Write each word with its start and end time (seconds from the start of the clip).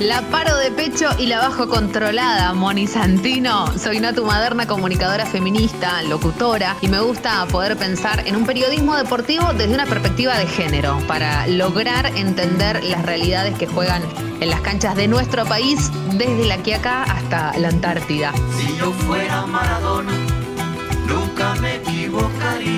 La 0.00 0.22
paro 0.22 0.56
de 0.58 0.70
pecho 0.70 1.10
y 1.18 1.26
la 1.26 1.40
bajo 1.40 1.68
controlada, 1.68 2.54
Moni 2.54 2.86
Santino. 2.86 3.76
Soy 3.76 3.98
Natu 3.98 4.24
Maderna, 4.24 4.64
comunicadora 4.64 5.26
feminista, 5.26 6.02
locutora, 6.02 6.76
y 6.80 6.86
me 6.86 7.00
gusta 7.00 7.44
poder 7.46 7.76
pensar 7.76 8.22
en 8.24 8.36
un 8.36 8.46
periodismo 8.46 8.96
deportivo 8.96 9.52
desde 9.54 9.74
una 9.74 9.86
perspectiva 9.86 10.38
de 10.38 10.46
género, 10.46 10.98
para 11.08 11.48
lograr 11.48 12.06
entender 12.16 12.84
las 12.84 13.04
realidades 13.04 13.58
que 13.58 13.66
juegan 13.66 14.02
en 14.40 14.50
las 14.50 14.60
canchas 14.60 14.94
de 14.94 15.08
nuestro 15.08 15.44
país, 15.46 15.90
desde 16.12 16.46
la 16.46 16.58
Quiaca 16.58 17.02
hasta 17.02 17.58
la 17.58 17.68
Antártida. 17.68 18.32
Si 18.56 18.76
yo 18.76 18.92
fuera 18.92 19.46
Maradona, 19.46 20.12
nunca 21.08 21.56
me 21.56 21.74
equivocaría. 21.74 22.77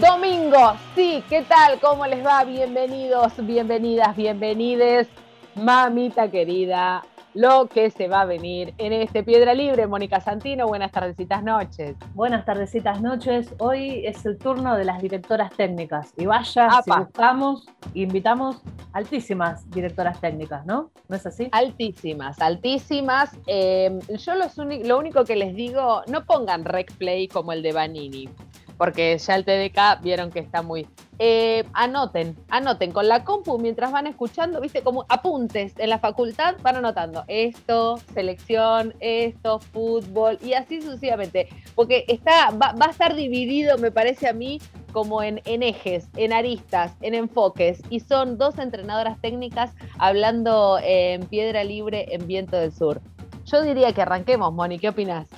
Domingo, 0.00 0.74
sí, 0.94 1.24
¿qué 1.26 1.42
tal? 1.42 1.80
¿Cómo 1.80 2.06
les 2.06 2.24
va? 2.24 2.44
Bienvenidos, 2.44 3.32
bienvenidas, 3.38 4.14
bienvenides, 4.14 5.08
mamita 5.54 6.30
querida, 6.30 7.02
lo 7.32 7.66
que 7.66 7.90
se 7.90 8.06
va 8.06 8.22
a 8.22 8.24
venir 8.26 8.74
en 8.76 8.92
este 8.92 9.22
Piedra 9.22 9.54
Libre. 9.54 9.86
Mónica 9.86 10.20
Santino, 10.20 10.66
buenas 10.66 10.92
tardecitas 10.92 11.42
noches. 11.42 11.96
Buenas 12.14 12.44
tardecitas 12.44 13.00
noches. 13.00 13.54
Hoy 13.58 14.04
es 14.04 14.26
el 14.26 14.36
turno 14.36 14.76
de 14.76 14.84
las 14.84 15.00
directoras 15.00 15.50
técnicas. 15.56 16.12
Y 16.18 16.26
vaya, 16.26 16.68
si 16.82 16.90
Apa. 16.90 17.00
buscamos, 17.00 17.66
invitamos 17.94 18.60
altísimas 18.92 19.70
directoras 19.70 20.20
técnicas, 20.20 20.66
¿no? 20.66 20.90
¿No 21.08 21.16
es 21.16 21.24
así? 21.24 21.48
Altísimas, 21.52 22.38
altísimas. 22.42 23.34
Eh, 23.46 23.98
yo 24.18 24.34
los 24.34 24.58
lo 24.58 24.98
único 24.98 25.24
que 25.24 25.36
les 25.36 25.54
digo, 25.54 26.02
no 26.08 26.26
pongan 26.26 26.66
rec 26.66 26.92
play 26.96 27.28
como 27.28 27.52
el 27.52 27.62
de 27.62 27.72
Vanini, 27.72 28.28
porque 28.76 29.16
ya 29.18 29.36
el 29.36 29.44
TDK 29.44 30.02
vieron 30.02 30.30
que 30.30 30.40
está 30.40 30.62
muy... 30.62 30.86
Eh, 31.18 31.64
anoten, 31.72 32.36
anoten 32.50 32.92
con 32.92 33.08
la 33.08 33.24
compu 33.24 33.58
mientras 33.58 33.90
van 33.90 34.06
escuchando, 34.06 34.60
viste, 34.60 34.82
como 34.82 35.06
apuntes 35.08 35.72
en 35.78 35.88
la 35.88 35.98
facultad, 35.98 36.56
van 36.62 36.76
anotando 36.76 37.24
esto, 37.26 37.98
selección, 38.12 38.94
esto, 39.00 39.58
fútbol 39.58 40.38
y 40.42 40.52
así 40.52 40.82
sucesivamente, 40.82 41.48
porque 41.74 42.04
está, 42.08 42.50
va, 42.50 42.72
va 42.72 42.86
a 42.86 42.90
estar 42.90 43.14
dividido, 43.14 43.78
me 43.78 43.90
parece 43.90 44.28
a 44.28 44.34
mí, 44.34 44.60
como 44.92 45.22
en, 45.22 45.40
en 45.44 45.62
ejes, 45.62 46.08
en 46.16 46.32
aristas, 46.32 46.92
en 47.00 47.14
enfoques, 47.14 47.82
y 47.90 48.00
son 48.00 48.38
dos 48.38 48.58
entrenadoras 48.58 49.20
técnicas 49.20 49.72
hablando 49.98 50.78
en 50.82 51.26
piedra 51.26 51.64
libre 51.64 52.14
en 52.14 52.26
viento 52.26 52.56
del 52.56 52.72
sur. 52.72 53.00
Yo 53.44 53.62
diría 53.62 53.92
que 53.92 54.02
arranquemos, 54.02 54.52
Moni, 54.52 54.78
¿qué 54.78 54.88
opinas? 54.88 55.28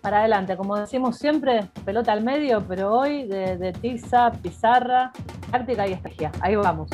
Para 0.00 0.20
adelante, 0.20 0.56
como 0.56 0.76
decimos 0.76 1.18
siempre, 1.18 1.68
pelota 1.84 2.12
al 2.12 2.22
medio, 2.22 2.64
pero 2.66 2.94
hoy 2.94 3.26
de, 3.26 3.56
de 3.56 3.72
tiza, 3.72 4.30
pizarra, 4.30 5.12
táctica 5.50 5.86
y 5.86 5.92
estrategia. 5.92 6.32
Ahí 6.40 6.56
vamos. 6.56 6.88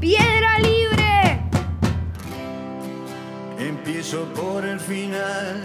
¡Piedra 0.00 0.58
libre! 0.58 1.40
Empiezo 3.58 4.24
por 4.34 4.64
el 4.64 4.78
final, 4.78 5.62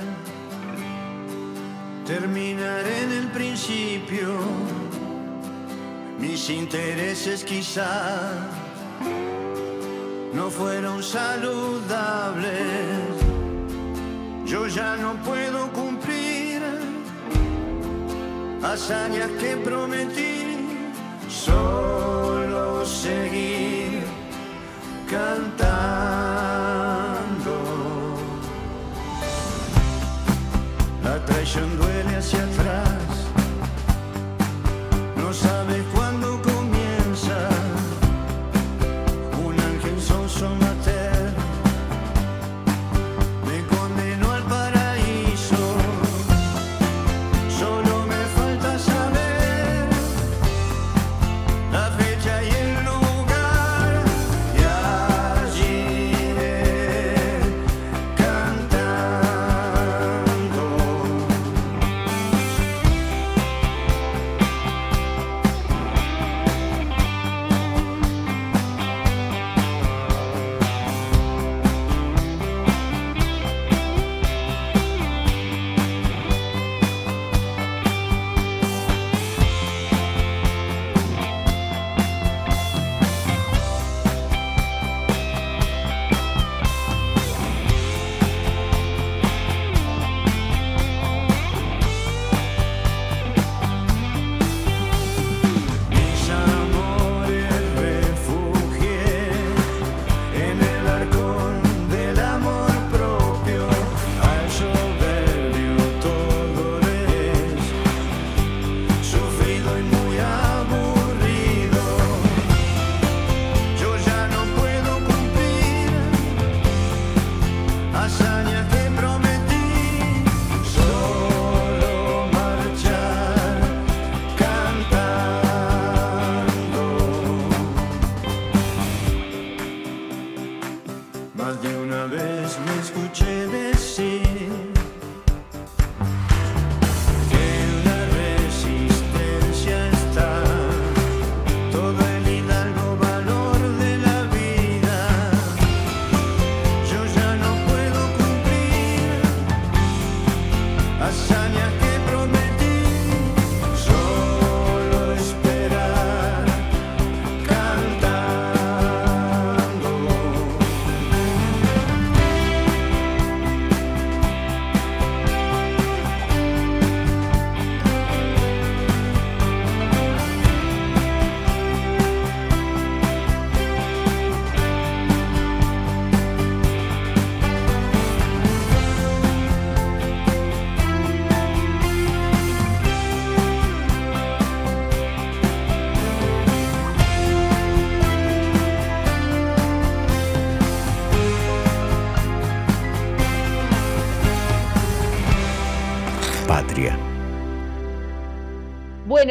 terminaré 2.06 3.04
en 3.04 3.12
el 3.12 3.28
principio. 3.28 4.30
Mis 6.18 6.50
intereses 6.50 7.44
quizá 7.44 8.48
no 10.34 10.50
fueron 10.50 11.04
saludables. 11.04 12.52
Yo 14.52 14.68
ya 14.68 14.98
no 14.98 15.14
puedo 15.24 15.72
cumplir 15.72 16.62
hazañas 18.62 19.30
que 19.40 19.56
prometí, 19.56 20.68
solo 21.30 22.86
seguir 22.86 24.04
cantando. 25.10 25.56
La 31.02 31.26
traición 31.26 31.78
duele 31.78 32.18
hacia 32.18 32.44
atrás, 32.44 32.98
no 35.16 35.32
sabes 35.32 35.82
cuándo 35.94 36.01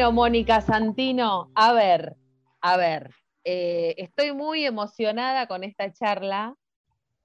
Mónica 0.09 0.61
Santino, 0.61 1.51
a 1.53 1.73
ver, 1.73 2.15
a 2.61 2.77
ver, 2.77 3.11
eh, 3.43 3.93
estoy 3.97 4.31
muy 4.33 4.65
emocionada 4.65 5.47
con 5.47 5.63
esta 5.63 5.93
charla. 5.93 6.55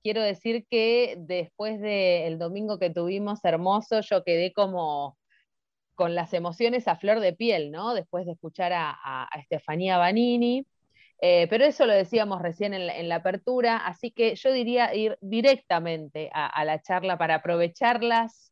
Quiero 0.03 0.23
decir 0.23 0.67
que 0.71 1.17
después 1.19 1.81
del 1.81 2.39
domingo 2.39 2.79
que 2.79 2.91
tuvimos 2.91 3.45
hermoso, 3.45 4.01
yo 4.01 4.23
quedé 4.25 4.53
como 4.53 5.17
con 5.95 6.15
las 6.15 6.35
emociones 6.35 6.89
a 6.89 6.97
flor 6.97 7.21
de 7.21 7.33
piel, 7.33 7.71
¿no? 7.73 7.95
Después 7.95 8.27
de 8.27 8.33
escuchar 8.33 8.73
a, 8.73 8.91
a- 9.03 9.29
Estefanía 9.39 9.99
Banini. 9.99 10.67
Eh, 11.23 11.47
pero 11.49 11.65
eso 11.65 11.87
lo 11.87 11.95
decíamos 11.95 12.43
recién 12.43 12.75
en 12.75 12.87
la, 12.87 12.99
en 12.99 13.09
la 13.09 13.17
apertura, 13.17 13.79
así 13.79 14.11
que 14.11 14.35
yo 14.37 14.53
diría 14.53 14.95
ir 14.95 15.17
directamente 15.23 16.31
a, 16.35 16.47
a 16.47 16.65
la 16.67 16.83
charla 16.83 17.17
para 17.19 17.37
aprovecharlas, 17.37 18.46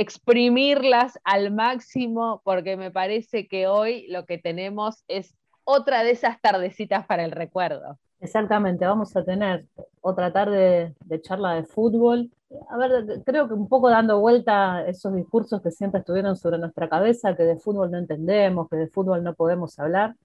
exprimirlas 0.00 1.18
al 1.24 1.52
máximo, 1.52 2.40
porque 2.42 2.78
me 2.78 2.90
parece 2.90 3.46
que 3.46 3.66
hoy 3.66 4.06
lo 4.08 4.24
que 4.24 4.38
tenemos 4.38 5.04
es 5.08 5.34
otra 5.62 6.02
de 6.04 6.12
esas 6.12 6.40
tardecitas 6.40 7.04
para 7.06 7.22
el 7.22 7.32
recuerdo. 7.32 7.98
Exactamente, 8.18 8.86
vamos 8.86 9.14
a 9.14 9.22
tener 9.24 9.66
otra 10.00 10.32
tarde 10.32 10.94
de 11.04 11.20
charla 11.20 11.52
de 11.52 11.64
fútbol. 11.64 12.30
A 12.70 12.78
ver, 12.78 13.22
creo 13.26 13.46
que 13.46 13.52
un 13.52 13.68
poco 13.68 13.90
dando 13.90 14.18
vuelta 14.20 14.86
esos 14.88 15.14
discursos 15.14 15.60
que 15.60 15.70
siempre 15.70 16.00
estuvieron 16.00 16.34
sobre 16.34 16.56
nuestra 16.56 16.88
cabeza, 16.88 17.36
que 17.36 17.42
de 17.42 17.56
fútbol 17.56 17.90
no 17.90 17.98
entendemos, 17.98 18.70
que 18.70 18.76
de 18.76 18.88
fútbol 18.88 19.22
no 19.22 19.34
podemos 19.34 19.78
hablar, 19.78 20.16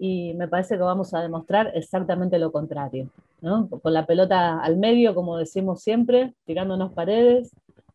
y 0.00 0.34
me 0.34 0.48
parece 0.48 0.76
que 0.76 0.82
vamos 0.82 1.14
a 1.14 1.20
demostrar 1.20 1.70
exactamente 1.74 2.40
lo 2.40 2.50
contrario, 2.50 3.08
¿no? 3.40 3.68
Con 3.68 3.92
la 3.92 4.04
pelota 4.04 4.58
al 4.60 4.78
medio, 4.78 5.14
como 5.14 5.36
decimos 5.36 5.80
siempre, 5.80 6.34
tirándonos 6.44 6.92
paredes 6.92 7.52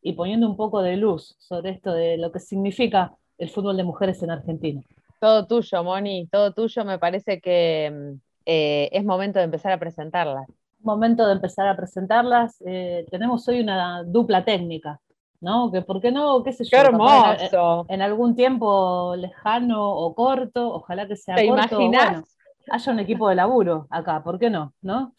y 0.08 0.14
poniendo 0.14 0.48
un 0.48 0.56
poco 0.56 0.82
de 0.82 0.96
luz 0.96 1.36
sobre 1.38 1.72
esto 1.72 1.92
de 1.92 2.18
lo 2.18 2.32
que 2.32 2.40
significa 2.40 3.14
el 3.38 3.50
fútbol 3.50 3.76
de 3.76 3.84
mujeres 3.84 4.24
en 4.24 4.32
Argentina. 4.32 4.82
Todo 5.20 5.46
tuyo, 5.46 5.84
Moni, 5.84 6.28
todo 6.32 6.54
tuyo. 6.54 6.86
Me 6.86 6.98
parece 6.98 7.42
que 7.42 7.92
mm, 7.92 8.20
eh, 8.46 8.90
es 8.94 9.04
momento 9.04 9.40
de 9.40 9.46
empezar 9.46 9.74
a 9.74 9.78
presentarlas. 9.78 10.48
momento 10.80 11.28
de 11.28 11.34
empezar 11.34 11.68
a 11.68 11.76
presentarlas. 11.76 12.56
Eh, 12.66 13.06
tenemos 13.12 13.46
hoy 13.50 13.60
una 13.60 14.04
dupla 14.04 14.46
técnica, 14.46 15.02
¿no? 15.42 15.72
Que 15.74 15.82
por 15.82 16.00
qué 16.00 16.12
no, 16.12 16.42
qué 16.42 16.54
sé 16.54 16.64
yo, 16.64 16.70
¡Qué 16.70 16.78
capaz 16.78 16.94
en- 16.94 17.46
hermoso! 17.50 17.86
En, 17.90 18.02
algún 18.02 18.36
tiempo 18.36 19.14
lejano 19.18 19.92
o 19.92 20.16
corto, 20.16 20.74
ojalá 20.74 21.06
que 21.06 21.18
sea 21.18 21.36
¿Te 21.36 21.48
corto, 21.48 21.82
imaginas? 21.82 22.10
bueno, 22.10 22.24
haya 22.72 22.92
un 22.94 23.00
equipo 23.00 23.28
de 23.28 23.36
laburo 23.36 23.88
acá, 23.90 24.24
¿por 24.24 24.40
qué 24.40 24.50
no? 24.50 24.74
¿no? 24.82 25.14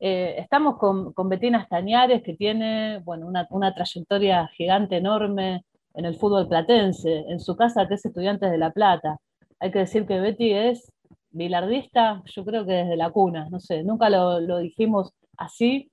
Eh, 0.00 0.36
estamos 0.38 0.76
con, 0.78 1.12
con 1.12 1.28
Betina 1.28 1.62
Estañares, 1.62 2.22
que 2.22 2.34
tiene 2.34 2.98
bueno, 3.04 3.26
una, 3.26 3.46
una 3.50 3.74
trayectoria 3.74 4.48
gigante, 4.48 4.96
enorme 4.96 5.64
en 5.94 6.04
el 6.04 6.16
fútbol 6.16 6.48
platense, 6.48 7.24
en 7.28 7.40
su 7.40 7.56
casa 7.56 7.86
que 7.86 7.94
es 7.94 8.04
Estudiantes 8.04 8.50
de 8.50 8.58
La 8.58 8.70
Plata. 8.70 9.18
Hay 9.60 9.70
que 9.70 9.80
decir 9.80 10.06
que 10.06 10.20
Betty 10.20 10.52
es 10.52 10.92
bilardista, 11.30 12.22
yo 12.26 12.44
creo 12.44 12.66
que 12.66 12.72
desde 12.72 12.96
la 12.96 13.10
cuna, 13.10 13.48
no 13.50 13.60
sé, 13.60 13.82
nunca 13.82 14.10
lo, 14.10 14.40
lo 14.40 14.58
dijimos 14.58 15.12
así, 15.36 15.90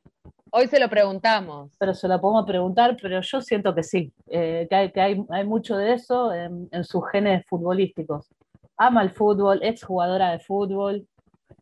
Hoy 0.54 0.68
se 0.68 0.82
lo 0.82 0.90
preguntamos. 0.90 1.72
pero 1.80 1.94
se 1.94 2.10
lo 2.10 2.20
podemos 2.20 2.46
preguntar, 2.46 2.98
pero 3.02 3.22
yo 3.22 3.42
siento 3.42 3.74
que 3.74 3.84
sí, 3.84 4.12
eh, 4.28 4.68
que, 4.70 4.76
hay, 4.76 4.92
que 4.92 5.00
hay, 5.00 5.26
hay 5.30 5.46
mucho 5.46 5.78
de 5.78 5.94
eso 5.94 6.34
en, 6.34 6.68
en 6.72 6.84
sus 6.84 7.08
genes 7.10 7.46
futbolísticos. 7.48 8.28
Ama 8.76 9.02
el 9.02 9.12
fútbol, 9.12 9.60
ex 9.64 9.82
jugadora 9.84 10.32
de 10.32 10.40
fútbol, 10.40 11.08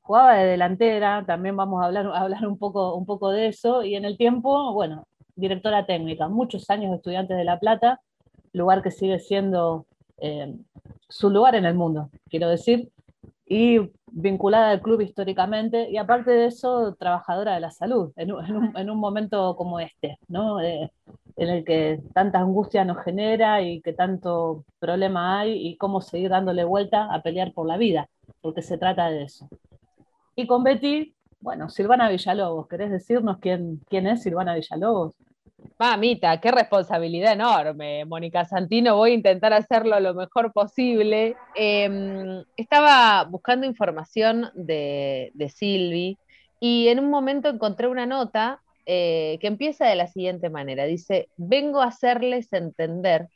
jugaba 0.09 0.37
de 0.37 0.45
delantera, 0.47 1.23
también 1.23 1.55
vamos 1.55 1.83
a 1.83 1.85
hablar, 1.85 2.07
a 2.07 2.21
hablar 2.21 2.47
un, 2.47 2.57
poco, 2.57 2.95
un 2.95 3.05
poco 3.05 3.29
de 3.29 3.45
eso, 3.45 3.83
y 3.83 3.93
en 3.93 4.05
el 4.05 4.17
tiempo, 4.17 4.73
bueno, 4.73 5.07
directora 5.35 5.85
técnica, 5.85 6.27
muchos 6.27 6.67
años 6.71 6.89
de 6.89 6.97
estudiantes 6.97 7.37
de 7.37 7.43
La 7.43 7.59
Plata, 7.59 8.01
lugar 8.51 8.81
que 8.81 8.89
sigue 8.89 9.19
siendo 9.19 9.85
eh, 10.17 10.51
su 11.07 11.29
lugar 11.29 11.53
en 11.53 11.65
el 11.65 11.75
mundo, 11.75 12.09
quiero 12.27 12.49
decir, 12.49 12.89
y 13.45 13.91
vinculada 14.11 14.71
al 14.71 14.81
club 14.81 15.01
históricamente, 15.01 15.87
y 15.91 15.97
aparte 15.97 16.31
de 16.31 16.47
eso, 16.47 16.95
trabajadora 16.95 17.53
de 17.53 17.59
la 17.59 17.69
salud, 17.69 18.11
en 18.15 18.31
un, 18.31 18.43
en 18.43 18.55
un, 18.55 18.77
en 18.77 18.89
un 18.89 18.97
momento 18.97 19.55
como 19.55 19.79
este, 19.79 20.17
¿no? 20.27 20.59
Eh, 20.59 20.91
en 21.35 21.49
el 21.49 21.63
que 21.63 22.01
tanta 22.15 22.39
angustia 22.39 22.83
nos 22.83 23.03
genera 23.03 23.61
y 23.61 23.79
que 23.81 23.93
tanto 23.93 24.65
problema 24.79 25.39
hay, 25.39 25.67
y 25.67 25.77
cómo 25.77 26.01
seguir 26.01 26.31
dándole 26.31 26.63
vuelta 26.63 27.13
a 27.13 27.21
pelear 27.21 27.53
por 27.53 27.67
la 27.67 27.77
vida, 27.77 28.09
porque 28.41 28.63
se 28.63 28.79
trata 28.79 29.11
de 29.11 29.25
eso. 29.25 29.47
Y 30.39 30.47
con 30.47 30.63
Betty, 30.63 31.13
bueno, 31.41 31.67
Silvana 31.67 32.07
Villalobos, 32.09 32.69
¿querés 32.69 32.91
decirnos 32.91 33.39
quién, 33.39 33.81
quién 33.89 34.07
es 34.07 34.23
Silvana 34.23 34.55
Villalobos? 34.55 35.13
Mamita, 35.77 36.39
qué 36.39 36.49
responsabilidad 36.49 37.33
enorme, 37.33 38.05
Mónica 38.05 38.45
Santino. 38.45 38.95
Voy 38.95 39.11
a 39.11 39.15
intentar 39.15 39.51
hacerlo 39.51 39.99
lo 39.99 40.13
mejor 40.13 40.53
posible. 40.53 41.35
Eh, 41.55 42.41
estaba 42.55 43.25
buscando 43.25 43.65
información 43.65 44.49
de, 44.53 45.31
de 45.33 45.49
Silvi 45.49 46.17
y 46.61 46.87
en 46.87 47.01
un 47.01 47.09
momento 47.09 47.49
encontré 47.49 47.89
una 47.89 48.05
nota 48.05 48.61
eh, 48.85 49.39
que 49.41 49.47
empieza 49.47 49.87
de 49.87 49.97
la 49.97 50.07
siguiente 50.07 50.49
manera. 50.49 50.85
Dice, 50.85 51.27
vengo 51.35 51.81
a 51.81 51.87
hacerles 51.87 52.53
entender 52.53 53.27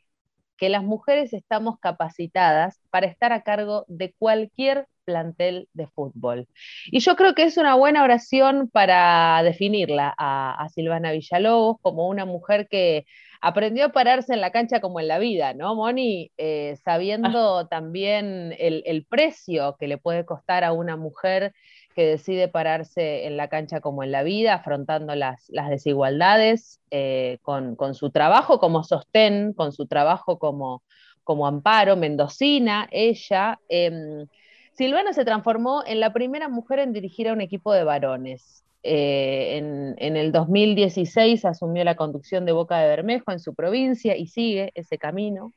que 0.56 0.70
las 0.70 0.86
mujeres 0.86 1.34
estamos 1.34 1.80
capacitadas 1.82 2.80
para 2.92 3.08
estar 3.08 3.34
a 3.34 3.44
cargo 3.44 3.84
de 3.90 4.14
cualquier 4.18 4.88
plantel 5.04 5.68
de 5.74 5.88
fútbol. 5.88 6.48
Y 6.86 7.00
yo 7.00 7.16
creo 7.16 7.34
que 7.34 7.44
es 7.44 7.58
una 7.58 7.76
buena 7.76 8.04
oración 8.04 8.70
para 8.70 9.42
definirla 9.44 10.14
a, 10.18 10.68
Silvana 10.74 11.12
Villalobos 11.12 11.78
como 11.82 12.08
una 12.08 12.26
mujer 12.26 12.68
que 12.70 13.06
aprendió 13.42 13.86
a 13.86 13.90
pararse 13.90 14.34
en 14.34 14.42
la 14.42 14.52
cancha 14.52 14.80
como 14.80 15.00
en 15.00 15.08
la 15.10 15.20
vida, 15.20 15.54
¿no, 15.54 15.76
Moni? 15.76 16.32
Eh, 16.38 16.78
sabiendo 16.84 17.68
también 17.68 18.56
el, 18.58 18.84
el, 18.86 19.06
precio 19.06 19.76
que 19.78 19.88
le 19.88 19.98
puede 19.98 20.26
costar 20.26 20.64
a 20.64 20.72
una 20.72 20.96
mujer 20.96 21.54
que 21.94 22.06
decide 22.06 22.48
pararse 22.48 23.28
en 23.28 23.38
la 23.38 23.50
cancha 23.50 23.82
como 23.82 24.04
en 24.04 24.12
la 24.12 24.24
vida, 24.24 24.56
afrontando 24.56 25.14
las, 25.16 25.46
las 25.50 25.70
desigualdades, 25.70 26.80
eh, 26.90 27.40
con, 27.42 27.76
con, 27.76 27.96
su 27.96 28.12
trabajo 28.12 28.60
como 28.60 28.84
sostén, 28.84 29.54
con 29.54 29.74
su 29.74 29.88
trabajo 29.88 30.40
como, 30.40 30.84
como 31.24 31.46
amparo, 31.46 31.96
mendocina, 31.98 32.88
ella. 32.92 33.60
Eh, 33.70 34.26
Silvana 34.74 35.14
se 35.14 35.26
transformó 35.26 35.84
en 35.86 36.00
la 36.00 36.14
primera 36.14 36.50
mujer 36.50 36.80
en 36.80 36.94
dirigir 36.94 37.30
a 37.30 37.34
un 37.34 37.42
equipo 37.42 37.74
de 37.74 37.84
varones. 37.84 38.64
Eh, 38.82 39.58
en, 39.98 40.18
el 40.18 40.32
2016 40.32 41.46
asumió 41.46 41.84
la 41.84 41.96
conducción 41.96 42.46
de 42.46 42.52
Boca 42.52 42.80
de 42.80 42.90
Bermejo 42.90 43.32
en 43.32 43.40
su 43.40 43.56
provincia 43.56 44.18
y 44.18 44.28
sigue 44.28 44.72
ese 44.76 44.98
camino. 44.98 45.52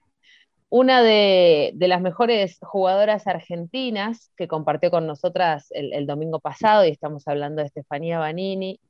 Una 0.68 1.02
de, 1.02 1.72
de 1.74 1.88
las 1.88 2.00
mejores 2.00 2.58
jugadoras 2.60 3.26
argentinas 3.26 4.32
que 4.36 4.48
compartió 4.48 4.90
con 4.90 5.06
nosotras 5.06 5.68
el, 5.70 5.92
el, 5.92 6.06
domingo 6.06 6.40
pasado, 6.40 6.84
y 6.84 6.90
estamos 6.90 7.26
hablando 7.26 7.62
de 7.62 7.68
Estefanía 7.68 8.18
Banini, 8.18 8.80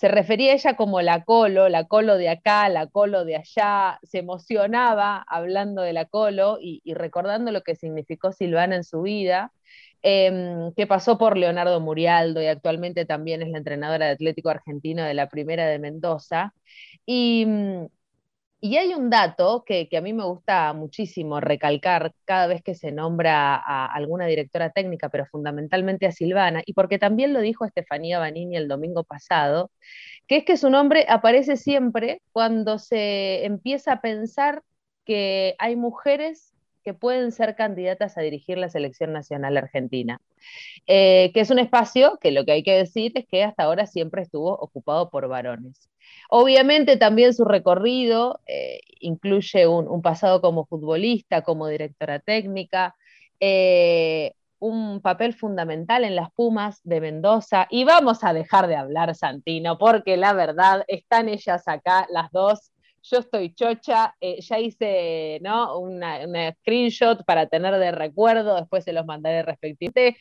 se 0.00 0.08
refería 0.08 0.52
a 0.52 0.54
ella 0.54 0.76
como 0.76 1.02
la 1.02 1.24
colo, 1.24 1.68
la 1.68 1.84
colo 1.86 2.16
de 2.16 2.30
acá, 2.30 2.70
la 2.70 2.86
colo 2.86 3.26
de 3.26 3.36
allá, 3.36 3.98
se 4.02 4.20
emocionaba 4.20 5.22
hablando 5.28 5.82
de 5.82 5.92
la 5.92 6.06
colo 6.06 6.56
y, 6.58 6.80
recordando 6.94 7.52
lo 7.52 7.62
que 7.62 7.74
significó 7.76 8.32
Silvana 8.32 8.76
en 8.76 8.84
su 8.84 9.02
vida 9.02 9.52
em, 10.02 10.72
que 10.74 10.86
pasó 10.86 11.18
por 11.18 11.36
Leonardo 11.36 11.80
Murialdo 11.80 12.40
y 12.40 12.46
actualmente 12.46 13.04
también 13.04 13.42
es 13.42 13.50
la 13.50 13.58
entrenadora 13.58 14.06
de 14.06 14.12
Atlético 14.12 14.48
Argentino 14.48 15.04
de 15.04 15.12
la 15.12 15.28
Primera 15.28 15.66
de 15.66 15.78
Mendoza. 15.78 16.54
Y, 17.04 17.44
mm, 17.46 17.86
y 18.60 18.76
hay 18.76 18.94
un 18.94 19.08
dato 19.08 19.64
que, 19.66 19.88
a 19.96 20.00
mí 20.00 20.12
me 20.12 20.24
gusta 20.24 20.72
muchísimo 20.74 21.40
recalcar 21.40 22.12
cada 22.24 22.46
vez 22.46 22.62
que 22.62 22.74
se 22.74 22.92
nombra 22.92 23.56
a 23.56 23.86
alguna 23.86 24.26
directora 24.26 24.70
técnica, 24.70 25.08
pero 25.08 25.26
fundamentalmente 25.26 26.06
a 26.06 26.12
Silvana, 26.12 26.62
y 26.66 26.74
porque 26.74 26.98
también 26.98 27.32
lo 27.32 27.40
dijo 27.40 27.64
Estefanía 27.64 28.18
Banini 28.18 28.56
el 28.56 28.68
domingo 28.68 29.04
pasado, 29.04 29.70
que 30.26 30.36
es 30.38 30.44
que 30.44 30.56
su 30.56 30.70
nombre 30.70 31.06
aparece 31.08 31.56
siempre 31.56 32.22
cuando 32.32 32.78
se 32.78 33.44
empieza 33.46 33.94
a 33.94 34.00
pensar 34.00 34.62
que 35.04 35.54
hay 35.58 35.76
mujeres 35.76 36.54
que 36.82 36.94
pueden 36.94 37.32
ser 37.32 37.56
candidatas 37.56 38.16
a 38.16 38.22
dirigir 38.22 38.58
la 38.58 38.68
selección 38.68 39.12
nacional 39.12 39.56
argentina, 39.56 40.20
eh, 40.86 41.30
que 41.34 41.40
es 41.40 41.50
un 41.50 41.58
espacio 41.58 42.18
que 42.20 42.30
lo 42.30 42.44
que 42.44 42.52
hay 42.52 42.62
que 42.62 42.76
decir 42.76 43.12
es 43.14 43.26
que 43.26 43.44
hasta 43.44 43.64
ahora 43.64 43.86
siempre 43.86 44.22
estuvo 44.22 44.52
ocupado 44.52 45.10
por 45.10 45.28
varones. 45.28 45.88
Obviamente 46.28 46.96
también 46.96 47.34
su 47.34 47.44
recorrido 47.44 48.40
eh, 48.46 48.80
incluye 49.00 49.66
un, 49.66 50.02
pasado 50.02 50.40
como 50.40 50.66
futbolista, 50.66 51.42
como 51.42 51.66
directora 51.66 52.20
técnica, 52.20 52.96
eh, 53.40 54.34
un 54.60 55.00
papel 55.00 55.34
fundamental 55.34 56.04
en 56.04 56.14
las 56.14 56.30
Pumas 56.32 56.80
de 56.84 57.00
Mendoza. 57.00 57.66
Y 57.70 57.84
vamos 57.84 58.22
a 58.22 58.32
dejar 58.32 58.68
de 58.68 58.76
hablar, 58.76 59.14
Santino, 59.14 59.78
porque 59.78 60.16
la 60.16 60.32
verdad 60.34 60.84
están 60.86 61.28
ellas 61.28 61.66
acá, 61.66 62.06
las 62.10 62.30
dos. 62.30 62.70
Yo 63.02 63.18
estoy 63.18 63.54
chocha, 63.54 64.14
eh, 64.20 64.40
ya 64.40 64.58
hice 64.58 65.38
¿no? 65.42 65.78
una, 65.78 66.52
screenshot 66.60 67.24
para 67.24 67.46
tener 67.46 67.78
de 67.78 67.92
recuerdo, 67.92 68.56
después 68.56 68.84
se 68.84 68.92
los 68.92 69.06
mandaré 69.06 69.42
respectivamente. 69.42 70.18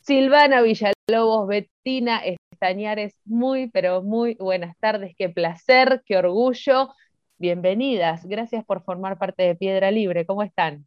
Silvana 0.00 0.62
Villalobos, 0.62 1.46
Betina 1.46 2.22
Estañares, 2.50 3.14
muy, 3.24 3.68
pero 3.68 4.02
muy 4.02 4.34
buenas 4.34 4.76
tardes, 4.78 5.14
qué 5.16 5.28
placer, 5.28 6.02
qué 6.06 6.16
orgullo. 6.16 6.94
Bienvenidas, 7.36 8.24
gracias 8.24 8.64
por 8.64 8.84
formar 8.84 9.18
parte 9.18 9.42
de 9.42 9.54
Piedra 9.54 9.90
Libre, 9.90 10.24
¿cómo 10.24 10.42
están? 10.42 10.86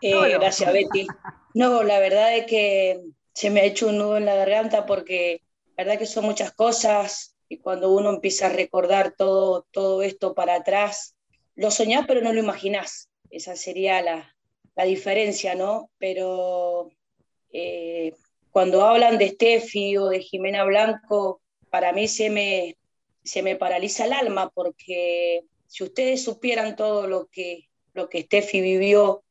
Eh, 0.00 0.38
gracias 0.38 0.72
Betty. 0.72 1.06
No, 1.54 1.82
la 1.82 1.98
verdad 1.98 2.36
es 2.36 2.46
que 2.46 3.02
se 3.34 3.50
me 3.50 3.60
ha 3.60 3.64
hecho 3.64 3.88
un 3.88 3.98
nudo 3.98 4.16
en 4.16 4.24
la 4.24 4.34
garganta 4.34 4.86
porque 4.86 5.42
la 5.76 5.84
verdad 5.84 5.98
que 5.98 6.06
son 6.06 6.24
muchas 6.24 6.52
cosas 6.52 7.35
y 7.48 7.58
cuando 7.58 7.92
uno 7.92 8.10
empieza 8.10 8.46
a 8.46 8.50
recordar 8.50 9.14
todo, 9.16 9.66
todo 9.70 10.02
esto 10.02 10.34
para 10.34 10.56
atrás, 10.56 11.14
lo 11.54 11.70
soñás 11.70 12.04
pero 12.06 12.20
no 12.20 12.32
lo 12.32 12.40
imaginás. 12.40 13.08
Esa 13.30 13.56
sería 13.56 14.02
la, 14.02 14.34
la 14.74 14.84
diferencia, 14.84 15.54
¿no? 15.54 15.90
Pero 15.98 16.90
eh, 17.52 18.12
cuando 18.50 18.84
hablan 18.84 19.18
de 19.18 19.28
Steffi 19.30 19.96
o 19.96 20.08
de 20.08 20.20
Jimena 20.20 20.64
Blanco, 20.64 21.40
para 21.70 21.92
mí 21.92 22.08
se 22.08 22.30
me, 22.30 22.76
se 23.22 23.42
me 23.42 23.56
paraliza 23.56 24.06
el 24.06 24.12
alma 24.12 24.50
porque 24.54 25.42
si 25.66 25.84
ustedes 25.84 26.24
supieran 26.24 26.76
todo 26.76 27.06
lo 27.06 27.26
que, 27.26 27.68
lo 27.92 28.08
que 28.08 28.22
Steffi 28.22 28.60
vivió 28.60 29.22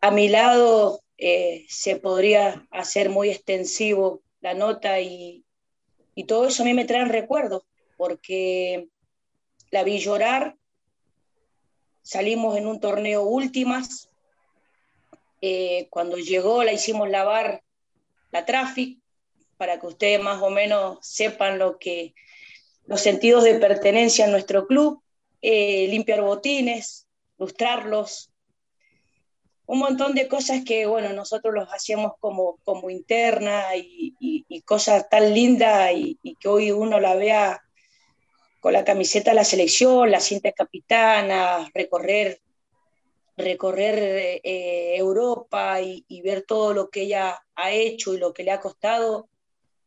a 0.00 0.10
mi 0.10 0.28
lado, 0.28 1.00
eh, 1.16 1.64
se 1.68 1.96
podría 1.96 2.66
hacer 2.70 3.08
muy 3.08 3.30
extensivo 3.30 4.22
la 4.40 4.54
nota 4.54 5.00
y, 5.00 5.43
y 6.14 6.24
todo 6.24 6.46
eso 6.46 6.62
a 6.62 6.66
mí 6.66 6.74
me 6.74 6.84
trae 6.84 7.04
recuerdos 7.04 7.62
porque 7.96 8.88
la 9.70 9.84
vi 9.84 9.98
llorar, 9.98 10.56
salimos 12.02 12.56
en 12.56 12.66
un 12.66 12.80
torneo 12.80 13.22
últimas, 13.22 14.08
eh, 15.40 15.88
cuando 15.90 16.16
llegó 16.16 16.64
la 16.64 16.72
hicimos 16.72 17.08
lavar 17.08 17.62
la 18.30 18.44
tráfico 18.44 19.00
para 19.56 19.78
que 19.78 19.86
ustedes 19.86 20.22
más 20.22 20.42
o 20.42 20.50
menos 20.50 20.98
sepan 21.02 21.58
lo 21.58 21.78
que 21.78 22.14
los 22.86 23.00
sentidos 23.00 23.44
de 23.44 23.54
pertenencia 23.54 24.24
en 24.24 24.32
nuestro 24.32 24.66
club, 24.66 25.02
eh, 25.40 25.86
limpiar 25.88 26.22
botines, 26.22 27.06
lustrarlos, 27.38 28.30
un 29.66 29.78
montón 29.78 30.14
de 30.14 30.28
cosas 30.28 30.62
que, 30.64 30.86
bueno, 30.86 31.12
nosotros 31.12 31.54
los 31.54 31.68
hacíamos 31.72 32.12
como, 32.20 32.58
como 32.64 32.90
interna 32.90 33.74
y, 33.76 34.14
cosas 34.66 35.08
tan 35.08 35.34
lindas 35.34 35.92
y, 35.94 36.36
que 36.40 36.48
hoy 36.48 36.70
uno 36.70 37.00
la 37.00 37.14
vea 37.14 37.62
con 38.60 38.72
la 38.72 38.84
camiseta 38.84 39.30
de 39.30 39.36
la 39.36 39.44
selección, 39.44 40.10
la 40.10 40.20
cinta 40.20 40.52
capitana, 40.52 41.70
recorrer 41.74 42.40
recorrer 43.36 44.40
eh, 44.44 44.96
Europa 44.96 45.80
y, 45.80 46.22
ver 46.22 46.42
todo 46.42 46.72
lo 46.72 46.88
que 46.88 47.02
ella 47.02 47.42
ha 47.56 47.70
hecho 47.72 48.14
y 48.14 48.18
lo 48.18 48.32
que 48.32 48.44
le 48.44 48.52
ha 48.52 48.60
costado 48.60 49.28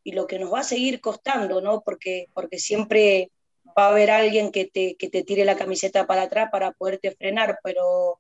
y 0.04 0.12
lo 0.12 0.28
que 0.28 0.40
nos 0.40 0.54
va 0.54 0.60
a 0.60 0.64
seguir 0.64 1.02
costando, 1.02 1.62
¿no? 1.62 1.82
Porque, 1.82 2.28
porque 2.34 2.60
siempre 2.60 3.32
va 3.78 3.86
a 3.86 3.90
haber 3.90 4.12
alguien 4.12 4.52
que 4.52 4.66
te, 4.66 4.96
que 4.96 5.10
te 5.10 5.24
tire 5.24 5.46
la 5.46 5.58
camiseta 5.58 6.08
para 6.08 6.24
atrás 6.24 6.50
para 6.52 6.72
poderte 6.72 7.12
frenar, 7.12 7.60
pero 7.64 8.20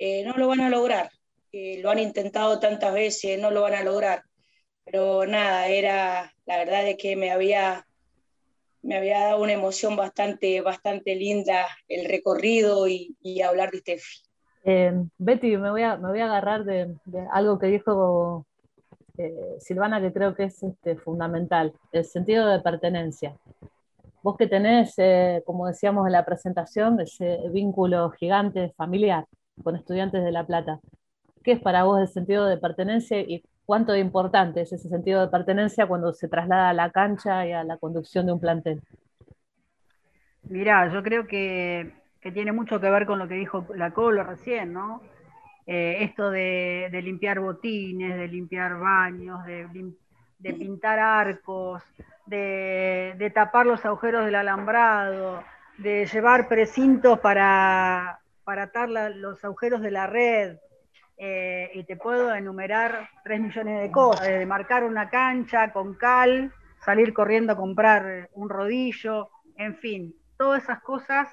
eh, 0.00 0.24
no 0.24 0.32
lo 0.32 0.48
van 0.48 0.62
a 0.62 0.70
lograr. 0.70 1.10
Eh, 1.52 1.78
lo 1.82 1.90
han 1.90 1.98
intentado 1.98 2.58
tantas 2.58 2.94
veces, 2.94 3.38
no 3.38 3.50
lo 3.50 3.60
van 3.60 3.74
a 3.74 3.84
lograr. 3.84 4.22
Pero 4.82 5.26
nada, 5.26 5.68
era, 5.68 6.32
la 6.46 6.56
verdad 6.56 6.88
es 6.88 6.96
que 6.96 7.16
me 7.16 7.30
había, 7.30 7.86
me 8.80 8.96
había 8.96 9.20
dado 9.20 9.42
una 9.42 9.52
emoción 9.52 9.96
bastante, 9.96 10.62
bastante 10.62 11.14
linda 11.16 11.66
el 11.86 12.08
recorrido 12.08 12.88
y, 12.88 13.14
hablar 13.42 13.70
de 13.72 13.78
Steffi. 13.78 14.22
Eh, 14.64 14.92
Betty, 15.18 15.58
me 15.58 15.70
voy, 15.70 15.82
a, 15.82 15.98
me 15.98 16.08
voy 16.08 16.20
a 16.20 16.24
agarrar 16.24 16.64
de, 16.64 16.96
algo 17.30 17.58
que 17.58 17.66
dijo 17.66 18.46
Silvana, 19.58 20.00
que 20.00 20.14
creo 20.14 20.34
que 20.34 20.44
es 20.44 20.62
este, 20.62 20.96
fundamental, 20.96 21.74
el 21.92 22.06
sentido 22.06 22.48
de 22.48 22.60
pertenencia. 22.60 23.36
Vos 24.22 24.38
que 24.38 24.46
tenés, 24.46 24.96
como 25.44 25.66
decíamos 25.66 26.06
en 26.06 26.12
la 26.12 26.24
presentación, 26.24 26.98
ese 27.00 27.38
vínculo 27.50 28.10
gigante 28.12 28.72
familiar 28.78 29.26
con 29.62 29.76
estudiantes 29.76 30.24
de 30.24 30.32
La 30.32 30.46
Plata, 30.46 30.80
¿qué 31.42 31.52
es 31.52 31.60
para 31.60 31.84
vos 31.84 32.00
el 32.00 32.08
sentido 32.08 32.46
de 32.46 32.56
pertenencia 32.56 33.20
y 33.20 33.42
cuánto 33.64 33.92
de 33.92 34.00
importante 34.00 34.62
es 34.62 34.72
ese 34.72 34.88
sentido 34.88 35.20
de 35.20 35.28
pertenencia 35.28 35.86
cuando 35.86 36.12
se 36.12 36.28
traslada 36.28 36.70
a 36.70 36.74
la 36.74 36.90
cancha 36.90 37.46
y 37.46 37.52
a 37.52 37.64
la 37.64 37.76
conducción 37.76 38.26
de 38.26 38.32
un 38.32 38.40
plantel? 38.40 38.80
Mirá, 40.42 40.92
yo 40.92 41.02
creo 41.02 41.26
que 41.26 42.00
que 42.20 42.32
tiene 42.32 42.52
mucho 42.52 42.80
que 42.80 42.90
ver 42.90 43.06
con 43.06 43.18
lo 43.18 43.28
que 43.28 43.34
dijo 43.34 43.66
la 43.74 43.92
Colo 43.92 44.22
recién, 44.22 44.72
¿no? 44.72 45.02
Eh, 45.66 45.98
esto 46.00 46.30
de, 46.30 46.90
limpiar 47.02 47.40
botines, 47.40 48.16
de 48.16 48.28
limpiar 48.28 48.78
baños, 48.78 49.44
de, 49.44 50.52
pintar 50.52 50.98
arcos, 50.98 51.82
de, 52.26 53.32
tapar 53.34 53.66
los 53.66 53.84
agujeros 53.84 54.24
del 54.24 54.34
alambrado, 54.34 55.42
de 55.78 56.06
llevar 56.06 56.48
precintos 56.48 57.20
para, 57.20 58.19
para 58.50 58.64
atar 58.64 58.88
los 58.88 59.44
agujeros 59.44 59.80
de 59.80 59.92
la 59.92 60.08
red. 60.08 60.56
Eh, 61.16 61.70
y 61.72 61.84
te 61.84 61.94
puedo 61.94 62.34
enumerar 62.34 63.08
tres 63.22 63.40
millones 63.40 63.80
de 63.80 63.92
cosas, 63.92 64.26
de 64.26 64.44
marcar 64.44 64.82
una 64.82 65.08
cancha 65.08 65.72
con 65.72 65.94
cal, 65.94 66.52
salir 66.84 67.14
corriendo 67.14 67.52
a 67.52 67.56
comprar 67.56 68.28
un 68.32 68.48
rodillo, 68.48 69.28
en 69.56 69.76
fin, 69.76 70.16
todas 70.36 70.64
esas 70.64 70.80
cosas 70.80 71.28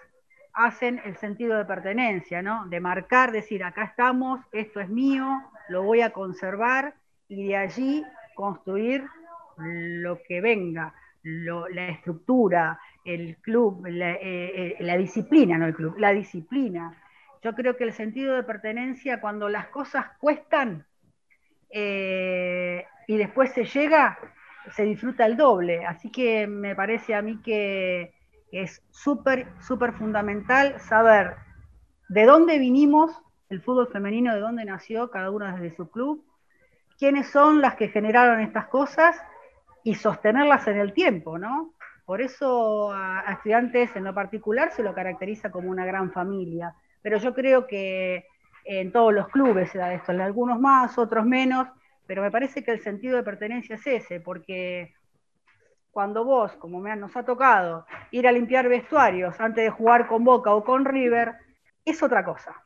hacen 0.53 1.01
el 1.05 1.17
sentido 1.17 1.57
de 1.57 1.65
pertenencia, 1.65 2.43
¿no? 2.43 2.67
De 2.67 2.79
marcar, 2.79 3.31
decir, 3.31 3.63
acá 3.63 3.85
estamos, 3.85 4.39
esto 4.51 4.79
es 4.79 4.89
mío, 4.89 5.41
lo 5.69 5.81
voy 5.81 6.01
a 6.01 6.11
conservar 6.11 6.93
y 7.27 7.47
de 7.47 7.57
allí 7.57 8.05
construir 8.35 9.07
lo 9.57 10.19
que 10.21 10.39
venga, 10.39 10.93
la 11.23 11.87
estructura, 11.87 12.79
el 13.07 13.37
club, 13.37 13.85
eh, 13.87 14.19
eh, 14.21 14.75
la, 14.81 14.97
disciplina, 14.97 15.57
no 15.57 15.65
el 15.65 15.73
club, 15.73 15.97
la 15.97 16.11
disciplina. 16.11 16.93
Yo 17.43 17.53
creo 17.53 17.77
que 17.77 17.83
el 17.83 17.93
sentido 17.93 18.35
de 18.35 18.43
pertenencia, 18.43 19.21
cuando 19.21 19.49
las 19.49 19.67
cosas 19.67 20.05
cuestan 20.19 20.85
eh, 21.69 22.85
y 23.07 23.17
después 23.17 23.51
se 23.53 23.65
llega, 23.65 24.17
se 24.71 24.83
disfruta 24.83 25.25
el 25.25 25.37
doble. 25.37 25.85
Así 25.85 26.11
que 26.11 26.47
me 26.47 26.75
parece 26.75 27.15
a 27.15 27.21
mí 27.21 27.41
que 27.41 28.13
es 28.51 28.81
súper, 28.89 29.47
súper 29.61 29.93
fundamental 29.93 30.79
saber 30.79 31.35
de 32.09 32.25
dónde 32.25 32.59
vinimos, 32.59 33.21
el 33.49 33.61
fútbol 33.61 33.87
femenino, 33.87 34.33
de 34.33 34.39
dónde 34.39 34.65
nació 34.65 35.09
cada 35.09 35.31
uno 35.31 35.45
desde 35.45 35.75
su 35.75 35.89
club, 35.89 36.23
quiénes 36.97 37.29
son 37.29 37.61
las 37.61 37.75
que 37.75 37.89
generaron 37.89 38.41
estas 38.41 38.67
cosas 38.67 39.15
y 39.83 39.95
sostenerlas 39.95 40.67
en 40.67 40.77
el 40.77 40.93
tiempo, 40.93 41.37
¿no? 41.37 41.73
Por 42.05 42.21
eso 42.21 42.91
a, 42.93 43.23
estudiantes 43.33 43.95
en 43.95 44.05
lo 44.05 44.13
particular 44.13 44.71
se 44.71 44.83
lo 44.83 44.93
caracteriza 44.93 45.51
como 45.51 45.69
una 45.69 45.85
gran 45.85 46.11
familia, 46.11 46.73
pero 47.07 47.19
yo 47.19 47.33
creo 47.33 47.67
que 47.67 48.27
en 48.65 48.91
todos 48.91 49.13
los 49.13 49.29
clubes 49.29 49.71
se 49.71 49.77
da 49.77 49.93
esto, 49.93 50.11
en 50.11 50.19
algunos 50.19 50.59
más, 50.59 50.97
otros 50.97 51.25
menos, 51.25 51.65
pero 52.05 52.21
me 52.21 52.29
parece 52.29 52.65
que 52.65 52.71
el 52.71 52.81
sentido 52.81 53.15
de 53.15 53.23
pertenencia 53.23 53.75
es 53.75 53.87
ese, 53.87 54.19
porque 54.19 54.93
cuando 55.89 56.25
vos, 56.25 56.51
como 56.57 56.81
me, 56.81 56.93
nos 56.97 57.15
ha 57.15 57.23
tocado, 57.23 57.85
ir 58.11 58.27
a 58.27 58.33
limpiar 58.33 58.67
vestuarios 58.67 59.39
antes 59.39 59.63
de 59.63 59.69
jugar 59.69 60.09
con 60.09 60.25
Boca 60.25 60.53
o 60.53 60.65
con 60.65 60.83
River, 60.83 61.35
es 61.85 62.03
otra 62.03 62.25
cosa. 62.25 62.61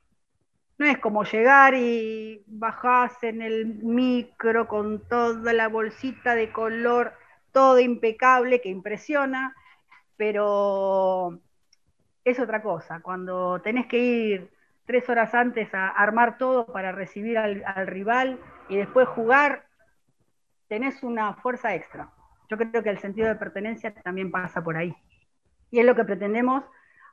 no 0.79 0.88
es 0.88 0.98
como 0.98 1.24
llegar 1.24 1.75
y 1.75 2.43
bajás 2.48 3.21
en 3.21 3.43
el 3.43 3.67
micro 3.67 4.67
con 4.67 5.07
toda 5.07 5.53
la 5.53 5.67
bolsita 5.67 6.33
de 6.33 6.51
color, 6.51 7.13
todo 7.51 7.79
impecable, 7.79 8.60
que 8.60 8.69
impresiona, 8.69 9.55
pero 10.17 11.39
es 12.23 12.39
otra 12.39 12.61
cosa. 12.61 12.99
Cuando 13.01 13.61
tenés 13.61 13.87
que 13.87 13.97
ir 13.97 14.51
tres 14.85 15.07
horas 15.09 15.33
antes 15.33 15.73
a 15.73 15.87
armar 15.87 16.37
todo 16.37 16.65
para 16.65 16.91
recibir 16.91 17.37
al, 17.37 17.87
rival 17.87 18.39
y 18.69 18.77
después 18.77 19.07
jugar, 19.07 19.65
tenés 20.67 21.03
una 21.03 21.33
fuerza 21.35 21.75
extra. 21.75 22.09
Yo 22.49 22.57
creo 22.57 22.83
que 22.83 22.89
el 22.89 22.99
sentido 22.99 23.27
de 23.27 23.35
pertenencia 23.35 23.93
también 23.93 24.31
pasa 24.31 24.63
por 24.63 24.77
ahí. 24.77 24.95
Y 25.69 25.79
es 25.79 25.85
lo 25.85 25.95
que 25.95 26.03
pretendemos, 26.03 26.63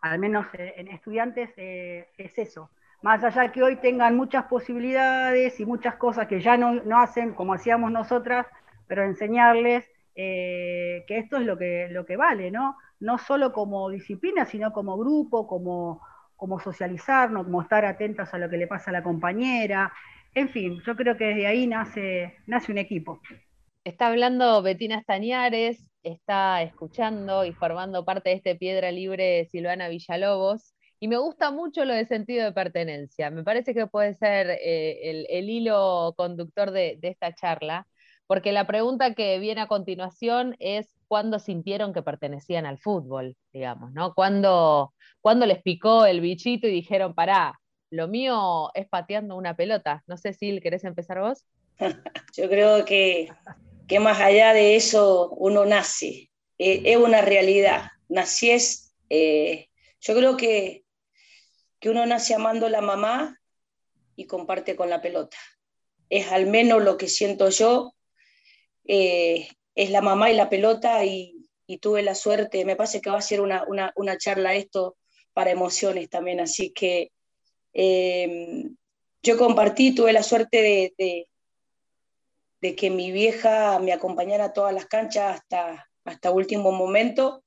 al 0.00 0.18
menos 0.18 0.46
eh, 0.54 0.74
en 0.76 0.88
estudiantes, 0.88 1.50
eh, 1.56 2.08
es 2.16 2.36
eso. 2.38 2.70
Más 3.02 3.22
allá 3.22 3.52
que 3.52 3.62
hoy 3.62 3.76
tengan 3.76 4.16
muchas 4.16 4.44
posibilidades 4.46 5.60
y 5.60 5.66
muchas 5.66 5.94
cosas 5.94 6.26
que 6.26 6.40
ya 6.40 6.56
no, 6.56 6.98
hacen 6.98 7.32
como 7.32 7.54
hacíamos 7.54 7.92
nosotras, 7.92 8.46
pero 8.88 9.04
enseñarles 9.04 9.88
eh, 10.16 11.04
que 11.06 11.18
esto 11.18 11.36
es 11.36 11.46
lo 11.46 11.56
que, 11.56 11.86
lo 11.90 12.04
que 12.04 12.16
vale, 12.16 12.50
¿no? 12.50 12.76
No 13.00 13.18
solo 13.18 13.52
como 13.52 13.90
disciplina, 13.90 14.44
sino 14.44 14.72
como 14.72 14.96
grupo, 14.96 15.46
como, 15.46 16.00
como 16.36 16.60
socializarnos, 16.60 17.44
como 17.44 17.62
estar 17.62 17.84
atentos 17.84 18.32
a 18.32 18.38
lo 18.38 18.48
que 18.48 18.56
le 18.56 18.66
pasa 18.66 18.90
a 18.90 18.94
la 18.94 19.02
compañera. 19.02 19.92
En 20.34 20.48
fin, 20.48 20.80
yo 20.84 20.96
creo 20.96 21.16
que 21.16 21.26
desde 21.26 21.46
ahí 21.46 21.66
nace, 21.66 22.36
nace 22.46 22.72
un 22.72 22.78
equipo. 22.78 23.20
Está 23.84 24.08
hablando 24.08 24.62
Betina 24.62 24.98
Estañares, 24.98 25.90
está 26.02 26.62
escuchando 26.62 27.44
y 27.44 27.52
formando 27.52 28.04
parte 28.04 28.30
de 28.30 28.36
este 28.36 28.56
Piedra 28.56 28.92
Libre 28.92 29.46
Silvana 29.46 29.88
Villalobos. 29.88 30.74
Y 31.00 31.08
me 31.08 31.16
gusta 31.16 31.52
mucho 31.52 31.84
lo 31.84 31.94
de 31.94 32.04
sentido 32.04 32.44
de 32.44 32.52
pertenencia. 32.52 33.30
Me 33.30 33.44
parece 33.44 33.72
que 33.72 33.86
puede 33.86 34.14
ser 34.14 34.50
eh, 34.50 35.26
el, 35.30 35.48
hilo 35.48 36.12
conductor 36.16 36.72
de 36.72 36.98
esta 37.02 37.34
charla, 37.34 37.86
porque 38.26 38.52
la 38.52 38.66
pregunta 38.66 39.14
que 39.14 39.38
viene 39.38 39.60
a 39.62 39.68
continuación 39.68 40.56
es 40.58 40.97
cuándo 41.08 41.38
sintieron 41.38 41.92
que 41.92 42.02
pertenecían 42.02 42.66
al 42.66 42.78
fútbol, 42.78 43.36
digamos, 43.52 43.92
¿no? 43.92 44.14
¿Cuándo, 44.14 44.92
les 45.46 45.62
picó 45.62 46.04
el 46.06 46.20
bichito 46.20 46.68
y 46.68 46.70
dijeron, 46.72 47.14
pará, 47.14 47.58
lo 47.90 48.06
mío 48.06 48.70
es 48.74 48.86
pateando 48.86 49.34
una 49.36 49.56
pelota? 49.56 50.04
No 50.06 50.16
sé, 50.16 50.34
si 50.34 50.60
¿querés 50.60 50.84
empezar 50.84 51.20
vos? 51.20 51.46
Yo 52.36 52.48
creo 52.48 52.84
que, 52.84 53.28
que 53.86 53.98
más 53.98 54.20
allá 54.20 54.52
de 54.52 54.76
eso 54.76 55.30
uno 55.30 55.64
nace, 55.64 56.30
eh, 56.58 56.82
es 56.84 56.96
una 56.96 57.22
realidad. 57.22 57.88
Nací 58.08 58.50
es, 58.50 58.94
eh, 59.10 59.68
yo 60.00 60.14
creo 60.14 60.36
que, 60.36 60.84
que 61.78 61.90
uno 61.90 62.04
nace 62.06 62.34
amando 62.34 62.68
la 62.68 62.80
mamá 62.80 63.38
y 64.16 64.26
comparte 64.26 64.76
con 64.76 64.90
la 64.90 65.00
pelota. 65.00 65.36
Es 66.10 66.32
al 66.32 66.46
menos 66.46 66.82
lo 66.82 66.96
que 66.96 67.08
siento 67.08 67.50
yo. 67.50 67.94
Eh, 68.86 69.48
es 69.78 69.90
la 69.90 70.00
mamá 70.00 70.28
y 70.28 70.34
la 70.34 70.50
pelota 70.50 71.04
y, 71.04 71.36
tuve 71.80 72.02
la 72.02 72.14
suerte, 72.16 72.64
me 72.64 72.74
parece 72.74 73.00
que 73.00 73.10
va 73.10 73.18
a 73.18 73.22
ser 73.22 73.40
una, 73.40 73.62
charla 74.18 74.54
esto 74.54 74.96
para 75.34 75.52
emociones 75.52 76.10
también, 76.10 76.40
así 76.40 76.72
que 76.72 77.12
em, 77.74 78.74
yo 79.22 79.38
compartí, 79.38 79.94
tuve 79.94 80.12
la 80.12 80.24
suerte 80.24 80.62
de, 80.98 81.26
de, 82.60 82.74
que 82.74 82.90
mi 82.90 83.12
vieja 83.12 83.78
me 83.78 83.92
acompañara 83.92 84.46
a 84.46 84.52
todas 84.52 84.74
las 84.74 84.86
canchas 84.86 85.36
hasta, 85.36 85.88
hasta 86.04 86.32
último 86.32 86.72
momento 86.72 87.44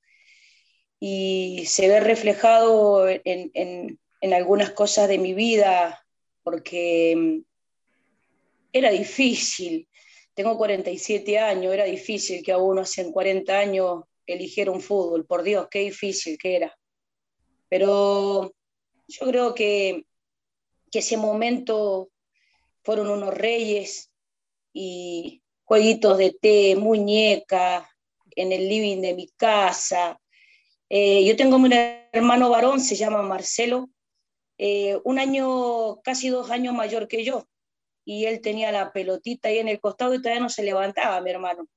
y 1.00 1.64
se 1.66 1.88
ve 1.88 2.00
reflejado 2.00 3.08
en, 3.08 3.50
en 3.54 4.32
algunas 4.32 4.70
cosas 4.70 5.08
de 5.08 5.18
mi 5.18 5.34
vida, 5.34 6.02
porque 6.44 7.10
em, 7.10 7.44
era 8.72 8.90
difícil, 8.90 9.86
tengo 10.34 10.56
47 10.56 11.38
años, 11.38 11.72
era 11.72 11.84
difícil 11.84 12.42
que 12.42 12.52
a 12.52 12.58
uno 12.58 12.82
hace 12.82 13.10
40 13.10 13.58
años 13.58 14.04
eligiera 14.26 14.70
un 14.70 14.80
fútbol, 14.80 15.26
por 15.26 15.42
Dios, 15.42 15.68
qué 15.70 15.80
difícil 15.80 16.38
que 16.38 16.56
era. 16.56 16.78
Pero 17.68 18.54
yo 19.08 19.26
creo 19.26 19.54
que, 19.54 20.06
que 20.90 21.00
ese 21.00 21.16
momento 21.16 22.10
fueron 22.82 23.10
unos 23.10 23.34
reyes 23.34 24.10
y 24.72 25.42
jueguitos 25.64 26.18
de 26.18 26.30
té, 26.32 26.76
muñeca, 26.76 27.88
en 28.34 28.52
el 28.52 28.68
living 28.68 29.02
de 29.02 29.14
mi 29.14 29.28
casa. 29.36 30.18
Eh, 30.88 31.24
yo 31.24 31.36
tengo 31.36 31.56
un 31.56 31.72
hermano 31.72 32.50
varón, 32.50 32.80
se 32.80 32.96
llama 32.96 33.22
Marcelo, 33.22 33.90
eh, 34.58 34.98
un 35.04 35.18
año, 35.18 36.00
casi 36.02 36.28
dos 36.28 36.50
años 36.50 36.74
mayor 36.74 37.08
que 37.08 37.24
yo 37.24 37.46
y 38.04 38.26
él 38.26 38.40
tenía 38.40 38.72
la 38.72 38.92
pelotita 38.92 39.48
ahí 39.48 39.58
en 39.58 39.68
el 39.68 39.80
costado 39.80 40.14
y 40.14 40.20
todavía 40.20 40.42
no 40.42 40.48
se 40.48 40.62
levantaba, 40.62 41.20
mi 41.20 41.30
hermano. 41.30 41.68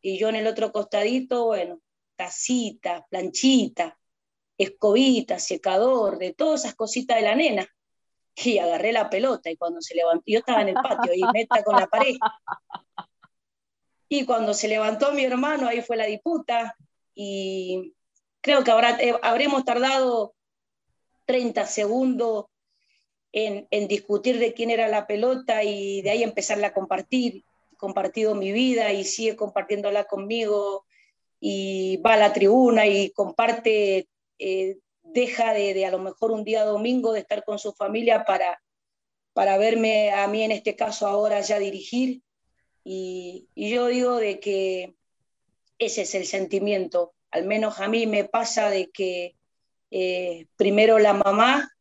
Y 0.00 0.18
yo 0.18 0.28
en 0.28 0.36
el 0.36 0.46
otro 0.46 0.72
costadito, 0.72 1.46
bueno, 1.46 1.80
tacita, 2.16 3.06
planchita, 3.08 3.98
escobita, 4.58 5.38
secador, 5.38 6.18
de 6.18 6.32
todas 6.32 6.64
esas 6.64 6.74
cositas 6.74 7.16
de 7.16 7.22
la 7.22 7.34
nena. 7.34 7.66
Y 8.34 8.58
agarré 8.58 8.92
la 8.92 9.10
pelota 9.10 9.50
y 9.50 9.56
cuando 9.56 9.82
se 9.82 9.94
levantó, 9.94 10.24
yo 10.26 10.38
estaba 10.38 10.62
en 10.62 10.68
el 10.68 10.74
patio 10.74 11.12
y 11.14 11.22
meta 11.34 11.62
con 11.62 11.76
la 11.76 11.86
pared. 11.86 12.16
Y 14.08 14.24
cuando 14.24 14.54
se 14.54 14.68
levantó 14.68 15.12
mi 15.12 15.24
hermano, 15.24 15.68
ahí 15.68 15.82
fue 15.82 15.96
la 15.96 16.06
disputa 16.06 16.76
y 17.14 17.94
creo 18.40 18.64
que 18.64 18.70
eh, 18.70 19.14
habremos 19.22 19.64
tardado 19.64 20.34
30 21.26 21.66
segundos 21.66 22.46
en, 23.32 23.88
discutir 23.88 24.38
de 24.38 24.52
quién 24.52 24.70
era 24.70 24.88
la 24.88 25.06
pelota 25.06 25.64
y 25.64 26.02
de 26.02 26.10
ahí 26.10 26.22
empezarla 26.22 26.68
a 26.68 26.74
compartir. 26.74 27.44
compartido 27.78 28.36
mi 28.36 28.52
vida 28.52 28.92
y 28.92 29.02
sigue 29.02 29.34
compartiéndola 29.34 30.04
conmigo 30.04 30.86
y 31.40 31.96
va 31.96 32.14
a 32.14 32.16
la 32.16 32.32
tribuna 32.32 32.86
y 32.86 33.10
comparte, 33.10 34.08
eh, 34.38 34.78
deja 35.02 35.52
de, 35.52 35.84
a 35.84 35.90
lo 35.90 35.98
mejor 35.98 36.30
un 36.30 36.44
día 36.44 36.64
domingo 36.64 37.12
de 37.12 37.20
estar 37.20 37.44
con 37.44 37.58
su 37.58 37.72
familia 37.72 38.24
para, 38.24 38.62
para 39.32 39.58
verme 39.58 40.12
a 40.12 40.28
mí 40.28 40.42
en 40.44 40.52
este 40.52 40.76
caso 40.76 41.08
ahora 41.08 41.40
ya 41.40 41.58
dirigir. 41.58 42.22
Y, 42.84 43.48
yo 43.56 43.88
digo 43.88 44.16
de 44.16 44.38
que 44.38 44.94
ese 45.78 46.02
es 46.02 46.14
el 46.14 46.26
sentimiento, 46.26 47.14
al 47.32 47.46
menos 47.46 47.80
a 47.80 47.88
mí 47.88 48.06
me 48.06 48.24
pasa 48.24 48.70
de 48.70 48.90
que 48.90 49.34
eh, 49.90 50.46
primero 50.56 51.00
la 51.00 51.14
mamá 51.14 51.72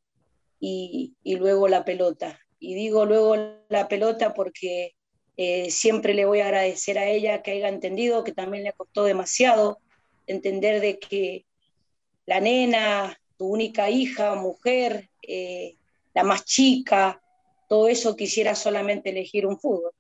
y, 0.62 1.36
luego 1.38 1.67
la 1.67 1.84
pelota. 1.84 2.39
Y 2.60 2.76
digo 2.76 3.06
luego 3.06 3.36
la 3.67 3.88
pelota 3.88 4.34
porque 4.34 4.93
eh, 5.36 5.71
siempre 5.71 6.13
le 6.13 6.26
voy 6.26 6.39
a 6.39 6.45
agradecer 6.45 7.00
a 7.00 7.08
ella 7.08 7.41
que 7.41 7.52
haya 7.52 7.67
entendido 7.67 8.24
que 8.24 8.32
también 8.32 8.63
le 8.63 8.74
costó 8.74 9.04
demasiado 9.04 9.80
entender 10.28 10.80
de 10.80 11.00
que 11.00 11.45
la 12.28 12.39
nena, 12.39 13.17
tu 13.38 13.47
única 13.47 13.89
hija, 13.89 14.36
mujer, 14.36 15.10
eh, 15.28 15.76
la 16.13 16.24
más 16.24 16.45
chica, 16.45 17.19
todo 17.67 17.88
eso 17.88 18.15
quisiera 18.15 18.54
solamente 18.54 19.10
elegir 19.10 19.47
un 19.47 19.60
fútbol. 19.60 19.91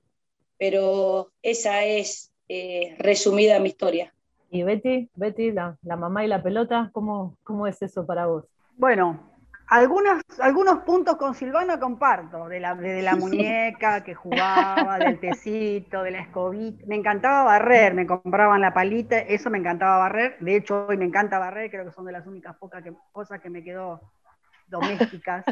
Pero 0.59 1.31
esa 1.41 1.85
es 1.85 2.31
eh, 2.47 2.95
resumida 2.99 3.59
mi 3.59 3.69
historia. 3.69 4.13
Y 4.51 4.61
Betty, 4.61 5.09
Betty, 5.15 5.51
la, 5.51 5.79
la, 5.81 5.95
mamá 5.95 6.23
y 6.23 6.27
la 6.27 6.43
pelota, 6.43 6.91
¿cómo, 6.93 7.37
¿cómo 7.43 7.65
es 7.65 7.81
eso 7.81 8.05
para 8.05 8.27
vos? 8.27 8.45
Bueno, 8.75 9.30
algunos, 9.71 10.21
algunos 10.41 10.79
puntos 10.79 11.15
con 11.15 11.33
Silvana 11.33 11.79
comparto, 11.79 12.49
de 12.49 12.59
la, 12.59 12.75
de 12.75 13.01
la 13.01 13.15
muñeca 13.15 14.03
que 14.03 14.13
jugaba, 14.13 14.99
del 14.99 15.17
tecito, 15.17 16.03
de 16.03 16.11
la 16.11 16.19
escobita. 16.19 16.83
Me 16.87 16.97
encantaba 16.97 17.45
barrer, 17.45 17.93
me 17.93 18.05
compraban 18.05 18.59
la 18.59 18.73
palita, 18.73 19.17
eso 19.17 19.49
me 19.49 19.59
encantaba 19.59 19.97
barrer. 19.97 20.35
De 20.41 20.57
hecho, 20.57 20.87
hoy 20.87 20.97
me 20.97 21.05
encanta 21.05 21.39
barrer, 21.39 21.71
creo 21.71 21.85
que 21.85 21.93
son 21.93 22.05
de 22.05 22.11
las 22.11 22.27
únicas 22.27 22.57
pocas 22.57 22.83
cosas 23.13 23.39
que 23.39 23.49
me 23.49 23.63
quedó 23.63 24.01
domésticas 24.67 25.45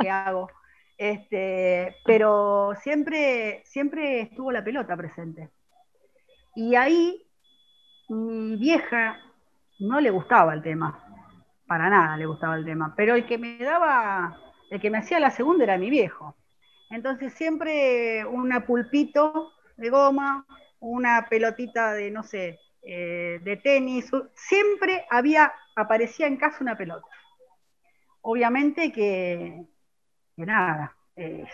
que 0.00 0.08
hago. 0.08 0.48
Este, 0.96 1.96
pero 2.06 2.72
siempre, 2.80 3.62
siempre 3.66 4.22
estuvo 4.22 4.52
la 4.52 4.64
pelota 4.64 4.96
presente. 4.96 5.50
Y 6.54 6.76
ahí 6.76 7.26
mi 8.08 8.56
vieja 8.56 9.18
no 9.80 10.00
le 10.00 10.08
gustaba 10.08 10.54
el 10.54 10.62
tema 10.62 11.05
para 11.66 11.90
nada 11.90 12.16
le 12.16 12.26
gustaba 12.26 12.56
el 12.56 12.64
tema. 12.64 12.94
Pero 12.96 13.14
el 13.14 13.26
que 13.26 13.38
me 13.38 13.58
daba, 13.58 14.38
el 14.70 14.80
que 14.80 14.90
me 14.90 14.98
hacía 14.98 15.20
la 15.20 15.30
segunda 15.30 15.64
era 15.64 15.78
mi 15.78 15.90
viejo. 15.90 16.36
Entonces 16.90 17.32
siempre 17.34 18.24
una 18.24 18.66
pulpito 18.66 19.52
de 19.76 19.90
goma, 19.90 20.46
una 20.80 21.26
pelotita 21.28 21.92
de, 21.92 22.10
no 22.10 22.22
sé, 22.22 22.60
eh, 22.82 23.40
de 23.42 23.56
tenis, 23.56 24.10
siempre 24.34 25.04
había, 25.10 25.52
aparecía 25.74 26.26
en 26.26 26.36
casa 26.36 26.58
una 26.60 26.76
pelota. 26.76 27.06
Obviamente 28.20 28.92
que, 28.92 29.64
nada, 30.36 30.96
eh, 31.16 31.44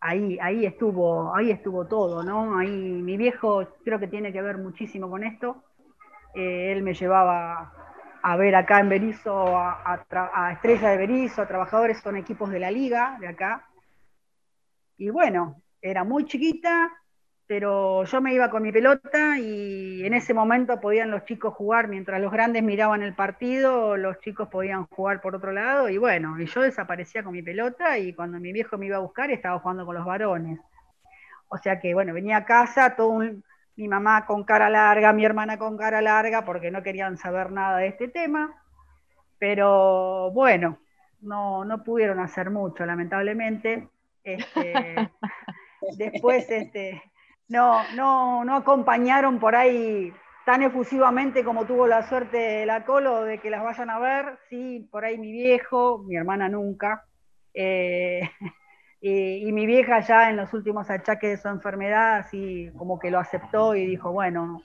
ahí, 0.00 0.38
ahí 0.40 0.66
estuvo, 0.66 1.34
ahí 1.34 1.50
estuvo 1.50 1.86
todo, 1.86 2.22
¿no? 2.22 2.58
Ahí 2.58 2.70
mi 2.70 3.16
viejo 3.16 3.66
creo 3.84 3.98
que 3.98 4.08
tiene 4.08 4.32
que 4.32 4.42
ver 4.42 4.58
muchísimo 4.58 5.10
con 5.10 5.24
esto. 5.24 5.62
Eh, 6.34 6.72
él 6.72 6.82
me 6.82 6.94
llevaba 6.94 7.72
a 8.26 8.36
ver 8.36 8.54
acá 8.56 8.80
en 8.80 8.88
Berizo 8.88 9.54
a, 9.54 10.02
a, 10.10 10.52
Estrella 10.52 10.88
de 10.88 10.96
Berizo, 10.96 11.42
a 11.42 11.46
trabajadores 11.46 12.00
con 12.00 12.16
equipos 12.16 12.48
de 12.50 12.58
la 12.58 12.70
liga 12.70 13.18
de 13.20 13.28
acá. 13.28 13.68
Y 14.96 15.10
bueno, 15.10 15.60
era 15.82 16.04
muy 16.04 16.24
chiquita, 16.24 16.90
pero 17.46 18.04
yo 18.04 18.22
me 18.22 18.32
iba 18.32 18.48
con 18.48 18.62
mi 18.62 18.72
pelota 18.72 19.38
y 19.38 20.06
en 20.06 20.14
ese 20.14 20.32
momento 20.32 20.80
podían 20.80 21.10
los 21.10 21.26
chicos 21.26 21.52
jugar, 21.52 21.88
mientras 21.88 22.18
los 22.18 22.32
grandes 22.32 22.62
miraban 22.62 23.02
el 23.02 23.14
partido, 23.14 23.98
los 23.98 24.18
chicos 24.20 24.48
podían 24.48 24.86
jugar 24.86 25.20
por 25.20 25.36
otro 25.36 25.52
lado 25.52 25.90
y 25.90 25.98
bueno, 25.98 26.40
y 26.40 26.46
yo 26.46 26.62
desaparecía 26.62 27.22
con 27.22 27.34
mi 27.34 27.42
pelota 27.42 27.98
y 27.98 28.14
cuando 28.14 28.40
mi 28.40 28.54
viejo 28.54 28.78
me 28.78 28.86
iba 28.86 28.96
a 28.96 29.00
buscar 29.00 29.30
estaba 29.32 29.58
jugando 29.58 29.84
con 29.84 29.96
los 29.96 30.06
varones. 30.06 30.60
O 31.48 31.58
sea 31.58 31.78
que 31.78 31.92
bueno, 31.92 32.14
venía 32.14 32.38
a 32.38 32.46
casa, 32.46 32.96
todo 32.96 33.20
mi 33.76 33.88
mamá 33.88 34.26
con 34.26 34.44
cara 34.44 34.70
larga, 34.70 35.12
mi 35.12 35.24
hermana 35.24 35.58
con 35.58 35.76
cara 35.76 36.00
larga, 36.00 36.44
porque 36.44 36.70
no 36.70 36.82
querían 36.82 37.16
saber 37.16 37.50
nada 37.50 37.78
de 37.78 37.88
este 37.88 38.08
tema, 38.08 38.54
pero 39.38 40.30
bueno, 40.32 40.78
no, 41.20 41.64
no 41.64 41.82
pudieron 41.82 42.20
hacer 42.20 42.50
mucho, 42.50 42.86
lamentablemente. 42.86 43.88
Este, 44.22 45.10
después, 45.98 46.48
este, 46.50 47.02
no, 47.48 47.80
no, 47.94 48.44
no 48.44 48.56
acompañaron 48.56 49.38
por 49.38 49.56
ahí 49.56 50.12
tan 50.44 50.62
efusivamente 50.62 51.42
como 51.42 51.64
tuvo 51.64 51.86
la 51.86 52.06
suerte 52.06 52.66
la 52.66 52.84
Colo 52.84 53.24
de 53.24 53.38
que 53.38 53.50
las 53.50 53.62
vayan 53.62 53.90
a 53.90 53.98
ver. 53.98 54.38
Sí, 54.48 54.88
por 54.90 55.04
ahí 55.04 55.18
mi 55.18 55.32
viejo, 55.32 55.98
mi 56.06 56.16
hermana 56.16 56.48
nunca. 56.48 57.04
Eh, 57.52 58.20
y, 59.06 59.52
mi 59.52 59.66
vieja 59.66 60.00
ya 60.00 60.30
en 60.30 60.36
los 60.36 60.54
últimos 60.54 60.88
achaques 60.88 61.30
de 61.30 61.36
su 61.36 61.48
enfermedad, 61.48 62.16
así 62.16 62.70
como 62.74 62.98
que 62.98 63.10
lo 63.10 63.18
aceptó 63.18 63.74
y 63.74 63.84
dijo, 63.84 64.10
bueno, 64.12 64.62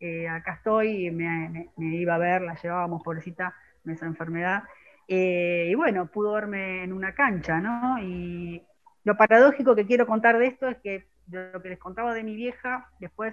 eh, 0.00 0.26
acá 0.28 0.54
estoy, 0.54 1.06
y 1.06 1.10
me, 1.12 1.70
iba 1.76 2.16
a 2.16 2.18
ver, 2.18 2.42
la 2.42 2.54
llevábamos 2.60 3.04
pobrecita 3.04 3.54
en 3.84 3.92
esa 3.92 4.06
enfermedad. 4.06 4.64
Eh, 5.06 5.68
y 5.70 5.74
bueno, 5.76 6.06
pudo 6.06 6.32
verme 6.32 6.82
en 6.82 6.92
una 6.92 7.14
cancha, 7.14 7.60
¿no? 7.60 8.00
Y 8.00 8.66
lo 9.04 9.16
paradójico 9.16 9.76
que 9.76 9.86
quiero 9.86 10.08
contar 10.08 10.38
de 10.38 10.48
esto 10.48 10.66
es 10.66 10.78
que 10.78 11.06
de 11.26 11.52
lo 11.52 11.62
que 11.62 11.68
les 11.68 11.78
contaba 11.78 12.14
de 12.14 12.24
mi 12.24 12.34
vieja, 12.34 12.90
después 12.98 13.32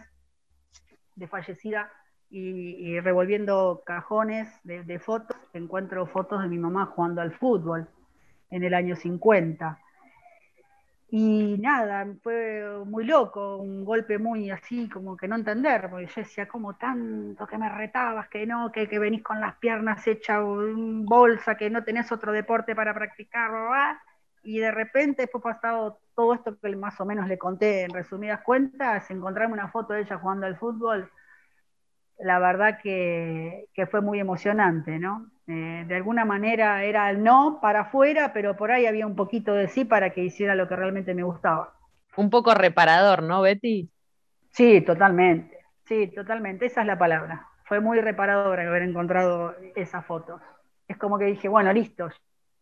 de 1.16 1.28
fallecida, 1.28 1.92
y, 2.30 3.00
revolviendo 3.00 3.82
cajones 3.84 4.48
de, 4.64 5.00
fotos, 5.00 5.38
encuentro 5.54 6.06
fotos 6.06 6.44
de 6.44 6.50
mi 6.50 6.60
mamá 6.60 6.86
jugando 6.86 7.22
al 7.22 7.32
fútbol 7.32 7.88
en 8.52 8.64
el 8.64 8.76
año 8.76 8.96
50. 8.96 9.80
Y 11.08 11.58
nada, 11.60 12.06
fue 12.24 12.84
muy 12.86 13.06
loco, 13.06 13.58
un 13.58 13.86
golpe 13.86 14.18
muy 14.18 14.50
así, 14.50 14.90
como 14.90 15.16
que 15.16 15.28
no 15.28 15.36
entender, 15.36 15.88
porque 15.90 16.08
yo 16.08 16.14
decía, 16.18 16.48
como 16.48 16.76
tanto 16.76 17.46
que 17.48 17.58
me 17.58 17.70
retabas, 17.70 18.28
que 18.28 18.46
no, 18.46 18.72
que, 18.72 18.90
que 18.90 19.00
venís 19.00 19.24
con 19.24 19.40
las 19.40 19.56
piernas 19.58 20.06
hechas 20.08 20.42
en 20.42 21.06
bolsa, 21.06 21.56
que 21.56 21.70
no 21.70 21.84
tenés 21.84 22.12
otro 22.12 22.32
deporte 22.32 22.76
para 22.76 22.94
practicar, 22.94 23.52
y 24.44 24.60
de 24.60 24.72
repente, 24.72 25.24
después 25.24 25.44
pasado 25.44 26.00
todo 26.16 26.34
esto 26.34 26.58
que 26.60 26.76
más 26.76 27.00
o 27.00 27.06
menos 27.06 27.28
le 27.28 27.38
conté 27.38 27.84
en 27.84 27.92
resumidas 27.92 28.42
cuentas, 28.42 29.10
encontrarme 29.10 29.54
una 29.54 29.70
foto 29.70 29.94
de 29.94 30.02
ella 30.02 30.18
jugando 30.18 30.46
al 30.46 30.58
fútbol, 30.58 31.10
la 32.20 32.40
verdad 32.40 32.80
que, 32.82 33.68
fue 33.90 34.02
muy 34.02 34.20
emocionante, 34.20 35.00
¿no? 35.00 35.30
Eh, 35.48 35.86
de 35.88 35.96
alguna 35.96 36.26
manera 36.26 36.84
era 36.84 37.10
el 37.10 37.24
no 37.24 37.60
para 37.62 37.82
afuera, 37.82 38.34
pero 38.34 38.56
por 38.56 38.72
ahí 38.72 38.86
había 38.86 39.06
un 39.06 39.16
poquito 39.16 39.54
de 39.54 39.68
sí 39.68 39.86
para 39.86 40.10
que 40.12 40.24
hiciera 40.24 40.56
lo 40.56 40.68
que 40.68 40.76
realmente 40.76 41.14
me 41.14 41.24
gustaba. 41.24 41.74
Un 42.18 42.30
poco 42.30 42.54
reparador, 42.54 43.22
¿no, 43.22 43.42
Betty? 43.42 43.90
Sí, 44.52 44.82
totalmente. 44.82 45.60
Sí, 45.84 46.08
totalmente. 46.08 46.66
Esa 46.66 46.82
es 46.82 46.88
la 46.88 46.98
palabra. 46.98 47.48
Fue 47.66 47.80
muy 47.80 48.00
reparador 48.00 48.60
haber 48.60 48.84
encontrado 48.84 49.56
esas 49.76 50.06
fotos. 50.06 50.42
Es 50.88 50.98
como 50.98 51.20
que 51.20 51.26
dije, 51.26 51.48
bueno, 51.48 51.72
listo, 51.74 52.10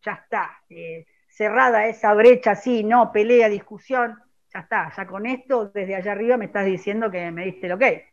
ya 0.02 0.13
está. 0.13 0.60
Eh, 0.70 1.06
cerrada 1.28 1.88
esa 1.88 2.13
brecha 2.13 2.52
así, 2.52 2.84
no, 2.84 3.12
pelea, 3.12 3.50
discusión, 3.50 4.18
ya 4.54 4.60
está, 4.62 4.92
ya 4.96 5.08
con 5.08 5.26
esto 5.26 5.70
desde 5.70 5.96
allá 5.96 6.12
arriba 6.12 6.38
me 6.38 6.46
estás 6.46 6.66
diciendo 6.66 7.10
que 7.10 7.32
me 7.32 7.46
diste 7.46 7.68
lo 7.68 7.78
que. 7.78 8.12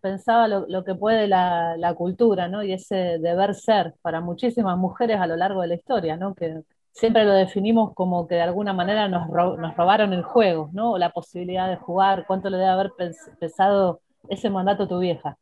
Pensaba 0.00 0.48
lo, 0.48 0.84
que 0.84 0.94
puede 0.94 1.26
la, 1.28 1.94
cultura, 1.96 2.48
¿no? 2.48 2.62
Y 2.62 2.72
ese 2.72 3.18
deber 3.18 3.54
ser 3.54 3.94
para 4.02 4.20
muchísimas 4.20 4.76
mujeres 4.78 5.20
a 5.20 5.26
lo 5.26 5.36
largo 5.36 5.62
de 5.62 5.68
la 5.68 5.74
historia, 5.74 6.16
¿no? 6.16 6.34
Que 6.34 6.62
siempre 6.92 7.24
lo 7.24 7.32
definimos 7.32 7.94
como 7.94 8.26
que 8.26 8.36
de 8.36 8.42
alguna 8.42 8.72
manera 8.72 9.08
nos, 9.08 9.28
nos 9.28 9.76
robaron 9.76 10.12
el 10.12 10.22
juego, 10.22 10.70
¿no? 10.72 10.92
O 10.92 10.98
la 10.98 11.10
posibilidad 11.10 11.68
de 11.68 11.76
jugar, 11.76 12.24
cuánto 12.26 12.50
le 12.50 12.58
debe 12.58 12.70
haber 12.70 12.92
pesado 13.38 14.00
ese 14.28 14.50
mandato 14.50 14.84
a 14.84 14.88
tu 14.88 14.98
vieja. 14.98 15.36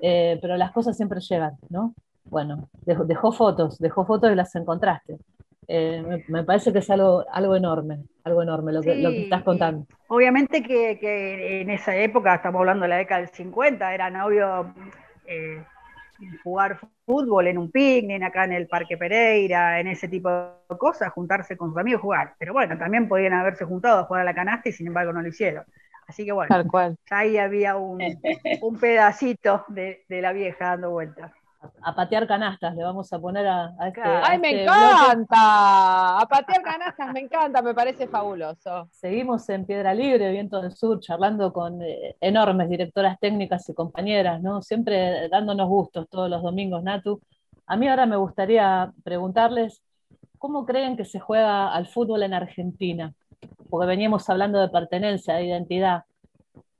Eh, 0.00 0.38
pero 0.42 0.56
las 0.56 0.72
cosas 0.72 0.96
siempre 0.96 1.20
llegan, 1.20 1.56
¿no? 1.70 1.94
bueno, 2.24 2.68
dejó, 2.84 3.32
fotos, 3.32 3.78
dejó 3.78 4.04
fotos 4.04 4.32
y 4.32 4.34
las 4.34 4.54
encontraste. 4.56 5.18
Eh, 5.68 6.24
me, 6.28 6.44
parece 6.44 6.72
que 6.72 6.80
es 6.80 6.90
algo, 6.90 7.24
algo 7.30 7.56
enorme, 7.56 8.04
algo 8.24 8.42
enorme 8.42 8.72
lo 8.72 8.82
que, 8.82 8.96
lo 8.96 9.10
que 9.10 9.24
estás 9.24 9.42
contando. 9.42 9.86
Obviamente 10.08 10.62
que, 10.62 11.60
en 11.60 11.70
esa 11.70 11.96
época, 11.96 12.34
estamos 12.34 12.60
hablando 12.60 12.82
de 12.82 12.88
la 12.88 12.96
década 12.96 13.20
del 13.20 13.30
50, 13.30 13.94
era 13.94 14.10
novio 14.10 14.74
eh, 15.26 15.62
jugar 16.42 16.78
fútbol 17.06 17.46
en 17.46 17.58
un 17.58 17.70
picnic, 17.70 18.22
acá 18.22 18.44
en 18.44 18.52
el 18.52 18.66
Parque 18.66 18.96
Pereira, 18.96 19.80
en 19.80 19.88
ese 19.88 20.08
tipo 20.08 20.28
de 20.30 20.78
cosas, 20.78 21.12
juntarse 21.12 21.56
con 21.56 21.70
sus 21.70 21.78
amigos, 21.78 22.02
jugar. 22.02 22.34
Pero 22.38 22.52
bueno, 22.52 22.76
también 22.78 23.08
podían 23.08 23.32
haberse 23.32 23.64
juntado 23.64 24.00
a 24.00 24.04
jugar 24.04 24.22
a 24.22 24.24
la 24.24 24.34
canasta 24.34 24.68
y 24.68 24.72
sin 24.72 24.86
embargo 24.86 25.12
no 25.12 25.22
lo 25.22 25.28
hicieron. 25.28 25.64
Así 26.06 26.24
que 26.24 26.32
bueno, 26.32 26.54
ahí 27.10 27.38
había 27.38 27.76
un, 27.76 27.98
pedacito 28.80 29.64
de, 29.68 30.04
de 30.08 30.20
la 30.20 30.32
vieja 30.32 30.66
dando 30.66 30.90
vueltas 30.90 31.32
a 31.82 31.94
patear 31.94 32.26
canastas, 32.26 32.74
le 32.74 32.82
vamos 32.82 33.12
a 33.12 33.18
poner 33.18 33.46
a, 33.46 33.74
este. 33.86 34.00
¡Ay, 34.02 34.38
me 34.38 34.50
este 34.50 34.64
encanta! 34.64 36.18
A 36.18 36.26
patear 36.28 36.62
canastas 36.62 37.12
me 37.12 37.20
encanta, 37.20 37.62
me 37.62 37.74
parece 37.74 38.06
fabuloso. 38.08 38.88
Seguimos 38.90 39.48
en 39.48 39.64
Piedra 39.64 39.94
Libre, 39.94 40.30
Viento 40.30 40.60
del 40.60 40.72
Sur, 40.72 41.00
charlando 41.00 41.52
con 41.52 41.82
eh, 41.82 42.16
enormes 42.20 42.68
directoras 42.68 43.18
técnicas 43.18 43.68
y 43.68 43.74
compañeras, 43.74 44.40
¿no? 44.42 44.62
Siempre 44.62 45.28
dándonos 45.28 45.68
gustos 45.68 46.08
todos 46.08 46.30
los 46.30 46.42
domingos, 46.42 46.82
Natu. 46.82 47.20
A 47.66 47.76
mí 47.76 47.88
ahora 47.88 48.06
me 48.06 48.16
gustaría 48.16 48.92
preguntarles, 49.02 49.82
¿cómo 50.38 50.66
creen 50.66 50.96
que 50.96 51.04
se 51.04 51.20
juega 51.20 51.72
al 51.72 51.86
fútbol 51.86 52.22
en 52.22 52.34
Argentina? 52.34 53.14
Porque 53.70 53.86
veníamos 53.86 54.28
hablando 54.28 54.60
de 54.60 54.68
pertenencia, 54.68 55.34
de 55.34 55.46
identidad. 55.46 56.04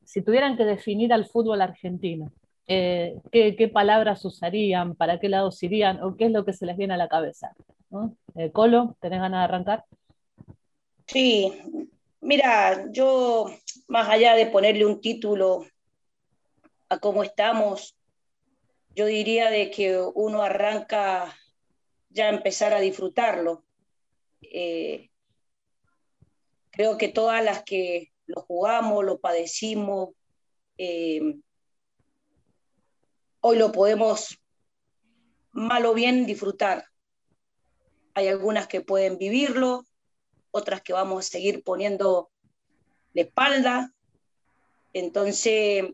Si 0.04 0.22
tuvieran 0.22 0.56
que 0.56 0.64
definir 0.64 1.12
al 1.12 1.26
fútbol 1.26 1.62
argentino, 1.62 2.30
eh, 2.66 3.20
qué, 3.30 3.68
palabras 3.68 4.24
usarían, 4.24 4.94
para 4.94 5.20
qué 5.20 5.28
lados 5.28 5.62
irían 5.62 6.02
o 6.02 6.16
qué 6.16 6.26
es 6.26 6.32
lo 6.32 6.44
que 6.44 6.52
se 6.52 6.66
les 6.66 6.76
viene 6.76 6.94
a 6.94 6.98
la 6.98 7.08
cabeza. 7.08 7.54
Eh, 8.36 8.50
Colo, 8.50 8.96
¿tenés 9.00 9.20
ganas 9.20 9.40
de 9.40 9.44
arrancar? 9.44 9.84
Sí, 11.06 11.52
mira, 12.20 12.90
yo 12.90 13.50
más 13.88 14.08
allá 14.08 14.34
de 14.34 14.46
ponerle 14.46 14.86
un 14.86 15.00
título 15.00 15.66
a 16.88 16.98
cómo 16.98 17.22
estamos, 17.22 17.96
yo 18.94 19.06
diría 19.06 19.50
de 19.50 19.70
que 19.70 20.00
uno 20.14 20.42
arranca 20.42 21.34
ya 22.08 22.28
empezar 22.28 22.72
a 22.72 22.80
disfrutarlo. 22.80 23.64
Eh, 24.40 25.10
creo 26.70 26.96
que 26.96 27.08
todas 27.08 27.44
las 27.44 27.62
que 27.62 28.12
lo 28.26 28.40
jugamos, 28.42 29.04
lo 29.04 29.18
padecimos, 29.18 30.10
hoy 33.46 33.58
lo 33.58 33.72
podemos 33.72 34.40
mal 35.52 35.84
o 35.84 35.92
bien 35.92 36.24
disfrutar. 36.24 36.86
Hay 38.14 38.28
algunas 38.28 38.68
que 38.68 38.80
pueden 38.80 39.18
vivirlo, 39.18 39.84
otras 40.50 40.80
que 40.80 40.94
vamos 40.94 41.26
a 41.26 41.30
seguir 41.30 41.62
poniendo 41.62 42.30
de 43.12 43.20
espalda. 43.20 43.92
Entonces, 44.94 45.84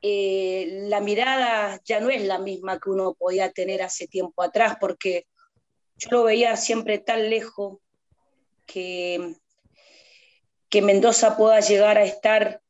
eh, 0.00 0.80
la 0.88 1.00
mirada 1.00 1.80
ya 1.84 2.00
no 2.00 2.10
es 2.10 2.22
la 2.22 2.40
misma 2.40 2.80
que 2.80 2.90
uno 2.90 3.14
podía 3.14 3.52
tener 3.52 3.80
hace 3.80 4.08
tiempo 4.08 4.42
atrás, 4.42 4.78
porque 4.80 5.28
yo 5.94 6.08
lo 6.10 6.24
veía 6.24 6.56
siempre 6.56 6.98
tan 6.98 7.30
lejos 7.30 7.78
que, 8.66 9.36
que 10.68 10.82
Mendoza 10.82 11.36
pueda 11.36 11.60
llegar 11.60 11.98
a 11.98 12.04
estar 12.04 12.61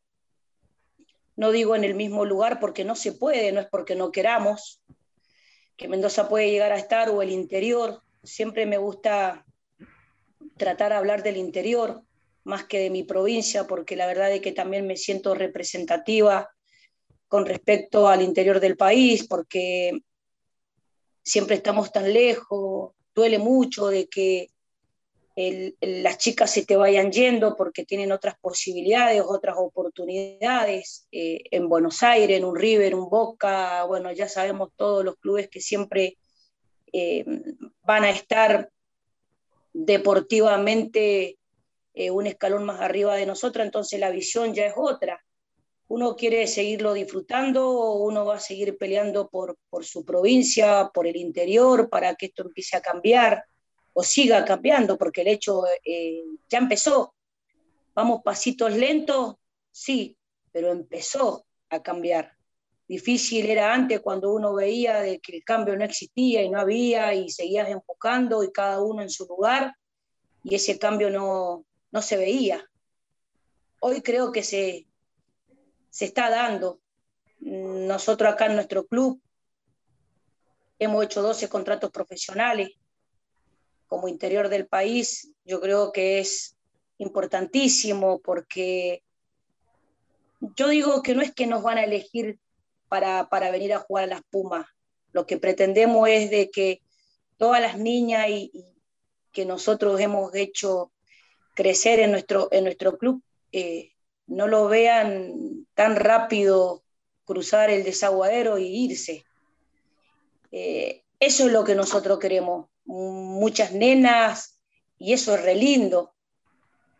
no 1.36 1.50
digo 1.50 1.74
en 1.74 1.84
el 1.84 1.94
mismo 1.94 2.24
lugar 2.24 2.60
porque 2.60 2.84
no 2.84 2.94
se 2.94 3.12
puede, 3.12 3.52
no 3.52 3.60
es 3.60 3.66
porque 3.66 3.94
no 3.94 4.12
queramos, 4.12 4.80
que 5.76 5.88
Mendoza 5.88 6.28
puede 6.28 6.50
llegar 6.50 6.72
a 6.72 6.78
estar 6.78 7.08
o 7.10 7.22
el 7.22 7.30
interior. 7.30 8.02
Siempre 8.22 8.66
me 8.66 8.78
gusta 8.78 9.44
tratar 10.56 10.92
de 10.92 10.98
hablar 10.98 11.22
del 11.22 11.36
interior 11.36 12.02
más 12.44 12.64
que 12.64 12.78
de 12.78 12.90
mi 12.90 13.02
provincia, 13.02 13.66
porque 13.66 13.96
la 13.96 14.06
verdad 14.06 14.32
es 14.32 14.40
que 14.40 14.52
también 14.52 14.86
me 14.86 14.96
siento 14.96 15.34
representativa 15.34 16.50
con 17.28 17.46
respecto 17.46 18.08
al 18.08 18.20
interior 18.20 18.60
del 18.60 18.76
país, 18.76 19.26
porque 19.26 20.02
siempre 21.22 21.56
estamos 21.56 21.90
tan 21.90 22.12
lejos, 22.12 22.92
duele 23.14 23.38
mucho 23.38 23.88
de 23.88 24.08
que 24.08 24.51
las 25.34 26.18
chicas 26.18 26.50
se 26.50 26.66
te 26.66 26.76
vayan 26.76 27.10
yendo 27.10 27.56
porque 27.56 27.86
tienen 27.86 28.12
otras 28.12 28.34
posibilidades, 28.38 29.22
otras 29.26 29.56
oportunidades 29.58 31.06
eh, 31.10 31.42
en 31.50 31.68
Buenos 31.68 32.02
Aires, 32.02 32.36
en 32.36 32.44
un 32.44 32.56
River, 32.56 32.94
un 32.94 33.08
Boca, 33.08 33.84
bueno, 33.84 34.12
ya 34.12 34.28
sabemos 34.28 34.70
todos 34.76 35.04
los 35.04 35.16
clubes 35.16 35.48
que 35.48 35.60
siempre 35.60 36.18
eh, 36.92 37.24
van 37.82 38.04
a 38.04 38.10
estar 38.10 38.70
deportivamente 39.72 41.38
eh, 41.94 42.10
un 42.10 42.26
escalón 42.26 42.64
más 42.64 42.80
arriba 42.80 43.16
de 43.16 43.24
nosotros, 43.24 43.64
entonces 43.64 43.98
la 43.98 44.10
visión 44.10 44.52
ya 44.52 44.66
es 44.66 44.74
otra. 44.76 45.24
Uno 45.88 46.14
quiere 46.16 46.46
seguirlo 46.46 46.92
disfrutando, 46.92 47.94
uno 47.94 48.24
va 48.26 48.36
a 48.36 48.40
seguir 48.40 48.76
peleando 48.76 49.28
por, 49.28 49.56
por 49.70 49.84
su 49.84 50.04
provincia, 50.04 50.90
por 50.92 51.06
el 51.06 51.16
interior, 51.16 51.88
para 51.88 52.14
que 52.16 52.26
esto 52.26 52.42
empiece 52.42 52.76
a 52.76 52.82
cambiar 52.82 53.44
o 53.92 54.02
siga 54.02 54.44
cambiando, 54.44 54.96
porque 54.96 55.22
el 55.22 55.28
hecho 55.28 55.64
eh, 55.84 56.22
ya 56.48 56.58
empezó. 56.58 57.14
Vamos 57.94 58.22
pasitos 58.22 58.72
lentos, 58.74 59.36
sí, 59.70 60.16
pero 60.50 60.70
empezó 60.70 61.44
a 61.68 61.82
cambiar. 61.82 62.36
Difícil 62.88 63.46
era 63.46 63.72
antes 63.72 64.00
cuando 64.00 64.32
uno 64.32 64.54
veía 64.54 65.00
de 65.00 65.20
que 65.20 65.36
el 65.36 65.44
cambio 65.44 65.76
no 65.76 65.84
existía 65.84 66.42
y 66.42 66.50
no 66.50 66.60
había 66.60 67.14
y 67.14 67.30
seguías 67.30 67.68
enfocando 67.68 68.42
y 68.44 68.52
cada 68.52 68.82
uno 68.82 69.02
en 69.02 69.10
su 69.10 69.26
lugar 69.26 69.74
y 70.42 70.54
ese 70.54 70.78
cambio 70.78 71.08
no, 71.10 71.64
no 71.90 72.02
se 72.02 72.16
veía. 72.16 72.68
Hoy 73.80 74.02
creo 74.02 74.32
que 74.32 74.42
se, 74.42 74.86
se 75.90 76.04
está 76.04 76.30
dando. 76.30 76.80
Nosotros 77.40 78.32
acá 78.32 78.46
en 78.46 78.54
nuestro 78.54 78.86
club 78.86 79.20
hemos 80.78 81.04
hecho 81.04 81.22
12 81.22 81.48
contratos 81.48 81.90
profesionales 81.90 82.70
como 83.92 84.08
interior 84.08 84.48
del 84.48 84.66
país. 84.66 85.34
Yo 85.44 85.60
creo 85.60 85.92
que 85.92 86.18
es 86.18 86.56
importantísimo 86.96 88.20
porque 88.20 89.02
yo 90.56 90.68
digo 90.68 91.02
que 91.02 91.14
no 91.14 91.20
es 91.20 91.34
que 91.34 91.46
nos 91.46 91.62
van 91.62 91.76
a 91.76 91.84
elegir 91.84 92.38
para, 92.88 93.28
para 93.28 93.50
venir 93.50 93.74
a 93.74 93.80
jugar 93.80 94.04
a 94.04 94.06
las 94.06 94.22
Pumas. 94.30 94.64
Lo 95.12 95.26
que 95.26 95.36
pretendemos 95.36 96.08
es 96.08 96.30
de 96.30 96.50
que 96.50 96.80
todas 97.36 97.60
las 97.60 97.76
niñas 97.76 98.30
y, 98.30 98.64
que 99.30 99.44
nosotros 99.44 100.00
hemos 100.00 100.34
hecho 100.34 100.90
crecer 101.54 102.00
en 102.00 102.12
nuestro, 102.12 102.48
en 102.50 102.64
nuestro 102.64 102.96
club 102.96 103.22
eh, 103.52 103.92
no 104.26 104.48
lo 104.48 104.68
vean 104.68 105.66
tan 105.74 105.96
rápido 105.96 106.82
cruzar 107.26 107.68
el 107.68 107.84
desaguadero 107.84 108.56
y 108.56 108.68
irse. 108.68 109.26
Eh, 110.50 111.02
eso 111.20 111.44
es 111.44 111.52
lo 111.52 111.62
que 111.62 111.74
nosotros 111.74 112.18
queremos, 112.18 112.71
muchas 112.84 113.72
nenas, 113.72 114.60
y 114.98 115.12
eso 115.12 115.34
es 115.34 115.42
re 115.42 115.54
lindo, 115.54 116.14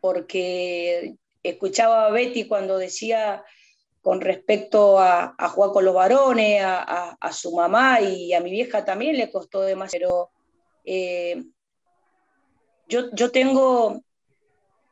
porque 0.01 1.17
escuchaba 1.43 2.07
a 2.07 2.11
Betty 2.11 2.47
cuando 2.47 2.79
decía 2.79 3.45
con 4.03 4.21
respecto 4.21 4.99
a, 4.99 5.35
jugar 5.55 5.71
con 5.71 5.85
los 5.85 5.95
varones, 5.95 6.61
a, 6.65 7.33
su 7.33 7.55
mamá 7.55 8.01
y 8.01 8.33
a 8.35 8.41
mi 8.41 8.51
vieja 8.51 8.85
también 8.85 9.17
le 9.17 9.31
costó 9.31 9.61
demasiado, 9.61 10.01
pero 10.01 10.31
eh, 10.85 11.45
yo, 12.89 13.11
yo, 13.13 13.31
tengo 13.31 14.03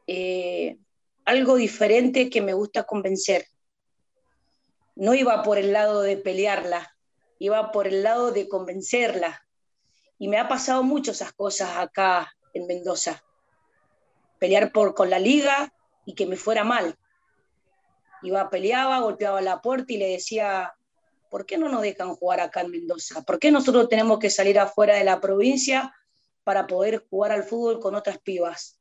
eh, 0.07 0.79
algo 1.25 1.57
diferente 1.57 2.31
que 2.31 2.41
me 2.41 2.55
gusta 2.55 2.85
convencer. 2.85 3.47
No 4.95 5.15
iba 5.15 5.43
por 5.43 5.59
el 5.59 5.73
lado 5.73 6.03
de 6.03 6.17
pelearla, 6.17 6.97
iba 7.41 7.73
por 7.73 7.89
el 7.89 8.05
lado 8.05 8.31
de 8.31 8.49
convencerla. 8.49 9.45
Y 10.21 10.29
me 10.29 10.39
ha 10.39 10.49
pasado 10.49 10.83
mucho 10.83 11.13
esas 11.13 11.33
cosas 11.33 11.79
acá 11.79 12.31
en 12.53 12.67
Mendoza. 12.67 13.25
Pelear 14.39 14.71
por, 14.71 14.95
con 14.95 15.09
la 15.09 15.19
liga 15.19 15.73
y 16.05 16.15
que 16.15 16.27
me 16.27 16.37
fuera 16.37 16.63
mal. 16.63 16.95
Iba, 18.21 18.51
peleaba, 18.51 19.01
golpeaba 19.01 19.41
la 19.41 19.63
puerta 19.63 19.95
y 19.95 19.97
le 19.97 20.09
decía, 20.09 20.75
¿por 21.31 21.47
qué 21.47 21.57
no 21.57 21.71
nos 21.71 21.81
dejan 21.81 22.15
jugar 22.17 22.41
acá 22.41 22.61
en 22.61 22.71
Mendoza? 22.71 23.23
¿Por 23.23 23.39
qué 23.39 23.51
nosotros 23.51 23.89
tenemos 23.89 24.19
que 24.19 24.29
salir 24.29 24.59
afuera 24.59 24.95
de 24.95 25.05
la 25.05 25.23
provincia 25.23 25.95
para 26.45 26.67
poder 26.67 27.07
jugar 27.09 27.33
al 27.33 27.45
fútbol 27.45 27.81
con 27.81 27.95
otras 27.95 28.19
pibas? 28.19 28.79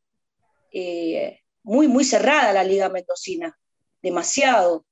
Eh, 0.73 1.39
muy, 1.63 1.87
muy 1.87 2.03
cerrada 2.03 2.51
la 2.51 2.65
liga 2.65 2.89
mendocina, 2.89 3.57
demasiado 4.01 4.85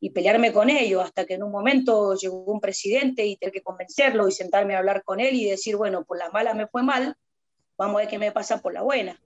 y 0.00 0.10
pelearme 0.10 0.52
con 0.52 0.70
ellos, 0.70 1.02
hasta 1.02 1.24
que 1.24 1.34
en 1.34 1.42
un 1.42 1.50
momento 1.50 2.14
llegó 2.14 2.44
un 2.44 2.60
presidente 2.60 3.24
y 3.24 3.36
tener 3.36 3.52
que 3.52 3.62
convencerlo 3.62 4.28
y 4.28 4.32
sentarme 4.32 4.74
a 4.74 4.78
hablar 4.78 5.02
con 5.02 5.20
él 5.20 5.34
y 5.34 5.48
decir, 5.48 5.76
bueno, 5.76 6.04
por 6.04 6.18
la 6.18 6.30
mala 6.30 6.54
me 6.54 6.66
fue 6.66 6.82
mal, 6.82 7.16
vamos 7.78 7.96
a 7.96 7.98
ver 8.00 8.08
qué 8.08 8.18
me 8.18 8.32
pasa 8.32 8.60
por 8.60 8.74
la 8.74 8.82
buena. 8.82 9.20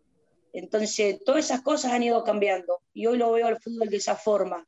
Entonces, 0.53 1.23
todas 1.25 1.45
esas 1.45 1.63
cosas 1.63 1.93
han 1.93 2.03
ido 2.03 2.23
cambiando 2.25 2.81
y 2.93 3.07
hoy 3.07 3.19
lo 3.19 3.33
veo 3.33 3.47
al 3.47 3.61
fútbol 3.61 3.89
de 3.89 3.97
esa 3.97 4.17
forma. 4.17 4.67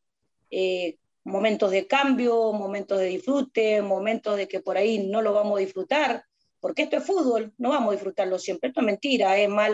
Eh, 0.51 0.97
momentos 1.25 1.71
de 1.71 1.87
cambio, 1.87 2.53
momentos 2.53 2.99
de 2.99 3.07
disfrute, 3.07 3.83
momentos 3.83 4.37
de 4.37 4.49
que 4.49 4.61
por 4.61 4.77
ahí 4.77 5.07
no 5.07 5.23
lo 5.23 5.33
vamos 5.33 5.59
a 5.59 5.61
disfrutar, 5.61 6.25
porque 6.61 6.83
esto 6.83 6.97
es 6.97 7.05
fútbol, 7.05 7.53
no 7.59 7.71
vamos 7.71 7.91
a 7.91 7.93
disfrutarlo 7.93 8.39
siempre. 8.39 8.69
Esto 8.69 8.81
es 8.81 8.87
mentira, 8.87 9.39
es 9.39 9.49
más 9.49 9.71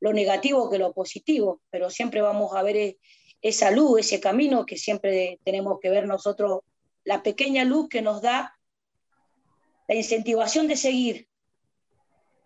lo 0.00 0.12
negativo 0.12 0.70
que 0.70 0.78
lo 0.78 0.92
positivo, 0.92 1.62
pero 1.70 1.90
siempre 1.90 2.20
vamos 2.22 2.54
a 2.54 2.62
ver 2.62 2.76
eh, 2.76 2.98
esa 3.42 3.70
luz, 3.70 4.00
ese 4.00 4.20
camino 4.20 4.66
que 4.66 4.76
siempre 4.76 5.38
tenemos 5.44 5.78
que 5.80 5.90
ver 5.90 6.06
nosotros, 6.06 6.60
la 7.04 7.22
pequeña 7.22 7.64
luz 7.64 7.88
que 7.88 8.02
nos 8.02 8.20
da 8.22 8.56
la 9.88 9.94
incentivación 9.94 10.68
de 10.68 10.76
seguir. 10.76 11.28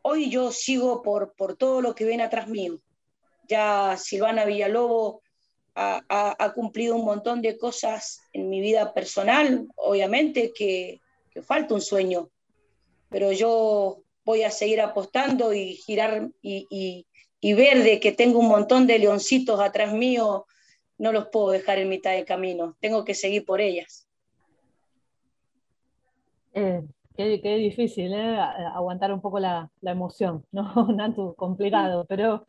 Hoy 0.02 0.30
yo 0.30 0.52
sigo 0.52 1.02
por, 1.02 1.34
por 1.34 1.56
todo 1.56 1.80
lo 1.80 1.94
que 1.94 2.04
viene 2.04 2.22
atrás 2.22 2.48
mío. 2.48 2.80
Ya 3.48 3.96
Silvana 3.98 4.44
Villalobos 4.44 5.20
ha, 5.74 6.02
ha, 6.08 6.52
cumplido 6.52 6.94
un 6.94 7.04
montón 7.04 7.42
de 7.42 7.58
cosas 7.58 8.20
en 8.32 8.48
mi 8.48 8.60
vida 8.60 8.94
personal, 8.94 9.66
obviamente 9.76 10.52
que, 10.54 11.00
que 11.30 11.42
falta 11.42 11.74
un 11.74 11.80
sueño, 11.80 12.30
pero 13.10 13.32
yo 13.32 14.02
voy 14.24 14.44
a 14.44 14.50
seguir 14.50 14.80
apostando 14.80 15.52
y 15.52 15.74
girar 15.74 16.30
y, 16.40 16.66
y, 16.70 17.06
y 17.40 17.52
ver 17.54 17.82
de 17.82 18.00
que 18.00 18.12
tengo 18.12 18.38
un 18.38 18.48
montón 18.48 18.86
de 18.86 18.98
leoncitos 18.98 19.60
atrás 19.60 19.92
mío 19.92 20.46
no 20.98 21.12
los 21.12 21.26
puedo 21.28 21.50
dejar 21.50 21.78
en 21.78 21.88
mitad 21.88 22.12
de 22.12 22.24
camino, 22.24 22.76
tengo 22.80 23.04
que 23.04 23.14
seguir 23.14 23.44
por 23.44 23.60
ellas. 23.60 24.06
Eh, 26.52 26.82
qué, 27.16 27.56
difícil, 27.56 28.12
¿eh? 28.12 28.38
Aguantar 28.74 29.12
un 29.12 29.20
poco 29.20 29.40
la, 29.40 29.70
emoción, 29.82 30.44
¿no? 30.52 30.72
Nato, 30.94 31.34
complicado, 31.34 32.04
pero 32.08 32.46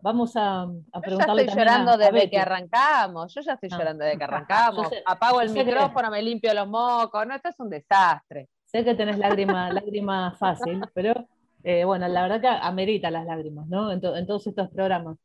vamos 0.00 0.36
a, 0.36 0.62
a 0.92 1.00
preguntarle. 1.00 1.42
Yo 1.42 1.46
ya 1.46 1.50
estoy 1.52 1.64
llorando 1.64 1.96
desde 1.96 2.30
que 2.30 2.38
arrancamos, 2.38 3.34
yo 3.34 3.40
ya 3.40 3.52
estoy 3.54 3.68
ah. 3.72 3.78
llorando 3.78 4.04
desde 4.04 4.18
que 4.18 4.24
arrancamos. 4.24 4.88
Apago 5.06 5.40
el 5.40 5.50
micrófono, 5.50 6.10
me 6.10 6.22
limpio 6.22 6.52
los 6.52 6.68
mocos, 6.68 7.26
no, 7.26 7.34
esto 7.34 7.48
es 7.48 7.60
un 7.60 7.70
desastre. 7.70 8.48
Sé 8.64 8.84
que 8.84 8.94
tenés 8.94 9.18
lágrima, 9.18 9.70
lágrima 9.72 10.32
fácil, 10.32 10.82
pero 10.92 11.26
eh, 11.62 11.84
bueno, 11.84 12.08
la 12.08 12.22
verdad 12.22 12.40
que 12.40 12.48
amerita 12.48 13.10
las 13.10 13.24
lágrimas, 13.24 13.68
¿no? 13.68 13.92
en 13.92 14.00
todos 14.00 14.46
estos 14.46 14.68
programas 14.70 15.16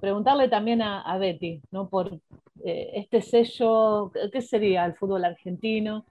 preguntarle 0.00 0.48
también 0.48 0.82
a, 0.82 1.16
Betty, 1.18 1.60
¿no? 1.70 1.88
Por 1.88 2.18
eh, 2.64 2.90
este 2.94 3.22
sello, 3.22 4.10
¿qué 4.32 4.42
sería 4.42 4.84
el 4.84 4.94
fútbol 4.94 5.24
argentino? 5.24 6.04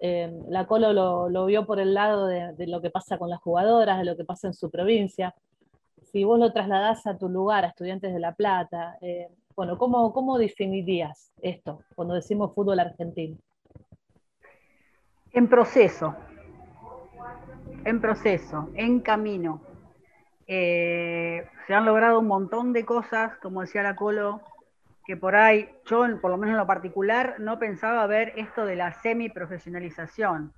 Eh, 0.00 0.32
la 0.48 0.66
Colo 0.66 0.92
lo, 1.28 1.46
vio 1.46 1.64
por 1.64 1.78
el 1.78 1.94
lado 1.94 2.26
de, 2.26 2.66
lo 2.66 2.80
que 2.80 2.90
pasa 2.90 3.18
con 3.18 3.30
las 3.30 3.40
jugadoras, 3.40 3.98
de 3.98 4.04
lo 4.04 4.16
que 4.16 4.24
pasa 4.24 4.48
en 4.48 4.54
su 4.54 4.70
provincia. 4.70 5.34
Si 6.02 6.24
vos 6.24 6.38
lo 6.38 6.52
trasladás 6.52 7.06
a 7.06 7.16
tu 7.16 7.28
lugar, 7.28 7.64
a 7.64 7.68
Estudiantes 7.68 8.12
de 8.12 8.20
La 8.20 8.34
Plata, 8.34 8.98
eh, 9.00 9.28
bueno, 9.54 9.78
¿cómo, 9.78 10.12
¿cómo 10.12 10.38
definirías 10.38 11.32
esto 11.40 11.82
cuando 11.94 12.14
decimos 12.14 12.52
fútbol 12.54 12.80
argentino? 12.80 13.36
En 15.32 15.48
proceso, 15.48 16.14
en 17.84 18.00
proceso, 18.00 18.68
en 18.74 19.00
camino. 19.00 19.60
Eh, 20.46 21.46
se 21.66 21.74
han 21.74 21.84
logrado 21.84 22.20
un 22.20 22.26
montón 22.26 22.72
de 22.72 22.84
cosas, 22.84 23.36
como 23.38 23.60
decía 23.60 23.82
la 23.82 23.96
Colo, 23.96 24.40
que 25.04 25.16
por 25.16 25.36
ahí, 25.36 25.68
yo 25.86 26.04
por 26.20 26.30
lo 26.30 26.36
menos 26.36 26.52
en 26.52 26.58
lo 26.58 26.66
particular, 26.66 27.36
no 27.38 27.58
pensaba 27.58 28.06
ver 28.06 28.32
esto 28.36 28.64
de 28.64 28.76
la 28.76 28.92
semi-profesionalización. 28.92 30.52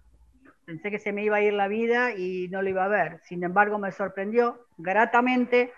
Pensé 0.64 0.90
que 0.90 0.99
se 0.99 1.12
me 1.12 1.25
iba 1.25 1.37
a 1.37 1.42
ir 1.42 1.53
la 1.53 1.68
vida 1.68 2.12
y 2.12 2.49
no 2.49 2.62
lo 2.62 2.68
iba 2.68 2.85
a 2.85 2.88
ver. 2.88 3.20
Sin 3.25 3.44
embargo, 3.44 3.79
me 3.79 3.92
sorprendió 3.92 4.66
gratamente 4.79 5.73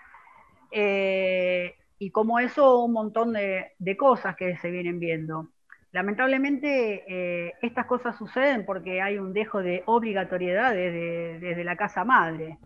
eh, 0.71 1.75
y 1.99 2.11
como 2.11 2.39
eso 2.39 2.85
un 2.85 2.93
montón 2.93 3.33
de, 3.33 3.97
cosas 3.99 4.37
que 4.37 4.57
se 4.57 4.71
vienen 4.71 5.01
viendo. 5.01 5.49
Lamentablemente 5.93 7.05
eh, 7.09 7.55
estas 7.63 7.87
cosas 7.87 8.17
suceden 8.17 8.67
porque 8.67 9.01
hay 9.01 9.19
un 9.19 9.33
dejo 9.33 9.63
de 9.63 9.83
obligatoriedad 9.87 10.73
desde 10.75 11.65
la 11.65 11.77
casa 11.77 12.05
madre 12.05 12.59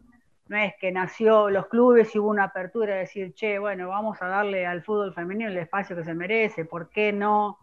no 0.51 0.57
es 0.57 0.75
que 0.81 0.91
nació 0.91 1.49
los 1.49 1.69
clubes 1.69 2.13
y 2.13 2.19
hubo 2.19 2.29
una 2.29 2.43
apertura 2.45 2.95
de 2.95 3.01
decir, 3.03 3.33
che, 3.35 3.61
bueno, 3.61 3.89
vamos 3.89 4.21
a 4.21 4.27
darle 4.27 4.67
al 4.67 4.83
fútbol 4.83 5.15
femenino 5.15 5.49
el 5.49 5.57
espacio 5.57 5.95
que 5.95 6.03
se 6.03 6.13
merece, 6.13 6.65
¿por 6.65 6.91
qué 6.91 7.13
no 7.13 7.57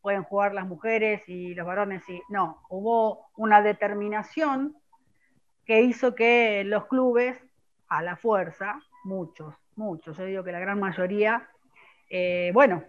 pueden 0.00 0.22
jugar 0.22 0.54
las 0.54 0.66
mujeres 0.66 1.20
y 1.28 1.54
los 1.54 1.66
varones? 1.66 2.02
Y 2.08 2.22
no, 2.30 2.62
hubo 2.70 3.26
una 3.36 3.60
determinación 3.60 4.74
que 5.66 5.82
hizo 5.82 6.14
que 6.14 6.64
los 6.64 6.86
clubes, 6.86 7.36
a 7.88 8.02
la 8.02 8.16
fuerza, 8.16 8.80
muchos, 9.04 9.54
muchos, 9.76 10.16
yo 10.16 10.24
digo 10.24 10.42
que 10.42 10.52
la 10.52 10.60
gran 10.60 10.80
mayoría, 10.80 11.46
eh, 12.08 12.52
bueno, 12.54 12.84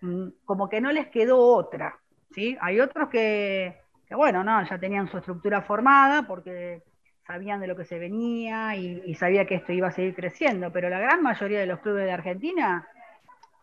mm, 0.00 0.28
como 0.44 0.68
que 0.68 0.80
no 0.80 0.92
les 0.92 1.08
quedó 1.08 1.40
otra, 1.40 1.98
¿sí? 2.30 2.56
Hay 2.60 2.78
otros 2.78 3.08
que, 3.08 3.80
bueno, 4.10 4.44
no, 4.44 4.64
ya 4.64 4.78
tenían 4.78 5.08
su 5.08 5.18
estructura 5.18 5.60
formada 5.60 6.22
porque 6.22 6.84
sabían 7.26 7.60
de 7.60 7.66
lo 7.66 7.76
que 7.76 7.84
se 7.84 7.98
venía 7.98 8.76
y, 8.76 9.14
sabía 9.14 9.46
que 9.46 9.56
esto 9.56 9.72
iba 9.72 9.88
a 9.88 9.92
seguir 9.92 10.14
creciendo, 10.14 10.72
pero 10.72 10.88
la 10.88 10.98
gran 10.98 11.22
mayoría 11.22 11.60
de 11.60 11.66
los 11.66 11.80
clubes 11.80 12.04
de 12.04 12.12
Argentina, 12.12 12.86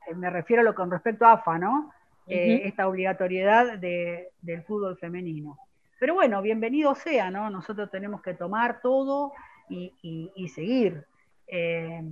eh, 0.07 0.15
me 0.15 0.29
refiero 0.29 0.61
a 0.61 0.65
lo 0.65 0.75
con 0.75 0.89
respecto 0.89 1.25
a 1.25 1.33
AFA, 1.33 1.57
¿no? 1.57 1.91
Eh, 2.27 2.61
esta 2.65 2.87
obligatoriedad 2.87 3.79
del 3.79 4.63
fútbol 4.63 4.97
femenino. 4.97 5.57
Pero 5.99 6.13
bueno, 6.13 6.41
bienvenido 6.43 6.93
sea, 6.93 7.31
¿no? 7.31 7.49
Nosotros 7.49 7.89
tenemos 7.89 8.21
que 8.21 8.35
tomar 8.35 8.81
todo 8.81 9.33
y, 9.67 10.51
seguir. 10.53 11.05
Eh, 11.47 12.03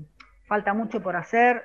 falta 0.47 0.73
mucho 0.73 1.01
por 1.03 1.15
hacer. 1.15 1.63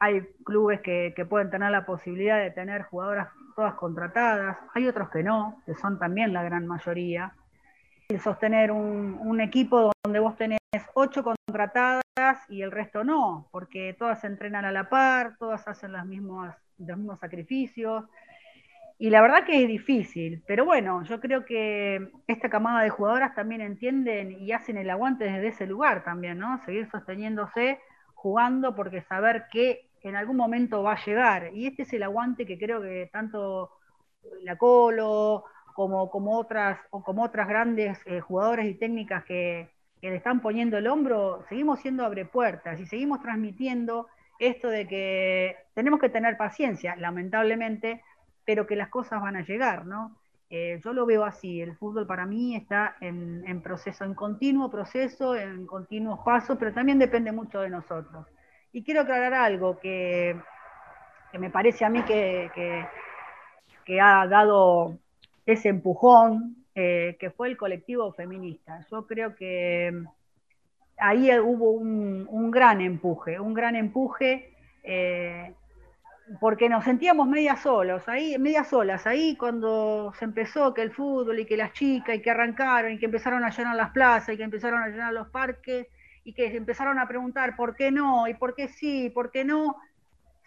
Hay 0.00 0.20
clubes 0.44 0.80
que, 0.80 1.26
pueden 1.28 1.48
tener 1.48 1.70
la 1.70 1.86
posibilidad 1.86 2.38
de 2.40 2.50
tener 2.50 2.82
jugadoras 2.82 3.28
todas 3.54 3.74
contratadas, 3.74 4.58
hay 4.74 4.86
otros 4.86 5.08
que 5.08 5.22
no, 5.22 5.62
que 5.64 5.74
son 5.76 5.98
también 5.98 6.32
la 6.32 6.42
gran 6.42 6.66
mayoría. 6.66 7.32
Sostener 8.22 8.70
un, 8.70 9.40
equipo 9.40 9.92
donde 10.04 10.20
vos 10.20 10.36
tenés 10.36 10.58
ocho 10.94 11.24
contratadas 11.24 12.04
y 12.48 12.62
el 12.62 12.70
resto 12.70 13.04
no, 13.04 13.48
porque 13.50 13.94
todas 13.98 14.22
entrenan 14.24 14.64
a 14.64 14.72
la 14.72 14.88
par, 14.88 15.36
todas 15.38 15.66
hacen 15.66 15.92
las 15.92 16.06
mismas, 16.06 16.56
los 16.78 16.96
mismos 16.96 17.18
sacrificios, 17.18 18.04
y 18.98 19.10
la 19.10 19.20
verdad 19.20 19.44
que 19.44 19.60
es 19.60 19.68
difícil, 19.68 20.42
pero 20.46 20.64
bueno, 20.64 21.02
yo 21.02 21.20
creo 21.20 21.44
que 21.44 22.10
esta 22.26 22.48
camada 22.48 22.82
de 22.82 22.90
jugadoras 22.90 23.34
también 23.34 23.60
entienden 23.60 24.32
y 24.40 24.52
hacen 24.52 24.78
el 24.78 24.88
aguante 24.88 25.24
desde 25.24 25.48
ese 25.48 25.66
lugar 25.66 26.02
también, 26.02 26.38
¿no? 26.38 26.58
Seguir 26.64 26.88
sosteniéndose, 26.90 27.78
jugando, 28.14 28.74
porque 28.74 29.02
saber 29.02 29.46
que 29.52 29.90
en 30.02 30.16
algún 30.16 30.36
momento 30.36 30.82
va 30.82 30.92
a 30.92 31.04
llegar. 31.04 31.50
Y 31.52 31.66
este 31.66 31.82
es 31.82 31.92
el 31.92 32.04
aguante 32.04 32.46
que 32.46 32.58
creo 32.58 32.80
que 32.80 33.10
tanto 33.12 33.72
la 34.42 34.56
Colo 34.56 35.44
como, 35.76 36.38
otras, 36.38 36.78
o 36.90 37.02
como 37.02 37.22
otras 37.22 37.46
grandes 37.46 37.98
eh, 38.06 38.20
jugadoras 38.20 38.66
y 38.66 38.74
técnicas 38.74 39.24
que, 39.24 39.68
que 40.00 40.10
le 40.10 40.16
están 40.16 40.40
poniendo 40.40 40.78
el 40.78 40.88
hombro, 40.88 41.44
seguimos 41.48 41.80
siendo 41.80 42.04
abre 42.04 42.24
puertas 42.24 42.80
y 42.80 42.86
seguimos 42.86 43.20
transmitiendo 43.22 44.08
esto 44.38 44.68
de 44.68 44.88
que 44.88 45.56
tenemos 45.74 46.00
que 46.00 46.08
tener 46.08 46.36
paciencia, 46.36 46.96
lamentablemente 46.96 48.02
pero 48.46 48.66
que 48.66 48.76
las 48.76 48.88
cosas 48.88 49.20
van 49.20 49.36
a 49.36 49.44
llegar, 49.44 49.84
¿no? 49.84 50.16
Eh, 50.48 50.80
yo 50.82 50.92
lo 50.92 51.04
veo 51.04 51.24
así, 51.24 51.60
el 51.60 51.76
fútbol 51.76 52.06
para 52.06 52.24
mí 52.24 52.54
está 52.54 52.96
en, 53.00 53.60
proceso, 53.60 54.04
en 54.04 54.14
continuo 54.14 54.70
proceso, 54.70 55.34
en 55.34 55.66
continuos 55.66 56.20
pasos, 56.24 56.56
pero 56.56 56.72
también 56.72 57.00
depende 57.00 57.32
mucho 57.32 57.60
de 57.60 57.68
nosotros. 57.68 58.24
Y 58.72 58.84
quiero 58.84 59.00
aclarar 59.00 59.34
algo 59.34 59.78
que, 59.80 60.40
me 61.32 61.50
parece 61.50 61.84
a 61.84 61.90
mí 61.90 62.02
que, 62.04 62.50
que, 63.84 64.00
ha 64.00 64.26
dado 64.28 64.98
ese 65.46 65.68
empujón, 65.68 66.56
eh, 66.74 67.16
que 67.18 67.30
fue 67.30 67.48
el 67.48 67.56
colectivo 67.56 68.12
feminista. 68.12 68.84
Yo 68.90 69.06
creo 69.06 69.34
que 69.34 70.04
ahí 70.98 71.30
hubo 71.38 71.70
un, 71.70 72.50
gran 72.50 72.80
empuje, 72.80 73.40
un 73.40 73.54
gran 73.54 73.76
empuje. 73.76 74.52
Eh, 74.82 75.54
porque 76.40 76.68
nos 76.68 76.84
sentíamos 76.84 77.28
media 77.28 77.56
solos, 77.56 78.08
ahí, 78.08 78.36
media 78.38 78.64
solas, 78.64 79.06
ahí 79.06 79.36
cuando 79.36 80.12
se 80.18 80.24
empezó 80.24 80.74
que 80.74 80.82
el 80.82 80.90
fútbol 80.90 81.38
y 81.38 81.46
que 81.46 81.56
las 81.56 81.72
chicas 81.72 82.16
y 82.16 82.20
que 82.20 82.30
arrancaron 82.30 82.92
y 82.92 82.98
que 82.98 83.06
empezaron 83.06 83.44
a 83.44 83.50
llenar 83.50 83.76
las 83.76 83.90
plazas 83.90 84.34
y 84.34 84.36
que 84.36 84.42
empezaron 84.42 84.82
a 84.82 84.88
llenar 84.88 85.12
los 85.12 85.28
parques 85.28 85.86
y 86.24 86.32
que 86.32 86.56
empezaron 86.56 86.98
a 86.98 87.06
preguntar 87.06 87.54
por 87.54 87.76
qué 87.76 87.92
no 87.92 88.26
y 88.26 88.34
por 88.34 88.56
qué 88.56 88.66
sí, 88.66 89.08
por 89.10 89.30
qué 89.30 89.44
no, 89.44 89.76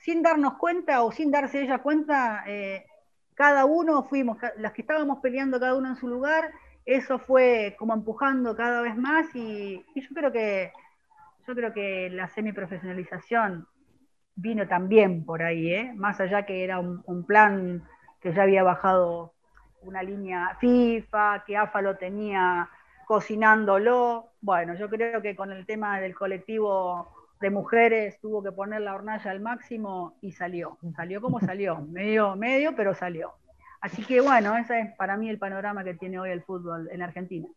sin 0.01 0.21
darnos 0.21 0.55
cuenta 0.55 1.03
o 1.03 1.11
sin 1.13 1.31
darse 1.31 1.61
ella 1.61 1.77
cuenta, 1.77 2.43
eh, 2.45 2.85
cada 3.39 3.63
uno 3.63 4.03
fuimos, 4.03 4.37
las 4.57 4.73
que 4.73 4.81
estábamos 4.81 5.19
peleando 5.19 5.61
cada 5.61 5.73
uno 5.73 5.87
en 5.87 5.95
su 5.95 6.09
lugar, 6.09 6.51
eso 6.85 7.19
fue 7.19 7.73
como 7.79 7.93
empujando 7.93 8.53
cada 8.53 8.81
vez 8.81 8.97
más 8.97 9.33
y, 9.33 9.81
yo 9.95 10.09
creo 10.13 10.29
que 10.29 10.73
yo 11.47 11.55
creo 11.55 11.71
que 11.71 12.09
la 12.09 12.27
semiprofesionalización 12.27 13.65
vino 14.35 14.67
también 14.67 15.23
por 15.23 15.41
ahí, 15.41 15.73
¿eh? 15.73 15.93
más 15.95 16.19
allá 16.19 16.45
que 16.45 16.65
era 16.65 16.79
un, 16.79 17.23
plan 17.25 17.81
que 18.19 18.33
ya 18.33 18.43
había 18.43 18.63
bajado 18.63 19.31
una 19.83 20.03
línea 20.03 20.57
FIFA, 20.59 21.45
que 21.47 21.55
AFA 21.55 21.81
lo 21.81 21.95
tenía 21.95 22.69
cocinándolo. 23.07 24.33
Bueno, 24.41 24.75
yo 24.75 24.89
creo 24.89 25.21
que 25.21 25.37
con 25.37 25.53
el 25.53 25.65
tema 25.65 26.01
del 26.01 26.13
colectivo 26.13 27.18
de 27.39 27.49
mujeres 27.49 28.19
tuvo 28.19 28.43
que 28.43 28.51
poner 28.51 28.81
la 28.81 28.93
hornalla 28.93 29.31
al 29.31 29.39
máximo 29.39 30.17
y 30.21 30.31
salió. 30.31 30.77
Salió 30.95 31.21
como 31.21 31.39
salió, 31.39 31.77
medio, 31.89 32.35
medio, 32.35 32.75
pero 32.75 32.93
salió. 32.93 33.33
Así 33.81 34.03
que 34.03 34.19
bueno, 34.21 34.57
ese 34.57 34.79
es 34.79 34.95
para 34.95 35.15
mí 35.15 35.29
el 35.29 35.39
panorama 35.39 35.83
que 35.83 35.93
tiene 35.93 36.19
hoy 36.19 36.31
el 36.31 36.43
fútbol 36.43 36.89
en 36.91 37.01
Argentina. 37.01 37.47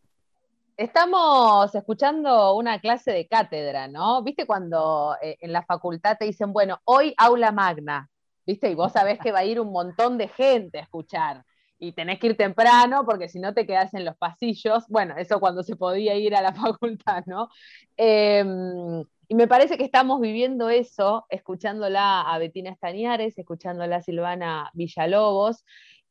Estamos 0.76 1.74
escuchando 1.74 2.56
una 2.56 2.80
clase 2.80 3.12
de 3.12 3.26
cátedra, 3.28 3.88
¿no? 3.88 4.22
¿Viste 4.22 4.46
cuando 4.46 5.16
eh, 5.20 5.36
en 5.40 5.52
la 5.52 5.62
facultad 5.62 6.16
te 6.18 6.24
dicen, 6.24 6.52
bueno, 6.52 6.80
hoy 6.84 7.12
aula 7.18 7.52
magna, 7.52 8.08
¿viste? 8.46 8.70
Y 8.70 8.74
vos 8.74 8.92
sabés 8.92 9.18
que 9.18 9.32
va 9.32 9.40
a 9.40 9.44
ir 9.44 9.60
un 9.60 9.70
montón 9.70 10.16
de 10.16 10.28
gente 10.28 10.78
a 10.78 10.82
escuchar 10.82 11.44
y 11.82 11.90
tenés 11.92 12.20
que 12.20 12.28
ir 12.28 12.36
temprano 12.36 13.04
porque 13.04 13.28
si 13.28 13.40
no 13.40 13.52
te 13.52 13.66
quedás 13.66 13.92
en 13.94 14.04
los 14.04 14.16
pasillos. 14.16 14.84
Bueno, 14.88 15.16
eso 15.18 15.40
cuando 15.40 15.64
se 15.64 15.74
podía 15.74 16.14
ir 16.14 16.34
a 16.36 16.40
la 16.40 16.52
facultad, 16.54 17.24
¿no? 17.26 17.48
Em, 17.96 19.04
y 19.32 19.34
me 19.34 19.48
parece 19.48 19.78
que 19.78 19.84
estamos 19.84 20.20
viviendo 20.20 20.68
eso, 20.68 21.24
escuchándola 21.30 22.20
a 22.20 22.36
Betina 22.36 22.68
Estañares, 22.68 23.38
escuchándola 23.38 23.96
a 23.96 24.02
Silvana 24.02 24.70
Villalobos, 24.74 25.64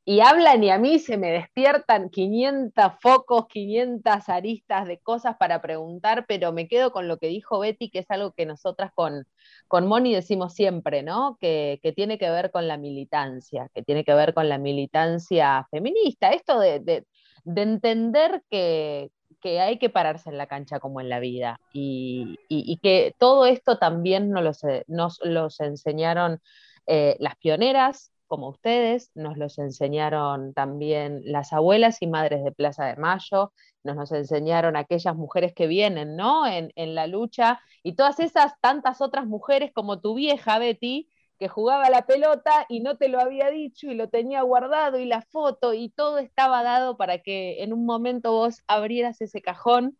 y 0.04 0.22
hablan 0.22 0.64
y 0.64 0.72
a 0.72 0.80
mí 0.80 0.98
se 0.98 1.20
me 1.20 1.30
despiertan 1.30 2.10
500 2.10 2.94
focos, 3.00 3.46
500 3.48 4.28
aristas 4.28 4.88
de 4.88 4.98
cosas 4.98 5.38
para 5.38 5.62
preguntar, 5.62 6.26
pero 6.28 6.52
me 6.52 6.68
quedo 6.68 6.92
con 6.92 7.08
lo 7.08 7.20
que 7.20 7.28
dijo 7.28 7.60
Betty, 7.60 7.92
que 7.92 8.00
es 8.00 8.10
algo 8.10 8.32
que 8.32 8.48
nosotras 8.48 8.92
con, 8.96 9.28
con 9.68 9.86
Moni 9.86 10.16
decimos 10.16 10.56
siempre, 10.56 11.04
¿no? 11.04 11.38
Que, 11.40 11.80
tiene 11.96 12.18
que 12.18 12.32
ver 12.32 12.50
con 12.50 12.68
la 12.68 12.78
militancia, 12.78 13.70
que 13.76 13.84
tiene 13.84 14.04
que 14.04 14.16
ver 14.16 14.34
con 14.34 14.50
la 14.50 14.58
militancia 14.58 15.68
feminista, 15.70 16.32
esto 16.32 16.60
de, 16.60 17.06
entender 17.46 18.42
que, 18.50 19.12
hay 19.44 19.78
que 19.78 19.90
pararse 19.90 20.30
en 20.30 20.38
la 20.38 20.48
cancha 20.48 20.80
como 20.80 21.02
en 21.02 21.10
la 21.10 21.20
vida 21.20 21.60
y, 21.74 22.38
que 22.82 23.16
todo 23.18 23.46
esto 23.46 23.78
también 23.78 24.32
nos, 24.32 24.62
los 24.88 25.60
enseñaron 25.60 26.42
eh, 26.88 27.16
las 27.20 27.36
pioneras, 27.38 28.12
como 28.28 28.48
ustedes, 28.48 29.12
nos 29.14 29.38
los 29.38 29.60
enseñaron 29.60 30.54
también 30.54 31.22
las 31.26 31.52
abuelas 31.54 32.02
y 32.02 32.08
madres 32.08 32.44
de 32.44 32.54
Plaza 32.54 32.86
de 32.86 32.96
Mayo, 32.96 33.52
nos, 33.84 33.96
nos 33.98 34.12
enseñaron 34.14 34.78
aquellas 34.78 35.16
mujeres 35.16 35.54
que 35.54 35.68
vienen, 35.68 36.16
¿no? 36.16 36.48
En, 36.48 36.72
la 36.96 37.08
lucha 37.08 37.60
y 37.84 37.94
todas 37.94 38.20
esas 38.20 38.54
tantas 38.62 39.02
otras 39.02 39.26
mujeres 39.26 39.72
como 39.74 40.00
tu 40.00 40.16
vieja 40.16 40.60
Betty, 40.60 41.10
que 41.42 41.48
jugaba 41.48 41.90
la 41.90 42.06
pelota 42.06 42.68
y 42.70 42.82
no 42.82 42.98
te 42.98 43.10
lo 43.10 43.20
había 43.20 43.50
dicho 43.50 43.88
y 43.88 43.96
lo 43.96 44.10
tenía 44.10 44.44
guardado 44.44 45.00
y 45.00 45.06
la 45.06 45.24
foto 45.24 45.74
y 45.74 45.90
todo 45.90 46.20
estaba 46.20 46.62
dado 46.62 46.98
para 46.98 47.18
que 47.18 47.64
en 47.64 47.74
un 47.74 47.84
momento 47.84 48.32
vos 48.32 48.62
abrieras 48.68 49.22
ese 49.22 49.42
cajón 49.42 49.98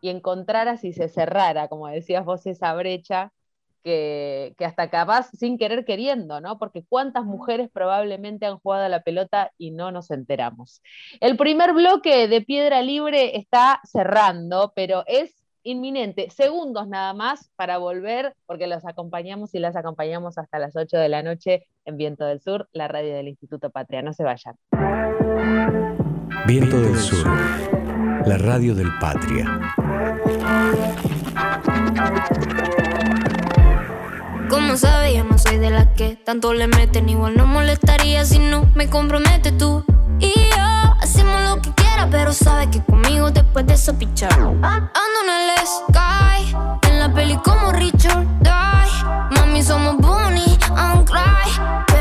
y 0.00 0.10
encontraras 0.10 0.84
y 0.84 0.92
se 0.92 1.08
cerrara, 1.08 1.66
como 1.66 1.88
decías 1.88 2.24
vos, 2.24 2.46
esa 2.46 2.72
brecha 2.74 3.32
que, 3.82 4.54
hasta 4.60 4.88
capaz 4.88 5.30
sin 5.36 5.58
querer 5.58 5.84
queriendo, 5.84 6.40
¿no? 6.40 6.58
Porque 6.60 6.84
cuántas 6.88 7.24
mujeres 7.24 7.68
probablemente 7.72 8.46
han 8.46 8.60
jugado 8.60 8.84
a 8.84 8.88
la 8.88 9.02
pelota 9.02 9.50
y 9.58 9.72
no 9.72 9.90
nos 9.90 10.12
enteramos. 10.12 10.80
El 11.18 11.36
primer 11.36 11.72
bloque 11.72 12.28
de 12.28 12.40
Piedra 12.40 12.82
Libre 12.82 13.36
está 13.36 13.80
cerrando, 13.82 14.72
pero 14.76 15.02
es 15.08 15.43
inminente, 15.64 16.30
segundos 16.30 16.86
nada 16.86 17.14
más 17.14 17.50
para 17.56 17.78
volver, 17.78 18.34
porque 18.46 18.66
los 18.66 18.84
acompañamos 18.84 19.54
y 19.54 19.58
las 19.58 19.74
acompañamos 19.74 20.38
hasta 20.38 20.58
las 20.58 20.76
8 20.76 20.96
de 20.98 21.08
la 21.08 21.22
noche 21.22 21.66
en 21.84 21.96
Viento 21.96 22.24
del 22.24 22.40
Sur, 22.40 22.68
la 22.72 22.86
radio 22.86 23.14
del 23.14 23.28
Instituto 23.28 23.70
Patria. 23.70 24.02
No 24.02 24.12
se 24.12 24.22
vayan. 24.22 24.56
Viento 26.46 26.80
del 26.80 26.96
Sur, 26.96 27.26
la 28.26 28.38
radio 28.38 28.74
del 28.74 28.88
Patria. 29.00 29.46
Como 34.50 34.76
sabes, 34.76 35.16
yo 35.16 35.24
no 35.24 35.38
soy 35.38 35.58
de 35.58 35.70
las 35.70 35.88
que 35.94 36.16
tanto 36.16 36.52
le 36.52 36.68
meten. 36.68 37.08
Igual 37.08 37.36
no 37.36 37.46
molestaría 37.46 38.24
si 38.24 38.38
no 38.38 38.66
me 38.74 38.88
compromete 38.88 39.52
tú. 39.52 39.84
Y 40.20 40.32
yo 40.32 40.94
hacemos 41.00 41.42
lo 41.48 41.62
que 41.62 41.83
pero 42.10 42.32
sabes 42.32 42.68
que 42.68 42.82
conmigo 42.82 43.30
después 43.30 43.66
de 43.66 43.74
eso 43.74 43.94
pichar. 43.94 44.32
Ando 44.32 45.18
en 45.22 45.30
el 45.30 45.66
sky, 45.66 46.56
en 46.88 46.98
la 46.98 47.12
peli 47.12 47.36
como 47.38 47.72
Richard 47.72 48.26
Die. 48.40 49.38
Mami, 49.38 49.62
somos 49.62 49.96
Bonnie 49.98 50.58
and 50.76 51.08
Cry, 51.08 51.93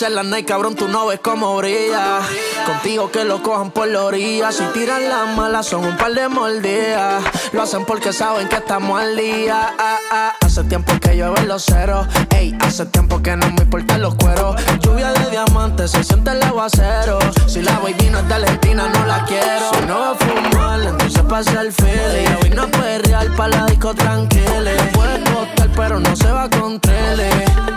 pisé 0.00 0.10
la 0.10 0.22
night, 0.22 0.46
cabrón, 0.46 0.74
tú 0.76 0.88
no 0.88 1.06
ves 1.06 1.20
cómo 1.20 1.56
brilla. 1.58 2.20
Contigo 2.64 3.10
que 3.10 3.24
lo 3.24 3.42
cojan 3.42 3.70
por 3.70 3.86
la 3.86 4.04
orilla. 4.04 4.50
Si 4.50 4.64
tiran 4.72 5.06
las 5.08 5.36
malas, 5.36 5.66
son 5.66 5.84
un 5.84 5.96
par 5.96 6.14
de 6.14 6.26
mordidas. 6.28 7.22
Lo 7.52 7.62
hacen 7.62 7.84
porque 7.84 8.12
saben 8.12 8.48
que 8.48 8.56
estamos 8.56 8.98
al 8.98 9.14
día. 9.16 9.74
Ah, 9.78 9.98
ah. 10.10 10.32
Hace 10.40 10.64
tiempo 10.64 10.92
que 11.00 11.16
llueve 11.16 11.42
los 11.42 11.64
ceros. 11.64 12.06
Ey, 12.30 12.56
hace 12.60 12.86
tiempo 12.86 13.20
que 13.22 13.36
no 13.36 13.46
me 13.50 13.62
importan 13.62 14.00
los 14.00 14.14
cueros. 14.14 14.56
Lluvia 14.80 15.12
de 15.12 15.30
diamantes, 15.30 15.90
se 15.90 16.02
siente 16.02 16.30
el 16.30 16.42
aguacero. 16.42 17.18
Si 17.46 17.60
la 17.60 17.78
baby 17.80 18.08
no 18.10 18.20
es 18.20 18.28
de 18.28 18.34
Argentina, 18.34 18.88
no 18.88 19.06
la 19.06 19.24
quiero. 19.26 19.70
Si 19.74 19.86
no 19.86 19.98
va 19.98 20.10
a 20.10 20.14
fumar, 20.14 20.80
entonces 20.80 21.22
pasa 21.28 21.60
el 21.60 21.72
feeling. 21.72 22.36
Hoy 22.42 22.50
no 22.50 22.68
puede 22.68 23.00
real 23.00 23.34
para 23.36 23.58
la 23.58 23.66
disco 23.66 23.94
tranquila. 23.94 24.70
Puede 24.94 25.20
costar, 25.24 25.70
pero 25.76 26.00
no 26.00 26.16
se 26.16 26.30
va 26.30 26.48
con 26.48 26.80
tele. 26.80 27.28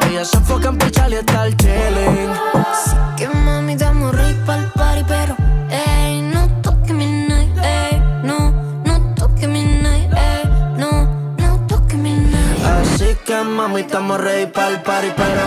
Ella 0.09 0.25
se 0.25 0.37
enfoca 0.37 0.69
en 0.69 0.77
pichar 0.77 1.11
y 1.11 1.15
estar 1.15 1.49
chilling. 1.57 2.12
Así 2.13 2.95
que 3.17 3.27
mami, 3.27 3.75
damos 3.75 4.13
rey 4.15 4.33
pa'l 4.45 4.71
party, 4.73 5.03
pero 5.07 5.35
ey, 5.69 6.21
no 6.21 6.47
toque 6.61 6.93
mi 6.93 7.05
night, 7.27 7.57
ey, 7.57 8.01
no, 8.23 8.51
no 8.85 9.15
toque 9.15 9.47
mi 9.47 9.63
night, 9.65 10.11
ey, 10.13 10.43
no, 10.77 10.91
no 11.37 11.59
toque 11.67 11.95
mi 11.97 12.11
night. 12.13 12.65
Así 12.65 13.15
que 13.25 13.35
mami, 13.43 13.81
estamos 13.81 14.19
ready 14.21 14.45
para 14.47 14.69
el 14.69 14.81
party, 14.81 15.11
pero 15.15 15.43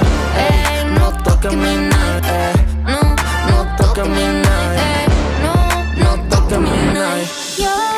ey, 0.47 0.85
no 0.99 1.13
toques 1.23 1.55
mi 1.55 1.77
night, 1.77 2.25
ey, 2.27 2.55
No, 2.85 3.01
no 3.49 3.77
toques 3.77 4.09
mi 4.09 4.25
night, 4.25 4.79
ey, 4.91 5.07
no, 5.45 5.55
no 6.03 6.29
toques 6.29 6.59
mi 6.59 6.77
night. 6.95 7.96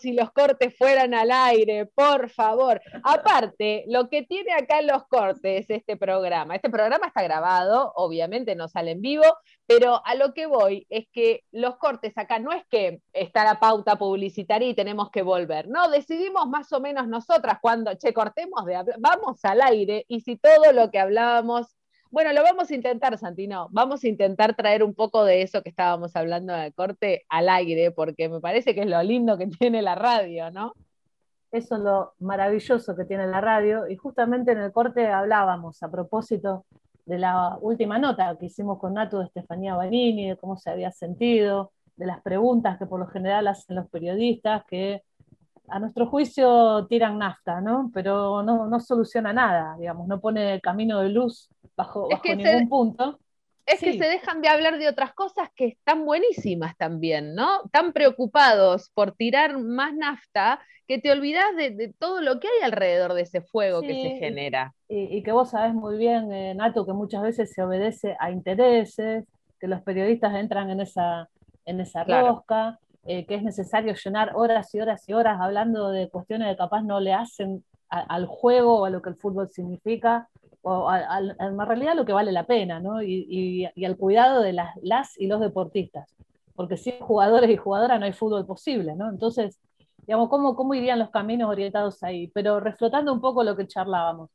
Si 0.00 0.12
los 0.12 0.30
cortes 0.32 0.76
fueran 0.76 1.14
al 1.14 1.30
aire, 1.30 1.86
por 1.86 2.30
favor. 2.30 2.80
Aparte, 3.04 3.84
lo 3.88 4.08
que 4.08 4.22
tiene 4.22 4.52
acá 4.52 4.80
en 4.80 4.88
los 4.88 5.06
cortes 5.06 5.66
este 5.68 5.96
programa, 5.96 6.56
este 6.56 6.70
programa 6.70 7.06
está 7.06 7.22
grabado, 7.22 7.92
obviamente 7.94 8.54
no 8.56 8.68
sale 8.68 8.92
en 8.92 9.00
vivo, 9.00 9.24
pero 9.66 10.02
a 10.04 10.14
lo 10.14 10.34
que 10.34 10.46
voy 10.46 10.86
es 10.90 11.06
que 11.12 11.44
los 11.52 11.76
cortes 11.76 12.16
acá 12.16 12.38
no 12.38 12.52
es 12.52 12.64
que 12.68 13.00
está 13.12 13.44
la 13.44 13.60
pauta 13.60 13.96
publicitaria 13.96 14.68
y 14.68 14.74
tenemos 14.74 15.10
que 15.10 15.22
volver, 15.22 15.68
no, 15.68 15.88
decidimos 15.90 16.48
más 16.48 16.72
o 16.72 16.80
menos 16.80 17.06
nosotras 17.08 17.58
cuando, 17.60 17.94
che, 17.94 18.12
cortemos 18.12 18.64
de 18.64 18.82
vamos 18.98 19.44
al 19.44 19.60
aire 19.62 20.04
y 20.08 20.20
si 20.20 20.36
todo 20.36 20.72
lo 20.72 20.90
que 20.90 20.98
hablábamos 20.98 21.76
bueno, 22.10 22.32
lo 22.32 22.42
vamos 22.42 22.70
a 22.70 22.74
intentar, 22.74 23.16
Santino. 23.18 23.68
Vamos 23.70 24.02
a 24.02 24.08
intentar 24.08 24.54
traer 24.54 24.82
un 24.82 24.94
poco 24.94 25.24
de 25.24 25.42
eso 25.42 25.62
que 25.62 25.70
estábamos 25.70 26.16
hablando 26.16 26.52
de 26.52 26.72
corte 26.72 27.24
al 27.28 27.48
aire, 27.48 27.92
porque 27.92 28.28
me 28.28 28.40
parece 28.40 28.74
que 28.74 28.82
es 28.82 28.88
lo 28.88 29.02
lindo 29.02 29.38
que 29.38 29.46
tiene 29.46 29.80
la 29.80 29.94
radio, 29.94 30.50
¿no? 30.50 30.74
Eso 31.52 31.76
es 31.76 31.80
lo 31.80 32.14
maravilloso 32.18 32.96
que 32.96 33.04
tiene 33.04 33.26
la 33.26 33.40
radio. 33.40 33.88
Y 33.88 33.96
justamente 33.96 34.52
en 34.52 34.58
el 34.58 34.72
corte 34.72 35.06
hablábamos 35.06 35.82
a 35.82 35.90
propósito 35.90 36.64
de 37.06 37.18
la 37.18 37.58
última 37.60 37.98
nota 37.98 38.36
que 38.38 38.46
hicimos 38.46 38.78
con 38.78 38.94
Natu 38.94 39.18
de 39.18 39.24
Estefanía 39.26 39.74
Banini, 39.74 40.30
de 40.30 40.36
cómo 40.36 40.56
se 40.56 40.70
había 40.70 40.92
sentido, 40.92 41.72
de 41.96 42.06
las 42.06 42.20
preguntas 42.22 42.78
que 42.78 42.86
por 42.86 43.00
lo 43.00 43.06
general 43.06 43.48
hacen 43.48 43.76
los 43.76 43.88
periodistas, 43.88 44.64
que 44.66 45.02
a 45.70 45.78
nuestro 45.80 46.06
juicio 46.06 46.86
tiran 46.88 47.18
nafta, 47.18 47.60
¿no? 47.60 47.90
Pero 47.94 48.42
no, 48.42 48.66
no 48.66 48.80
soluciona 48.80 49.32
nada, 49.32 49.76
digamos, 49.78 50.08
no 50.08 50.20
pone 50.20 50.54
el 50.54 50.60
camino 50.60 51.00
de 51.00 51.10
luz 51.10 51.50
bajo, 51.76 52.08
Es 52.08 52.20
bajo 52.20 52.34
que 52.34 52.36
ningún 52.36 52.68
se- 52.68 52.68
punto. 52.68 53.20
Es 53.66 53.80
que 53.80 53.94
se 53.94 54.04
dejan 54.04 54.42
de 54.42 54.48
hablar 54.48 54.78
de 54.78 54.88
otras 54.88 55.14
cosas 55.14 55.48
que 55.56 55.66
están 55.68 56.04
buenísimas 56.04 56.76
también, 56.76 57.34
¿no? 57.34 57.62
Tan 57.72 57.92
preocupados 57.92 58.90
por 58.94 59.12
tirar 59.12 59.58
más 59.58 59.94
nafta 59.94 60.60
que 60.88 60.98
te 60.98 61.10
olvidas 61.12 61.54
de, 61.56 61.70
de 61.70 61.94
todo 61.98 62.20
lo 62.20 62.40
que 62.40 62.48
hay 62.48 62.64
alrededor 62.64 63.14
de 63.14 63.22
ese 63.22 63.40
fuego 63.42 63.86
que 63.86 63.96
se 63.96 64.10
genera. 64.10 64.74
Y, 64.88 65.18
y 65.18 65.22
que 65.22 65.32
vos 65.32 65.50
sabés 65.50 65.72
muy 65.74 65.96
bien, 65.98 66.32
eh, 66.32 66.54
Nato, 66.54 66.84
que 66.86 66.92
muchas 66.92 67.22
veces 67.22 67.52
se 67.52 67.62
obedece 67.62 68.16
a 68.18 68.30
intereses, 68.32 69.24
que 69.60 69.68
los 69.68 69.82
periodistas 69.82 70.34
entran 70.34 70.70
en 70.70 70.80
esa, 70.80 71.28
en 71.64 71.80
esa 71.80 72.02
Claro. 72.04 72.32
rosca, 72.32 72.78
eh, 73.10 73.26
que 73.26 73.34
es 73.36 73.42
necesario 73.42 73.94
llenar 73.94 74.32
horas 74.34 74.74
y 74.74 74.80
horas 74.80 75.08
y 75.08 75.12
horas 75.14 75.38
hablando 75.40 75.90
de 75.90 76.08
cuestiones 76.10 76.50
que 76.52 76.56
capaz 76.58 76.82
no 76.82 77.00
le 77.00 77.12
hacen 77.14 77.64
a- 77.90 78.00
al 78.14 78.26
juego 78.26 78.80
o 78.80 78.84
a 78.86 78.90
lo 78.90 79.02
que 79.02 79.10
el 79.10 79.16
fútbol 79.16 79.48
significa, 79.48 80.28
o 80.62 80.88
a, 80.90 80.96
a- 81.16 81.20
en 81.20 81.58
realidad 81.58 81.94
lo 81.96 82.04
que 82.04 82.12
vale 82.12 82.32
la 82.32 82.46
pena, 82.46 82.80
¿no? 82.80 83.02
Y, 83.02 83.26
y- 83.28 83.68
y 83.74 83.84
al 83.84 83.96
cuidado 83.96 84.42
de 84.42 84.52
las, 84.52 84.74
las 84.82 85.18
y 85.18 85.26
los 85.26 85.40
deportistas. 85.40 86.14
Porque 86.54 86.76
sin 86.76 86.98
jugadores 87.00 87.50
y 87.50 87.56
jugadoras 87.56 87.98
no 87.98 88.06
hay 88.06 88.12
fútbol 88.12 88.46
posible, 88.46 88.94
¿no? 88.96 89.08
Entonces, 89.10 89.58
digamos, 90.06 90.28
¿cómo, 90.28 90.54
cómo 90.56 90.74
irían 90.74 90.98
los 90.98 91.10
caminos 91.10 91.48
orientados 91.50 92.02
ahí? 92.02 92.28
Pero 92.34 92.60
reflotando 92.60 93.12
un 93.12 93.20
poco 93.20 93.42
lo 93.44 93.56
que 93.56 93.66
charlábamos. 93.66 94.30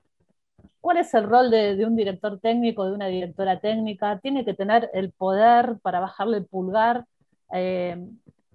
¿Cuál 0.82 0.98
es 0.98 1.14
el 1.14 1.24
rol 1.28 1.50
de, 1.52 1.76
de 1.76 1.86
un 1.86 1.96
director 1.96 2.40
técnico, 2.40 2.86
de 2.86 2.94
una 2.94 3.08
directora 3.08 3.60
técnica? 3.60 4.20
Tiene 4.20 4.46
que 4.46 4.54
tener 4.54 4.90
el 4.94 5.12
poder 5.12 5.78
para 5.82 6.00
bajarle 6.00 6.38
el 6.38 6.46
pulgar 6.46 7.06
eh, 7.54 7.98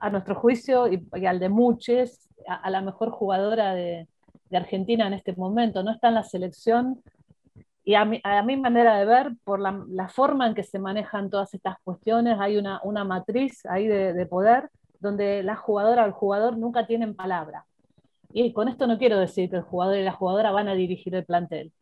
a 0.01 0.11
nuestro 0.11 0.35
juicio 0.35 0.89
y, 0.89 1.27
al 1.27 1.39
de 1.39 1.49
muchos, 1.49 2.29
a, 2.49 2.71
la 2.71 2.81
mejor 2.81 3.11
jugadora 3.11 3.75
de, 3.75 4.09
Argentina 4.53 5.07
en 5.07 5.13
este 5.13 5.33
momento. 5.35 5.85
No 5.85 5.93
está 5.93 6.09
en 6.09 6.15
la 6.15 6.25
selección 6.25 7.01
y 7.85 7.95
a 7.95 8.05
mi, 8.05 8.57
manera 8.57 8.99
de 8.99 9.05
ver, 9.05 9.33
por 9.45 9.61
la, 9.61 10.09
forma 10.09 10.49
en 10.49 10.55
que 10.55 10.65
se 10.65 10.81
manejan 10.81 11.31
todas 11.31 11.55
estas 11.55 11.77
cuestiones, 11.85 12.37
hay 12.41 12.57
una, 12.57 12.81
una 12.83 13.05
matriz 13.05 13.65
ahí 13.67 13.87
de, 13.87 14.13
de, 14.13 14.27
poder 14.27 14.69
donde 14.99 15.43
la 15.45 15.57
jugadora 15.57 16.03
o 16.03 16.07
el 16.07 16.13
jugador 16.13 16.59
nunca 16.59 16.87
tienen 16.87 17.15
palabra. 17.15 17.65
Y 18.33 18.53
con 18.53 18.69
esto 18.69 18.87
no 18.87 18.99
quiero 18.99 19.19
decir 19.19 19.51
que 19.51 19.57
el 19.57 19.63
jugador 19.63 19.97
y 19.99 20.05
la 20.05 20.13
jugadora 20.13 20.51
van 20.51 20.69
a 20.69 20.75
dirigir 20.75 21.15
el 21.15 21.25
plantel. 21.25 21.73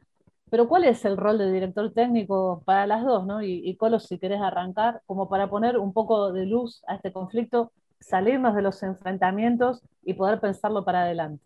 Pero 0.51 0.69
¿cuál 0.69 0.85
es 0.85 1.05
el 1.05 1.17
rol 1.17 1.39
de 1.39 1.53
director 1.53 1.93
técnico 1.93 2.63
para 2.65 2.87
las 2.87 3.05
dos? 3.05 3.27
¿no? 3.27 3.43
Y, 3.43 3.61
y 3.69 3.77
Colo, 3.77 3.99
si 3.99 4.19
querés 4.19 4.41
arrancar, 4.41 5.03
como 5.07 5.29
para 5.29 5.51
poner 5.51 5.79
un 5.79 5.93
poco 5.93 6.33
de 6.33 6.47
luz 6.47 6.83
a 6.87 6.95
este 6.95 7.13
conflicto, 7.13 7.73
salirnos 8.01 8.55
de 8.55 8.63
los 8.63 8.83
enfrentamientos 8.83 9.83
y 10.05 10.15
poder 10.15 10.41
pensarlo 10.41 10.85
para 10.85 11.03
adelante. 11.03 11.45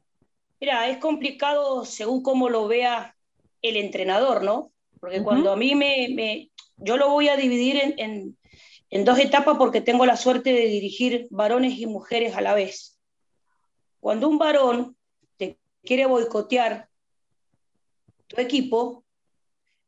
Mira, 0.61 0.89
es 0.89 0.99
complicado 0.99 1.85
según 1.85 2.23
cómo 2.23 2.49
lo 2.49 2.69
vea 2.69 3.17
el 3.63 3.77
entrenador, 3.77 4.43
¿no? 4.45 4.71
Porque 5.01 5.19
uh 5.19 5.21
-huh. 5.21 5.25
cuando 5.25 5.53
a 5.53 5.57
mí 5.57 5.75
me, 5.75 6.09
me, 6.15 6.51
Yo 6.77 6.97
lo 6.97 7.11
voy 7.11 7.29
a 7.29 7.37
dividir 7.37 7.77
en, 7.77 7.95
en, 7.99 8.39
en, 8.91 9.05
dos 9.05 9.19
etapas 9.19 9.57
porque 9.59 9.81
tengo 9.81 10.07
la 10.07 10.17
suerte 10.17 10.53
de 10.53 10.67
dirigir 10.67 11.27
varones 11.31 11.79
y 11.79 11.87
mujeres 11.87 12.37
a 12.37 12.41
la 12.41 12.55
vez. 12.55 12.99
Cuando 14.01 14.29
un 14.29 14.39
varón 14.39 14.97
te 15.37 15.59
quiere 15.83 16.07
boicotear 16.07 16.89
tu 18.27 18.41
equipo, 18.41 19.05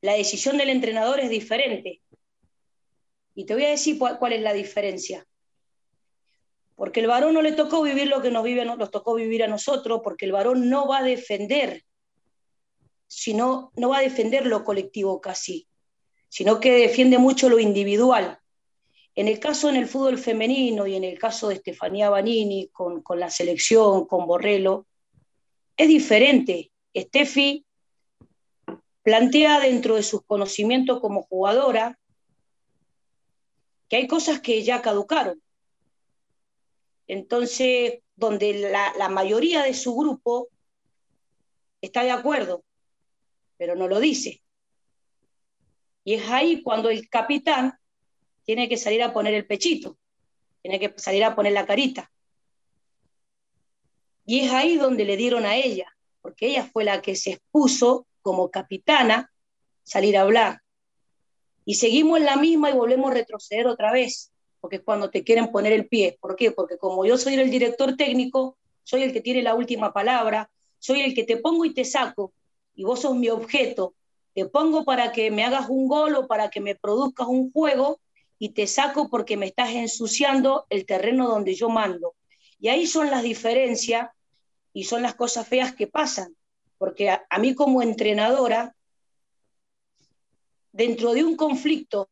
la 0.01 0.15
decisión 0.15 0.59
del 0.59 0.69
entrenador 0.71 1.21
es 1.21 1.31
diferente. 1.31 2.03
Y 3.35 3.47
te 3.47 3.55
voy 3.55 3.65
a 3.65 3.71
decir 3.71 3.99
cuál, 3.99 4.19
cuál 4.19 4.33
es 4.33 4.43
la 4.43 4.53
diferencia. 4.53 5.27
Porque 6.77 7.01
el 7.01 7.07
varón 7.07 7.35
no 7.35 7.43
le 7.43 7.53
tocó 7.53 7.83
vivir 7.83 8.09
lo 8.09 8.21
que 8.21 8.31
nos, 8.31 8.43
vive, 8.43 8.65
nos 8.65 8.91
tocó 8.91 9.15
vivir 9.15 9.45
a 9.45 9.49
nosotros, 9.49 10.01
porque 10.03 10.25
el 10.25 10.33
varón 10.33 10.69
no 10.69 10.89
va 10.89 10.99
a 10.99 11.03
defender 11.03 11.85
sino 13.15 13.73
no 13.77 13.91
va 13.91 13.99
a 13.99 14.03
defender 14.03 14.47
lo 14.47 14.65
colectivo 14.65 15.21
casi, 15.21 15.69
sino 16.29 16.59
que 16.59 16.73
defiende 16.73 17.19
mucho 17.19 17.49
lo 17.49 17.61
individual. 17.61 18.41
En 19.15 19.29
el 19.29 19.39
caso 19.39 19.69
en 19.69 19.77
el 19.77 19.87
fútbol 19.87 20.19
femenino 20.19 20.87
y 20.89 20.97
en 20.97 21.05
el 21.05 21.17
caso 21.17 21.49
de 21.49 21.55
Estefanía 21.55 22.11
Banini 22.11 22.69
con, 22.73 23.03
con 23.03 23.21
la 23.21 23.31
selección, 23.31 24.07
con 24.07 24.27
Borrello, 24.27 24.87
es 25.77 25.87
diferente. 25.87 26.73
Steffi 26.97 27.65
plantea 29.03 29.61
dentro 29.61 29.95
de 29.95 30.03
sus 30.03 30.23
conocimientos 30.23 31.01
como 31.01 31.23
jugadora 31.23 31.97
que 33.89 33.97
hay 33.97 34.09
cosas 34.09 34.41
que 34.41 34.65
ya 34.65 34.83
caducaron. 34.83 35.41
Entonces, 37.07 38.01
donde 38.17 38.71
la, 38.71 39.09
mayoría 39.09 39.63
de 39.63 39.75
su 39.75 39.95
grupo 39.95 40.49
está 41.81 42.03
de 42.03 42.11
acuerdo, 42.11 42.65
pero 43.57 43.75
no 43.75 43.89
lo 43.89 44.01
dice. 44.01 44.43
Y 46.05 46.15
es 46.15 46.29
ahí 46.31 46.63
cuando 46.63 46.91
el 46.91 47.09
capitán 47.09 47.79
tiene 48.45 48.69
que 48.69 48.77
salir 48.77 49.03
a 49.03 49.13
poner 49.13 49.35
el 49.35 49.47
pechito, 49.47 49.99
tiene 50.63 50.79
que 50.79 50.95
salir 50.97 51.25
a 51.25 51.35
poner 51.35 51.53
la 51.53 51.67
carita. 51.67 52.11
Y 54.27 54.41
es 54.41 54.53
ahí 54.53 54.77
donde 54.77 55.05
le 55.05 55.17
dieron 55.17 55.45
a 55.45 55.57
ella, 55.57 55.87
porque 56.23 56.47
ella 56.47 56.65
fue 56.65 56.85
la 56.85 57.03
que 57.03 57.17
se 57.17 57.33
expuso 57.33 58.07
como 58.23 58.51
capitana 58.51 59.31
salir 59.83 60.17
a 60.17 60.23
hablar. 60.23 60.61
Y 61.67 61.75
seguimos 61.75 62.19
en 62.19 62.27
la 62.27 62.37
misma 62.37 62.71
y 62.71 62.75
volvemos 62.75 63.11
a 63.11 63.15
retroceder 63.15 63.67
otra 63.67 63.93
vez, 63.93 64.34
porque 64.65 64.77
es 64.77 64.83
cuando 64.83 65.11
te 65.11 65.23
quieren 65.23 65.53
poner 65.53 65.75
el 65.75 65.89
pie. 65.89 66.17
¿Por 66.19 66.37
qué? 66.37 66.51
Porque 66.51 66.79
como 66.79 67.05
yo 67.05 67.19
soy 67.19 67.35
el 67.35 67.51
director 67.51 67.99
técnico, 67.99 68.57
soy 68.83 69.03
el 69.03 69.13
que 69.13 69.21
tiene 69.21 69.43
la 69.43 69.55
última 69.55 69.93
palabra, 69.93 70.51
soy 70.79 71.03
el 71.03 71.13
que 71.15 71.23
te 71.23 71.37
pongo 71.37 71.67
y 71.67 71.75
te 71.75 71.85
saco, 71.85 72.33
y 72.75 72.83
vos 72.83 73.01
sos 73.03 73.15
mi 73.15 73.29
objeto. 73.29 73.93
Te 74.33 74.47
pongo 74.47 74.87
para 74.87 75.13
que 75.13 75.31
me 75.31 75.45
hagas 75.45 75.69
un 75.69 75.87
gol 75.87 76.15
o 76.15 76.27
para 76.27 76.49
que 76.49 76.63
me 76.63 76.75
produzcas 76.75 77.27
un 77.27 77.53
juego, 77.53 78.01
y 78.39 78.55
te 78.55 78.67
saco 78.67 79.11
porque 79.11 79.37
me 79.37 79.45
estás 79.45 79.69
ensuciando 79.69 80.65
el 80.71 80.87
terreno 80.87 81.29
donde 81.29 81.55
yo 81.55 81.69
mando. 81.69 82.15
Y 82.59 82.69
ahí 82.69 82.87
son 82.87 83.11
las 83.11 83.23
diferencias 83.23 84.09
y 84.73 84.85
son 84.85 85.03
las 85.03 85.15
cosas 85.15 85.47
feas 85.47 85.75
que 85.75 85.89
pasan, 85.89 86.35
porque 86.79 87.11
a, 87.11 87.27
a 87.29 87.39
mí 87.39 87.55
como 87.55 87.83
entrenadora 87.83 88.75
dentro 90.73 91.13
de 91.13 91.23
un 91.23 91.37
conflicto 91.37 92.09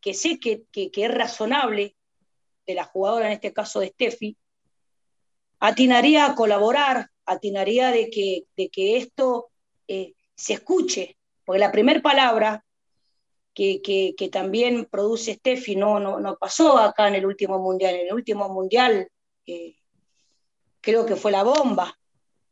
que 0.00 0.14
sé 0.14 0.38
que, 0.38 0.66
es 0.72 1.14
razonable 1.14 1.96
de 2.66 2.74
la 2.74 2.84
jugadora, 2.84 3.26
en 3.26 3.32
este 3.32 3.52
caso 3.52 3.80
de 3.80 3.88
Steffi, 3.88 4.36
atinaría 5.60 6.26
a 6.26 6.34
colaborar, 6.34 7.10
atinaría 7.24 7.90
de 7.90 8.10
que, 8.10 8.44
de 8.56 8.68
que 8.68 8.96
esto 8.96 9.50
eh, 9.86 10.14
se 10.34 10.54
escuche, 10.54 11.16
porque 11.44 11.58
la 11.58 11.72
primera 11.72 12.00
palabra 12.00 12.64
que, 13.54 14.30
también 14.30 14.86
produce 14.90 15.34
Steffi 15.34 15.74
no, 15.74 15.98
no, 15.98 16.36
pasó 16.36 16.78
acá 16.78 17.08
en 17.08 17.16
el 17.16 17.26
último 17.26 17.58
mundial. 17.58 17.96
En 17.96 18.06
el 18.06 18.14
último 18.14 18.48
mundial 18.48 19.08
eh, 19.46 19.76
creo 20.80 21.04
que 21.06 21.16
fue 21.16 21.32
la 21.32 21.42
bomba, 21.42 21.98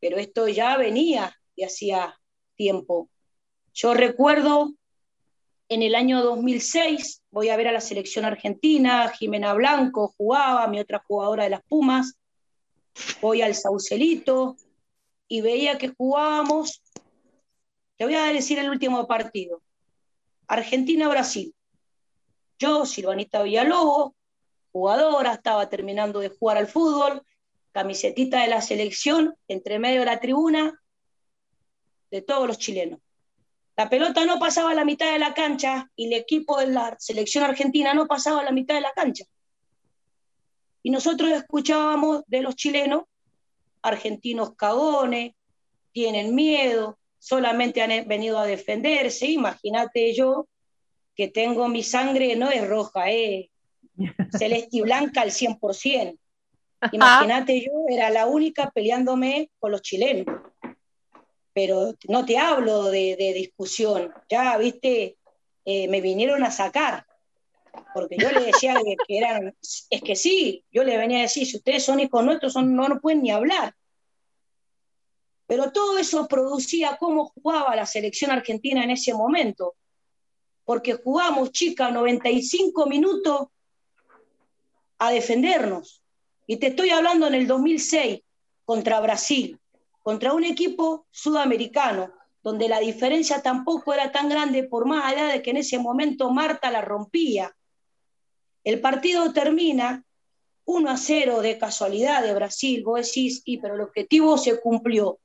pero 0.01 0.17
esto 0.17 0.49
ya 0.49 0.77
venía 0.77 1.33
de 1.57 1.65
hacía 1.65 2.19
tiempo. 2.57 3.09
Yo 3.73 3.95
recuerdo 3.95 4.75
en 5.69 5.83
el 5.83 5.95
año 5.95 6.23
2006 6.23 7.23
voy 7.31 7.49
a 7.49 7.57
ver 7.57 7.69
a 7.69 7.73
la 7.73 7.81
selección 7.81 8.25
argentina, 8.25 9.09
Jimena 9.09 9.53
Blanco 9.55 10.15
jugaba, 10.17 10.67
mi 10.69 10.79
otra 10.79 11.03
jugadora 11.07 11.45
de 11.45 11.51
las 11.51 11.63
Pumas, 11.65 12.15
voy 13.21 13.43
al 13.43 13.55
Saucelito 13.55 14.57
y 15.29 15.41
veía 15.41 15.77
que 15.77 15.89
jugábamos, 15.89 16.83
te 17.97 18.05
voy 18.05 18.15
a 18.15 18.27
decir 18.27 18.59
el 18.59 18.71
último 18.71 19.07
partido, 19.07 19.61
Argentina-Brasil. 20.47 21.53
Yo, 22.59 22.87
Silvanita 22.87 23.43
Villalobos, 23.43 24.13
jugadora, 24.73 25.35
estaba 25.35 25.69
terminando 25.69 26.21
de 26.21 26.29
jugar 26.29 26.59
al 26.59 26.69
fútbol, 26.69 27.23
camisetita 27.73 28.43
de 28.43 28.49
la 28.49 28.63
selección, 28.63 29.37
entre 29.49 29.79
medio 29.79 30.01
de 30.01 30.07
la 30.07 30.21
tribuna, 30.21 30.81
de 32.11 32.23
todos 32.23 32.47
los 32.47 32.59
chilenos. 32.59 33.01
La 33.77 33.91
pelota 33.91 34.25
no 34.25 34.39
pasaba 34.39 34.71
a 34.71 34.75
la 34.75 34.87
mitad 34.87 35.13
de 35.13 35.19
la 35.19 35.35
cancha 35.35 35.91
y 35.97 36.07
el 36.07 36.15
equipo 36.15 36.59
de 36.59 36.69
la 36.69 36.97
selección 36.99 37.45
argentina 37.45 37.93
no 37.93 38.07
pasaba 38.07 38.41
a 38.41 38.45
la 38.45 38.53
mitad 38.53 38.75
de 38.75 38.81
la 38.81 38.93
cancha. 38.93 39.25
Y 40.83 40.91
nosotros 40.91 41.31
escuchábamos 41.31 42.23
de 42.27 42.41
los 42.41 42.57
chilenos, 42.57 43.03
argentinos 43.83 44.55
cagones, 44.57 45.35
tienen 45.93 46.35
miedo, 46.35 46.99
solamente 47.19 47.83
han 47.83 48.09
venido 48.09 48.39
a 48.39 48.47
defenderse. 48.47 49.27
Imagínate 49.27 50.15
yo 50.15 50.49
que 51.15 51.29
tengo 51.29 51.69
mi 51.69 51.83
sangre, 51.83 52.35
no 52.35 52.51
es 52.51 52.67
roja, 52.67 53.11
es 53.11 53.51
celeste 54.39 54.79
y 54.79 54.81
blanca 54.81 55.21
al 55.21 55.31
100%. 55.33 56.19
Imagínate 56.93 57.61
yo, 57.61 57.73
era 57.91 58.09
la 58.09 58.27
única 58.27 58.71
peleándome 58.71 59.51
con 59.59 59.73
los 59.73 59.83
chilenos 59.83 60.27
pero 61.57 61.95
no 62.09 62.27
te 62.27 62.37
hablo 62.37 62.91
de, 62.91 63.33
discusión, 63.35 64.13
ya, 64.29 64.59
viste, 64.59 65.17
eh, 65.65 65.89
me 65.89 66.03
vinieron 66.03 66.45
a 66.45 66.51
sacar, 66.51 67.07
porque 67.95 68.19
yo 68.19 68.31
le 68.31 68.45
decía 68.45 68.75
que, 69.09 69.17
eran, 69.17 69.57
es 69.89 70.03
que 70.03 70.17
sí, 70.17 70.63
yo 70.71 70.85
le 70.85 70.99
venía 70.99 71.21
a 71.21 71.23
decir, 71.23 71.47
si 71.47 71.57
ustedes 71.57 71.83
son 71.83 71.99
hijos 71.99 72.23
nuestros, 72.23 72.53
son, 72.53 72.77
no, 72.77 72.89
no 72.89 73.01
pueden 73.01 73.23
ni 73.23 73.31
hablar. 73.31 73.75
Pero 75.47 75.73
todo 75.73 75.97
eso 75.97 76.29
producía 76.29 76.99
cómo 77.01 77.25
jugaba 77.25 77.75
la 77.75 77.87
selección 77.87 78.33
argentina 78.33 78.85
en 78.85 78.91
ese 78.91 79.15
momento, 79.15 79.77
porque 80.67 80.93
jugamos, 80.93 81.53
chica, 81.53 81.91
95 81.91 82.85
minutos 82.85 83.47
a 84.99 85.11
defendernos. 85.11 86.03
Y 86.47 86.59
te 86.59 86.67
estoy 86.67 86.91
hablando 86.91 87.29
en 87.29 87.35
el 87.35 87.47
2006 87.47 88.21
contra 88.67 89.01
Brasil 89.01 89.59
contra 90.07 90.35
un 90.35 90.45
equipo 90.45 91.09
sudamericano, 91.11 92.13
donde 92.41 92.69
la 92.69 92.79
diferencia 92.79 93.43
tampoco 93.43 93.93
era 93.93 94.13
tan 94.13 94.29
grande, 94.29 94.63
por 94.63 94.87
más 94.87 95.05
allá 95.05 95.27
de 95.27 95.43
que 95.43 95.51
en 95.51 95.57
ese 95.57 95.81
momento 95.81 96.31
Marta 96.31 96.71
la 96.71 96.81
rompía. 96.81 97.57
El 98.63 98.81
partido 98.81 99.33
termina 99.33 100.05
1 100.65 100.91
a 100.91 100.97
0 100.97 101.41
de 101.43 101.59
casualidad 101.59 102.23
de 102.23 102.35
Brasil. 102.35 102.85
Vos 102.85 103.05
decís, 103.05 103.43
y, 103.45 103.59
pero 103.59 103.75
el 103.75 103.81
objetivo 103.81 104.39
se 104.39 104.61
cumplió. 104.61 105.19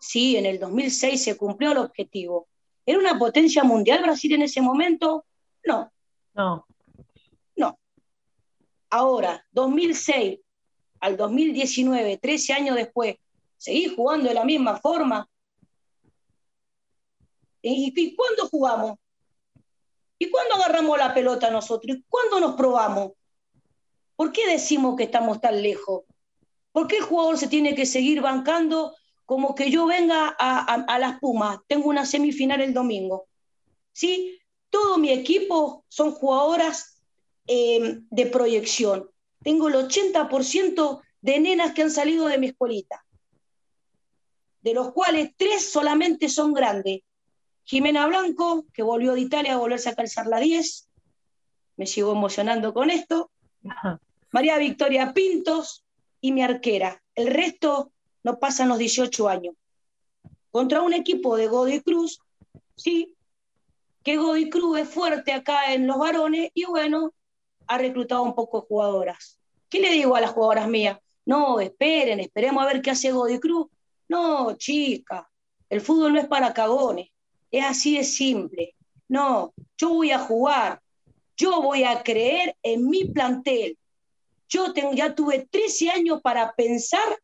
Sí, 0.00 0.38
en 0.38 0.46
el 0.46 0.58
2006 0.58 1.22
se 1.22 1.36
cumplió 1.36 1.72
el 1.72 1.78
objetivo. 1.78 2.48
¿Era 2.86 2.98
una 2.98 3.18
potencia 3.18 3.62
mundial 3.62 4.00
Brasil 4.02 4.32
en 4.32 4.40
ese 4.40 4.62
momento? 4.62 5.26
No. 5.66 5.92
No. 6.32 6.66
No. 7.56 7.78
Ahora, 8.88 9.44
2006 9.52 10.40
al 11.00 11.18
2019, 11.18 12.16
13 12.16 12.54
años 12.54 12.76
después, 12.76 13.16
seguir 13.56 13.94
jugando 13.94 14.28
de 14.28 14.34
la 14.34 14.44
misma 14.44 14.78
forma. 14.78 15.28
¿Y, 17.62 18.14
cuándo 18.14 18.46
jugamos? 18.48 18.98
¿Y 20.18 20.30
cuándo 20.30 20.56
agarramos 20.56 20.98
la 20.98 21.14
pelota 21.14 21.50
nosotros? 21.50 21.96
¿Y 21.96 22.04
cuándo 22.08 22.40
nos 22.40 22.56
probamos? 22.56 23.12
¿Por 24.16 24.32
qué 24.32 24.46
decimos 24.46 24.96
que 24.96 25.04
estamos 25.04 25.40
tan 25.40 25.62
lejos? 25.62 26.02
¿Por 26.72 26.86
qué 26.88 26.98
el 26.98 27.04
jugador 27.04 27.38
se 27.38 27.48
tiene 27.48 27.74
que 27.74 27.86
seguir 27.86 28.20
bancando 28.20 28.94
como 29.24 29.54
que 29.54 29.70
yo 29.70 29.86
venga 29.86 30.36
a, 30.38 30.98
las 30.98 31.18
Pumas? 31.20 31.58
Tengo 31.66 31.88
una 31.88 32.04
semifinal 32.04 32.60
el 32.60 32.74
domingo. 32.74 33.28
¿Sí? 33.92 34.38
Todo 34.68 34.98
mi 34.98 35.10
equipo 35.10 35.84
son 35.88 36.12
jugadoras 36.12 37.00
eh, 37.46 38.00
de 38.10 38.26
proyección. 38.26 39.08
Tengo 39.42 39.68
el 39.68 39.74
80% 39.74 41.00
de 41.22 41.40
nenas 41.40 41.72
que 41.72 41.82
han 41.82 41.90
salido 41.90 42.26
de 42.26 42.38
mi 42.38 42.48
escuelita 42.48 43.03
de 44.64 44.72
los 44.72 44.92
cuales 44.92 45.32
tres 45.36 45.70
solamente 45.70 46.30
son 46.30 46.54
grandes. 46.54 47.02
Jimena 47.64 48.06
Blanco, 48.06 48.64
que 48.72 48.82
volvió 48.82 49.12
de 49.12 49.20
Italia 49.20 49.54
a 49.54 49.58
volverse 49.58 49.90
a 49.90 49.94
calzar 49.94 50.26
la 50.26 50.40
10, 50.40 50.88
me 51.76 51.86
sigo 51.86 52.12
emocionando 52.12 52.72
con 52.72 52.88
esto. 52.88 53.30
María 54.32 54.56
Victoria 54.56 55.12
Pintos 55.12 55.84
y 56.22 56.32
mi 56.32 56.42
arquera. 56.42 57.02
El 57.14 57.26
resto 57.26 57.92
no 58.22 58.38
pasan 58.38 58.70
los 58.70 58.78
18 58.78 59.28
años. 59.28 59.54
Contra 60.50 60.80
un 60.80 60.94
equipo 60.94 61.36
de 61.36 61.46
Godoy 61.46 61.82
Cruz, 61.82 62.20
sí, 62.74 63.14
que 64.02 64.16
Godoy 64.16 64.48
Cruz 64.48 64.78
es 64.78 64.88
fuerte 64.88 65.32
acá 65.32 65.74
en 65.74 65.86
los 65.86 65.98
varones 65.98 66.50
y 66.54 66.64
bueno, 66.64 67.12
ha 67.66 67.76
reclutado 67.76 68.22
un 68.22 68.34
poco 68.34 68.62
de 68.62 68.66
jugadoras. 68.68 69.38
¿Qué 69.68 69.80
le 69.80 69.90
digo 69.90 70.16
a 70.16 70.22
las 70.22 70.30
jugadoras 70.30 70.68
mías? 70.68 70.98
No, 71.26 71.60
esperen, 71.60 72.20
esperemos 72.20 72.64
a 72.64 72.66
ver 72.66 72.80
qué 72.80 72.92
hace 72.92 73.12
Godoy 73.12 73.38
Cruz 73.38 73.68
no, 74.08 74.56
chica, 74.56 75.28
el 75.68 75.80
fútbol 75.80 76.12
no 76.12 76.20
es 76.20 76.26
para 76.26 76.52
cagones, 76.52 77.08
es 77.50 77.64
así 77.64 77.96
de 77.96 78.04
simple. 78.04 78.74
No, 79.08 79.54
yo 79.76 79.90
voy 79.90 80.10
a 80.10 80.18
jugar, 80.18 80.80
yo 81.36 81.62
voy 81.62 81.84
a 81.84 82.02
creer 82.02 82.56
en 82.62 82.88
mi 82.88 83.06
plantel. 83.06 83.78
Yo 84.48 84.72
tengo, 84.72 84.92
ya 84.92 85.14
tuve 85.14 85.48
13 85.50 85.90
años 85.90 86.20
para 86.22 86.52
pensar 86.54 87.18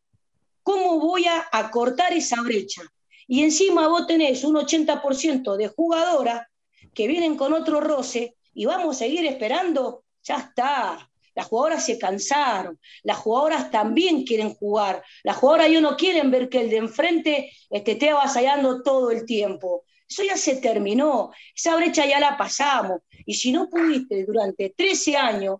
cómo 0.63 0.99
voy 0.99 1.25
a 1.25 1.47
acortar 1.51 2.13
esa 2.13 2.41
brecha. 2.41 2.81
Y 3.27 3.43
encima 3.43 3.87
vos 3.87 4.07
tenés 4.07 4.43
un 4.43 4.55
80% 4.55 5.55
de 5.55 5.69
jugadoras 5.69 6.47
que 6.93 7.07
vienen 7.07 7.37
con 7.37 7.53
otro 7.53 7.79
roce 7.79 8.35
y 8.53 8.65
vamos 8.65 8.95
a 8.95 8.99
seguir 8.99 9.25
esperando, 9.25 10.03
ya 10.23 10.37
está. 10.37 11.10
Las 11.33 11.47
jugadoras 11.47 11.85
se 11.85 11.97
cansaron, 11.97 12.79
las 13.03 13.17
jugadoras 13.17 13.71
también 13.71 14.23
quieren 14.23 14.53
jugar, 14.53 15.03
las 15.23 15.37
jugadoras 15.37 15.71
ya 15.71 15.81
no 15.81 15.95
quieren 15.95 16.29
ver 16.29 16.49
que 16.49 16.61
el 16.61 16.69
de 16.69 16.77
enfrente 16.77 17.51
este, 17.69 17.93
esté 17.93 18.09
avasallando 18.09 18.81
todo 18.81 19.11
el 19.11 19.25
tiempo. 19.25 19.83
Eso 20.09 20.23
ya 20.23 20.35
se 20.35 20.57
terminó, 20.57 21.31
esa 21.55 21.75
brecha 21.77 22.05
ya 22.05 22.19
la 22.19 22.37
pasamos. 22.37 23.01
Y 23.25 23.35
si 23.35 23.51
no 23.51 23.69
pudiste 23.69 24.25
durante 24.25 24.73
13 24.75 25.15
años 25.15 25.59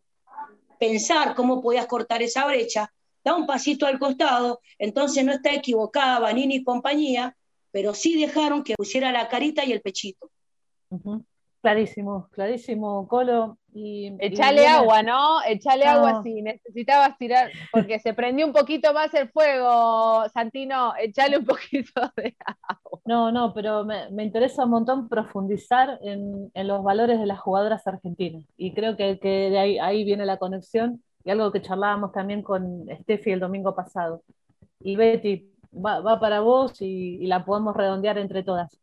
pensar 0.77 1.35
cómo 1.35 1.61
podías 1.61 1.85
cortar 1.85 2.21
esa 2.21 2.45
brecha, 2.45 2.91
da 3.23 3.35
un 3.35 3.45
pasito 3.45 3.85
al 3.85 3.99
costado, 3.99 4.59
entonces 4.77 5.23
no 5.23 5.31
está 5.31 5.53
equivocada 5.53 6.19
Vanini 6.19 6.55
y 6.55 6.63
compañía, 6.63 7.37
pero 7.71 7.93
sí 7.93 8.19
dejaron 8.19 8.63
que 8.63 8.75
pusiera 8.75 9.11
la 9.11 9.29
carita 9.29 9.63
y 9.63 9.71
el 9.71 9.81
pechito. 9.81 10.29
Clarísimo, 11.61 12.27
clarísimo, 12.31 13.07
Colo. 13.07 13.57
Y, 13.73 14.11
Echale 14.19 14.67
agua, 14.67 15.03
¿no? 15.03 15.43
Echale 15.47 15.85
agua 15.85 16.23
si 16.23 16.41
necesitabas 16.41 17.17
tirar, 17.17 17.51
porque 17.71 17.99
se 17.99 18.13
prendió 18.13 18.47
un 18.47 18.51
poquito 18.51 18.93
más 18.93 19.13
el 19.13 19.29
fuego, 19.29 20.27
Santino, 20.33 20.93
echale 20.99 21.37
un 21.37 21.45
poquito 21.45 22.01
de 22.17 22.35
agua. 22.65 22.99
No, 23.05 23.31
no, 23.31 23.53
pero 23.53 23.85
me, 23.85 24.23
interesa 24.23 24.65
un 24.65 24.71
montón 24.71 25.07
profundizar 25.07 25.99
en, 26.01 26.51
los 26.55 26.83
valores 26.83 27.19
de 27.19 27.27
las 27.27 27.39
jugadoras 27.39 27.85
argentinas. 27.85 28.43
Y 28.57 28.73
creo 28.73 28.97
que, 28.97 29.19
de 29.21 29.59
ahí, 29.59 29.77
ahí, 29.77 30.03
viene 30.03 30.25
la 30.25 30.37
conexión 30.37 31.03
y 31.23 31.29
algo 31.29 31.51
que 31.51 31.61
charlábamos 31.61 32.11
también 32.11 32.41
con 32.41 32.87
Steffi 33.01 33.31
el 33.31 33.39
domingo 33.39 33.75
pasado. 33.75 34.23
Y 34.79 34.95
Betty, 34.95 35.47
va, 35.73 36.19
para 36.19 36.39
vos 36.39 36.81
y 36.81 37.25
la 37.27 37.45
podemos 37.45 37.75
redondear 37.75 38.17
entre 38.17 38.43
todas. 38.43 38.81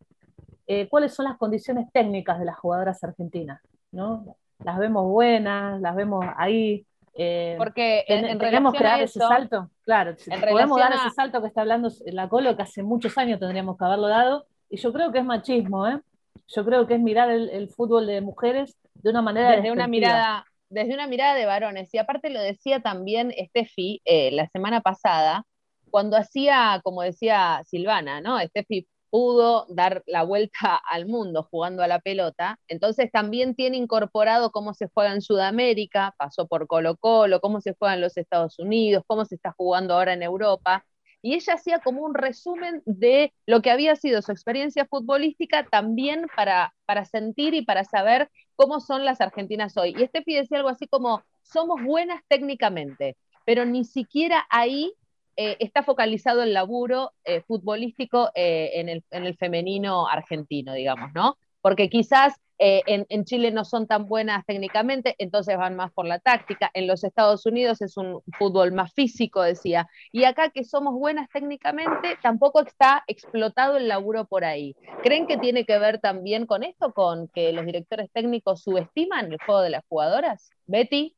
Eh, 0.70 0.86
cuáles 0.86 1.14
son 1.14 1.24
las 1.24 1.38
condiciones 1.38 1.90
técnicas 1.92 2.38
de 2.38 2.44
las 2.44 2.58
jugadoras 2.58 3.02
argentinas, 3.02 3.62
¿no? 3.90 4.36
Las 4.62 4.76
vemos 4.78 5.06
buenas, 5.06 5.80
las 5.80 5.96
vemos 5.96 6.26
ahí. 6.36 6.84
Eh, 7.14 7.54
Porque 7.56 8.04
en, 8.06 8.38
tenemos 8.38 8.74
que 8.74 8.84
dar 8.84 9.00
ese 9.00 9.18
salto, 9.18 9.70
claro, 9.82 10.14
podemos 10.50 10.78
dar 10.78 10.92
ese 10.92 11.10
salto 11.10 11.40
que 11.40 11.48
está 11.48 11.62
hablando 11.62 11.88
la 12.06 12.28
Colo, 12.28 12.54
que 12.54 12.62
hace 12.62 12.82
muchos 12.82 13.16
años 13.16 13.40
tendríamos 13.40 13.78
que 13.78 13.84
haberlo 13.86 14.08
dado, 14.08 14.46
y 14.68 14.76
yo 14.76 14.92
creo 14.92 15.10
que 15.10 15.20
es 15.20 15.24
machismo, 15.24 15.88
¿eh? 15.88 16.00
Yo 16.48 16.64
creo 16.66 16.86
que 16.86 16.94
es 16.94 17.00
mirar 17.00 17.30
el, 17.30 17.68
fútbol 17.70 18.06
de 18.06 18.20
mujeres 18.20 18.76
de 18.94 19.08
una 19.08 19.22
manera 19.22 19.52
desde 19.52 19.72
una 19.72 19.88
mirada 19.88 20.44
desde 20.68 20.92
una 20.92 21.06
mirada 21.06 21.34
de 21.34 21.46
varones. 21.46 21.92
Y 21.94 21.98
aparte 21.98 22.28
lo 22.28 22.42
decía 22.42 22.80
también 22.80 23.32
Steffi 23.32 24.02
eh, 24.04 24.30
la 24.32 24.46
semana 24.48 24.82
pasada, 24.82 25.44
cuando 25.90 26.18
hacía, 26.18 26.80
como 26.84 27.02
decía 27.02 27.62
Silvana, 27.64 28.20
¿no? 28.20 28.38
Steffi 28.38 28.86
pudo 29.11 29.66
dar 29.68 30.02
la 30.06 30.22
vuelta 30.22 30.76
al 30.90 31.06
mundo 31.06 31.48
jugando 31.50 31.82
a 31.82 31.88
la 31.88 32.00
pelota, 32.00 32.59
entonces 32.68 33.11
también 33.12 33.54
tiene 33.54 33.76
incorporado 33.76 34.50
cómo 34.50 34.74
se 34.74 34.88
juega 34.92 35.12
en 35.12 35.22
Sudamérica, 35.22 36.14
pasó 36.18 36.46
por 36.46 36.66
Colo 36.66 36.96
Colo, 36.96 37.40
cómo 37.40 37.61
se 37.61 37.74
juega 37.78 37.94
en 37.94 38.00
los 38.00 38.16
Estados 38.16 38.59
Unidos, 38.59 39.04
cómo 39.06 39.24
se 39.24 39.36
está 39.36 39.52
jugando 39.56 39.94
ahora 39.94 40.12
en 40.12 40.22
Europa, 40.22 40.84
y 41.20 41.34
ella 41.34 41.54
hacía 41.54 41.80
como 41.80 42.02
un 42.02 42.14
resumen 42.14 42.82
de 42.86 43.32
lo 43.46 43.61
que 43.61 43.70
había 43.70 43.96
sido 43.96 44.22
su 44.22 44.30
experiencia 44.32 44.86
futbolística 44.86 45.66
también 45.66 46.26
para, 46.36 46.74
para 46.86 47.04
sentir 47.04 47.54
y 47.54 47.62
para 47.64 47.84
saber 47.84 48.30
cómo 48.54 48.80
son 48.80 49.04
las 49.04 49.20
argentinas 49.20 49.76
hoy. 49.76 49.94
Y 49.98 50.06
Steffi 50.06 50.34
decía 50.34 50.59
algo 50.59 50.68
así 50.68 50.86
como, 50.86 51.22
somos 51.42 51.82
buenas 51.82 52.22
técnicamente, 52.28 53.16
pero 53.44 53.64
ni 53.64 53.84
siquiera 53.84 54.46
ahí 54.50 54.92
eh, 55.41 55.57
está 55.61 55.84
focalizado 55.84 56.43
el 56.43 56.53
laburo 56.53 57.12
eh, 57.24 57.43
futbolístico 57.43 58.32
eh, 58.34 58.72
en, 58.74 58.89
el, 59.24 59.36
femenino 59.36 60.09
argentino, 60.09 60.72
digamos, 60.72 61.12
¿no? 61.14 61.39
Porque 61.61 61.89
quizás 61.89 62.34
en, 62.59 63.24
Chile 63.24 63.53
no 63.53 63.64
son 63.64 63.86
tan 63.86 64.07
buenas 64.07 64.45
técnicamente, 64.45 65.14
entonces 65.18 65.57
van 65.57 65.76
más 65.76 65.93
por 65.93 66.07
la 66.07 66.18
táctica. 66.18 66.72
En 66.74 66.89
los 66.89 67.05
Estados 67.05 67.47
Unidos 67.47 67.80
es 67.82 67.97
un 67.97 68.20
fútbol 68.36 68.72
más 68.72 68.93
físico, 68.95 69.43
decía. 69.43 69.86
Y 70.11 70.24
acá 70.24 70.49
que 70.49 70.64
somos 70.64 70.95
buenas 70.95 71.28
técnicamente, 71.28 72.18
tampoco 72.20 72.61
está 72.62 73.05
explotado 73.07 73.76
el 73.76 73.86
laburo 73.86 74.24
por 74.24 74.45
ahí. 74.45 74.74
¿Creen 75.05 75.28
que 75.28 75.36
tiene 75.36 75.64
que 75.64 75.78
ver 75.78 76.01
también 76.01 76.47
con 76.47 76.64
esto, 76.64 76.93
con 76.93 77.28
que 77.28 77.53
los 77.53 77.64
directores 77.64 78.11
técnicos 78.12 78.64
subestiman 78.64 79.30
el 79.30 79.39
juego 79.47 79.61
de 79.61 79.70
las 79.70 79.84
jugadoras? 79.89 80.51
Betty. 80.66 81.14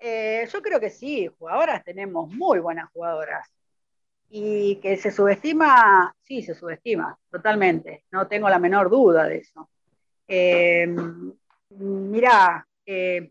yo 0.00 0.62
creo 0.62 0.78
que 0.78 0.90
sí, 0.90 1.26
jugadoras 1.40 1.82
tenemos 1.82 2.32
muy 2.32 2.60
buenas 2.60 2.88
jugadoras. 2.92 3.50
Y 4.30 4.76
que 4.76 4.96
se 4.96 5.10
subestima, 5.10 6.14
sí, 6.22 6.42
se 6.42 6.54
subestima, 6.54 7.16
totalmente. 7.30 8.04
No 8.10 8.26
tengo 8.26 8.48
la 8.48 8.58
menor 8.58 8.90
duda 8.90 9.24
de 9.28 9.38
eso. 9.38 9.68
Eh, 10.26 10.86
mirá, 11.70 12.66
eh, 12.86 13.30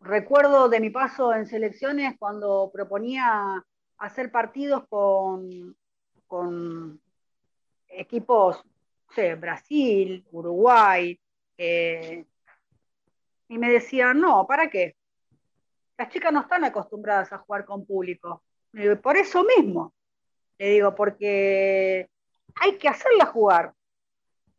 recuerdo 0.00 0.68
de 0.68 0.80
mi 0.80 0.90
paso 0.90 1.34
en 1.34 1.46
selecciones 1.46 2.16
cuando 2.18 2.70
proponía 2.72 3.64
hacer 3.98 4.30
partidos 4.30 4.86
con, 4.88 5.76
con 6.26 7.00
equipos, 7.88 8.64
no 8.64 9.14
sé, 9.14 9.34
Brasil, 9.34 10.24
Uruguay, 10.30 11.18
eh, 11.56 12.24
y 13.48 13.58
me 13.58 13.70
decían, 13.70 14.20
no, 14.20 14.46
¿para 14.46 14.68
qué? 14.68 14.94
Las 15.96 16.10
chicas 16.10 16.32
no 16.32 16.42
están 16.42 16.64
acostumbradas 16.64 17.32
a 17.32 17.38
jugar 17.38 17.64
con 17.64 17.84
público. 17.84 18.44
Por 19.02 19.16
eso 19.16 19.44
mismo, 19.44 19.94
le 20.58 20.70
digo, 20.70 20.94
porque 20.94 22.08
hay 22.56 22.76
que 22.78 22.88
hacerla 22.88 23.26
jugar. 23.26 23.74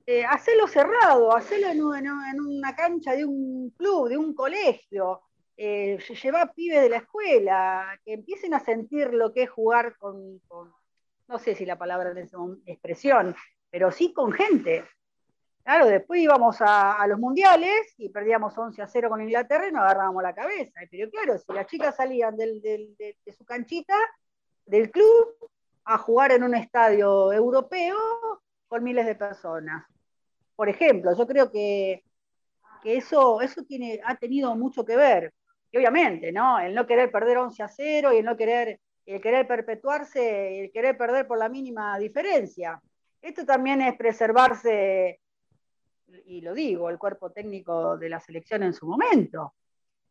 Eh, 0.06 0.26
hacerlo 0.26 0.68
cerrado, 0.68 1.36
hacerlo 1.36 1.94
en, 1.96 2.10
una 2.42 2.76
cancha 2.76 3.14
de 3.16 3.26
un 3.26 3.70
club, 3.78 4.10
de 4.10 4.18
un 4.18 4.34
colegio, 4.34 5.22
eh, 5.56 6.00
llevar 6.24 6.52
pibes 6.54 6.82
de 6.82 6.90
la 6.90 6.98
escuela, 6.98 8.00
que 8.04 8.14
empiecen 8.14 8.56
a 8.56 8.60
sentir 8.60 9.14
lo 9.14 9.32
que 9.32 9.44
es 9.44 9.52
jugar 9.52 9.96
con, 10.00 10.42
no 11.28 11.38
sé 11.38 11.54
si 11.54 11.64
la 11.64 11.78
palabra 11.78 12.12
es 12.20 12.32
expresión, 12.66 13.36
pero 13.70 13.92
sí 13.92 14.12
con 14.12 14.32
gente. 14.32 14.84
Claro, 15.64 15.86
después 15.86 16.22
íbamos 16.22 16.58
a, 16.62 17.06
los 17.06 17.20
mundiales 17.20 17.94
y 17.98 18.10
perdíamos 18.10 18.58
11 18.58 18.82
a 18.82 18.88
0 18.88 19.10
con 19.10 19.22
Inglaterra 19.22 19.68
y 19.68 19.72
nos 19.72 19.84
agarrábamos 19.84 20.24
la 20.24 20.34
cabeza. 20.34 20.80
Pero 20.90 21.12
claro, 21.12 21.38
si 21.38 21.54
las 21.54 21.68
chicas 21.68 21.96
salían 21.96 22.36
de 22.36 23.16
su 23.38 23.46
canchita, 23.46 23.94
del 24.66 24.90
club, 24.90 25.36
a 25.86 25.98
jugar 25.98 26.32
en 26.32 26.44
un 26.44 26.56
estadio 26.56 27.32
europeo 27.32 27.98
con 28.68 28.84
miles 28.84 29.06
de 29.06 29.16
personas. 29.16 29.86
Por 30.56 30.70
ejemplo, 30.70 31.16
yo 31.18 31.26
creo 31.26 31.52
que, 31.52 32.04
eso, 32.84 33.42
eso 33.42 33.64
tiene, 33.64 34.00
ha 34.04 34.16
tenido 34.16 34.56
mucho 34.56 34.86
que 34.86 34.96
ver. 34.96 35.34
Y 35.72 35.78
obviamente, 35.78 36.32
¿no? 36.32 36.60
El 36.60 36.74
no 36.74 36.88
querer 36.88 37.12
perder 37.12 37.38
11 37.38 37.64
a 37.64 37.68
0 37.68 38.14
y 38.14 38.18
el 38.18 38.26
no 38.26 38.38
querer, 38.38 38.80
el 39.06 39.22
querer 39.22 39.48
perpetuarse 39.48 40.56
y 40.56 40.60
el 40.62 40.72
querer 40.72 40.98
perder 40.98 41.28
por 41.28 41.38
la 41.38 41.50
mínima 41.50 41.98
diferencia. 42.00 42.82
Esto 43.22 43.46
también 43.46 43.82
es 43.82 43.96
preservarse, 43.96 45.20
y 46.26 46.42
lo 46.42 46.54
digo, 46.54 46.90
el 46.90 46.98
cuerpo 46.98 47.32
técnico 47.32 47.98
de 47.98 48.10
la 48.10 48.20
selección 48.20 48.64
en 48.64 48.74
su 48.74 48.88
momento. 48.88 49.54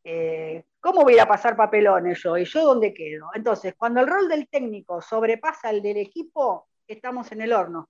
Eh, 0.05 0.65
¿cómo 0.81 1.03
voy 1.03 1.19
a 1.19 1.27
pasar 1.27 1.57
papelones 1.57 2.23
yo? 2.23 2.37
¿Y 2.37 2.45
yo 2.45 2.65
dónde 2.65 2.95
quedo? 2.95 3.29
Entonces, 3.35 3.75
cuando 3.77 4.01
el 4.01 4.07
rol 4.07 4.29
del 4.29 4.49
técnico 4.49 5.01
sobrepasa 5.01 5.71
el 5.71 5.83
del 5.83 5.99
equipo, 5.99 6.69
estamos 6.87 7.31
en 7.33 7.43
el 7.43 7.53
horno. 7.53 7.89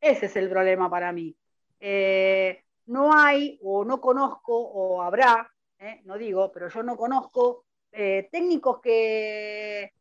Ese 0.00 0.26
es 0.26 0.36
el 0.36 0.50
problema 0.50 0.90
para 0.90 1.12
mí. 1.12 1.34
Eh, 1.80 2.64
no 2.86 3.16
hay, 3.16 3.58
o 3.62 3.84
no 3.84 4.00
conozco, 4.00 4.56
o 4.56 5.02
habrá, 5.02 5.50
eh, 5.78 6.02
no 6.04 6.18
digo, 6.18 6.52
pero 6.52 6.68
yo 6.68 6.82
no 6.82 6.96
conozco 6.96 7.64
técnicos 7.90 8.80
que, 8.80 9.92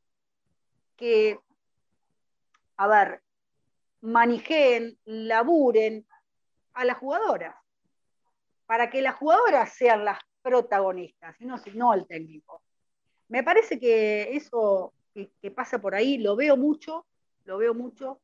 que, 0.95 1.39
a 2.77 2.87
ver, 2.87 3.21
manejen, 4.01 4.97
laburen 5.05 6.05
a 6.73 6.85
las 6.85 6.97
jugadoras, 6.97 7.55
para 8.65 8.89
que 8.89 9.01
las 9.01 9.15
jugadoras 9.15 9.73
sean 9.73 10.05
las 10.05 10.19
protagonistas, 10.43 11.35
sino, 11.37 11.57
sino 11.57 11.93
el 11.93 12.05
técnico. 12.05 12.61
Me 13.29 13.43
parece 13.43 13.79
que 13.79 14.35
eso 14.35 14.93
que, 15.13 15.51
pasa 15.51 15.79
por 15.79 15.95
ahí 15.95 16.17
lo 16.17 16.35
veo 16.35 16.57
mucho, 16.57 17.05
lo 17.45 17.57
veo 17.57 17.73
mucho. 17.73 18.19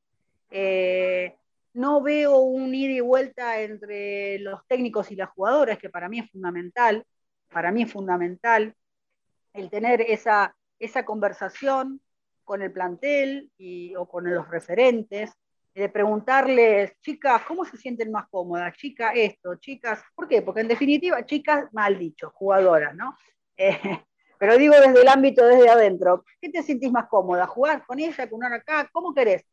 Eh, 0.51 1.35
no 1.73 2.01
veo 2.01 2.37
un 2.39 2.73
ida 2.73 2.93
y 2.93 2.99
vuelta 2.99 3.61
entre 3.61 4.39
los 4.39 4.65
técnicos 4.67 5.11
y 5.11 5.15
las 5.15 5.29
jugadoras, 5.29 5.77
que 5.77 5.89
para 5.89 6.09
mí 6.09 6.19
es 6.19 6.29
fundamental, 6.31 7.05
para 7.49 7.71
mí 7.71 7.83
es 7.83 7.91
fundamental 7.91 8.75
el 9.53 9.69
tener 9.69 10.01
esa, 10.01 10.55
esa 10.79 11.05
conversación 11.05 12.01
con 12.43 12.61
el 12.61 12.71
plantel 12.71 13.51
o 13.97 14.07
con 14.07 14.33
los 14.33 14.47
referentes, 14.49 15.31
de 15.73 15.89
preguntarles, 15.89 16.93
chicas, 17.01 17.41
¿cómo 17.47 17.65
se 17.65 17.77
sienten 17.77 18.11
más 18.11 18.27
cómodas? 18.29 18.75
Chica, 18.75 19.11
esto, 19.13 19.55
chicas, 19.55 20.01
¿por 20.15 20.27
qué? 20.27 20.41
Porque 20.41 20.61
en 20.61 20.67
definitiva, 20.67 21.25
chicas, 21.25 21.71
mal 21.73 21.97
dicho, 21.97 22.31
jugadoras, 22.33 22.95
¿no? 22.95 23.15
Eh, 23.61 23.77
pero 24.37 24.57
digo 24.57 24.73
desde 24.73 25.01
el 25.01 25.07
ámbito, 25.09 25.45
desde 25.45 25.69
adentro, 25.69 26.23
¿qué 26.39 26.47
te 26.47 26.63
sentís 26.63 26.89
más 26.89 27.09
cómoda? 27.09 27.45
¿Jugar 27.45 27.85
con 27.85 27.99
ella, 27.99 28.29
con 28.29 28.37
una 28.37 28.55
acá? 28.55 28.89
¿Cómo 28.93 29.13
querés? 29.13 29.45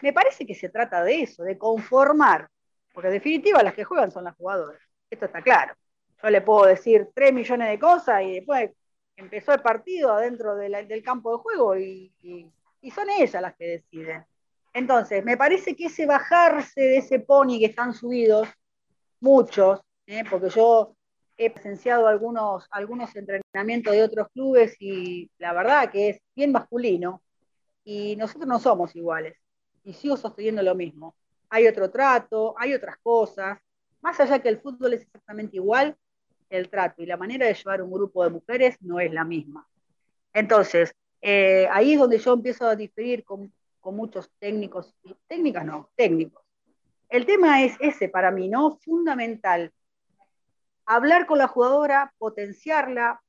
Me 0.00 0.12
parece 0.12 0.46
que 0.46 0.54
se 0.54 0.68
trata 0.68 1.02
de 1.02 1.22
eso, 1.22 1.42
de 1.42 1.58
conformar, 1.58 2.48
porque 2.92 3.08
en 3.08 3.14
definitiva 3.14 3.64
las 3.64 3.74
que 3.74 3.82
juegan 3.82 4.12
son 4.12 4.22
las 4.22 4.36
jugadoras, 4.36 4.80
esto 5.10 5.24
está 5.24 5.42
claro. 5.42 5.74
Yo 6.22 6.30
le 6.30 6.40
puedo 6.40 6.66
decir 6.66 7.08
tres 7.12 7.32
millones 7.32 7.68
de 7.68 7.78
cosas 7.80 8.22
y 8.22 8.34
después 8.34 8.70
empezó 9.16 9.52
el 9.52 9.60
partido 9.60 10.12
adentro 10.12 10.54
del 10.54 11.02
campo 11.02 11.32
de 11.32 11.38
juego 11.38 11.76
y, 11.76 12.12
son 12.94 13.10
ellas 13.10 13.42
las 13.42 13.54
que 13.56 13.66
deciden. 13.66 14.24
Entonces, 14.78 15.24
me 15.24 15.36
parece 15.36 15.74
que 15.74 15.86
ese 15.86 16.06
bajarse 16.06 16.80
de 16.80 16.98
ese 16.98 17.18
pony 17.18 17.58
que 17.58 17.66
están 17.66 17.92
subidos, 17.94 18.48
muchos, 19.18 19.80
¿eh? 20.06 20.22
porque 20.30 20.50
yo 20.50 20.94
he 21.36 21.50
presenciado 21.50 22.06
algunos, 22.06 22.64
algunos 22.70 23.10
entrenamientos 23.16 23.92
de 23.92 24.04
otros 24.04 24.28
clubes 24.32 24.76
y 24.78 25.28
la 25.38 25.52
verdad 25.52 25.90
que 25.90 26.10
es 26.10 26.20
bien 26.36 26.52
masculino 26.52 27.20
y 27.82 28.14
nosotros 28.14 28.46
no 28.46 28.60
somos 28.60 28.94
iguales 28.94 29.36
y 29.82 29.94
sigo 29.94 30.16
sosteniendo 30.16 30.62
lo 30.62 30.76
mismo. 30.76 31.16
Hay 31.50 31.66
otro 31.66 31.90
trato, 31.90 32.54
hay 32.56 32.72
otras 32.72 32.98
cosas, 32.98 33.58
más 34.00 34.20
allá 34.20 34.38
que 34.38 34.48
el 34.48 34.60
fútbol 34.60 34.92
es 34.92 35.02
exactamente 35.02 35.56
igual, 35.56 35.96
el 36.50 36.68
trato 36.68 37.02
y 37.02 37.06
la 37.06 37.16
manera 37.16 37.48
de 37.48 37.54
llevar 37.54 37.82
un 37.82 37.90
grupo 37.90 38.22
de 38.22 38.30
mujeres 38.30 38.76
no 38.80 39.00
es 39.00 39.12
la 39.12 39.24
misma. 39.24 39.66
Entonces, 40.32 40.94
eh, 41.20 41.66
ahí 41.72 41.94
es 41.94 41.98
donde 41.98 42.18
yo 42.18 42.32
empiezo 42.32 42.68
a 42.68 42.76
diferir 42.76 43.24
con, 43.24 43.52
muchos 43.92 44.30
técnicos, 44.38 44.94
técnicas 45.26 45.64
no, 45.64 45.90
técnicos. 45.96 46.42
El 47.08 47.26
tema 47.26 47.62
es 47.62 47.76
ese 47.80 48.08
para 48.08 48.30
mí, 48.30 48.48
¿no? 48.48 48.78
Fundamental. 48.78 49.72
Hablar 50.84 51.26
con 51.26 51.38
la 51.38 51.48
jugadora, 51.48 52.12
potenciarla. 52.18 53.22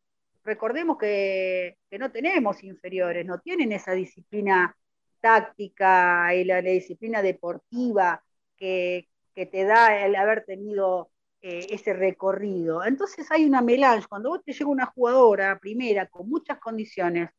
Recordemos 0.43 0.97
que, 0.97 1.77
no 1.97 2.11
tenemos 2.11 2.63
inferiores, 2.63 3.25
no 3.25 3.39
tienen 3.39 3.71
esa 3.71 3.93
disciplina 3.93 4.75
táctica 5.21 6.33
y 6.35 6.43
la, 6.45 6.61
disciplina 6.61 7.21
deportiva 7.21 8.23
que, 8.57 9.09
que 9.35 9.45
te 9.45 9.65
da 9.65 10.05
el 10.05 10.15
haber 10.15 10.45
tenido 10.45 11.11
eh, 11.41 11.67
ese 11.69 11.93
recorrido. 11.93 12.83
Entonces 12.83 13.31
hay 13.31 13.45
una 13.45 13.61
melange, 13.61 14.07
cuando 14.09 14.29
vos 14.29 14.43
te 14.43 14.51
llega 14.51 14.69
una 14.69 14.87
jugadora 14.87 15.57
primera 15.59 16.05
con 16.07 16.29
muchas 16.29 16.59
condiciones 16.59 17.29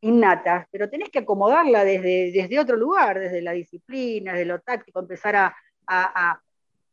innatas, 0.00 0.66
pero 0.70 0.88
tenés 0.88 1.10
que 1.10 1.20
acomodarla 1.20 1.84
desde, 1.84 2.30
desde 2.32 2.60
otro 2.60 2.76
lugar, 2.76 3.18
desde 3.18 3.42
la 3.42 3.52
disciplina, 3.52 4.32
desde 4.32 4.46
lo 4.46 4.60
táctico, 4.60 5.00
empezar 5.00 5.36
a, 5.36 5.56
a, 5.86 6.40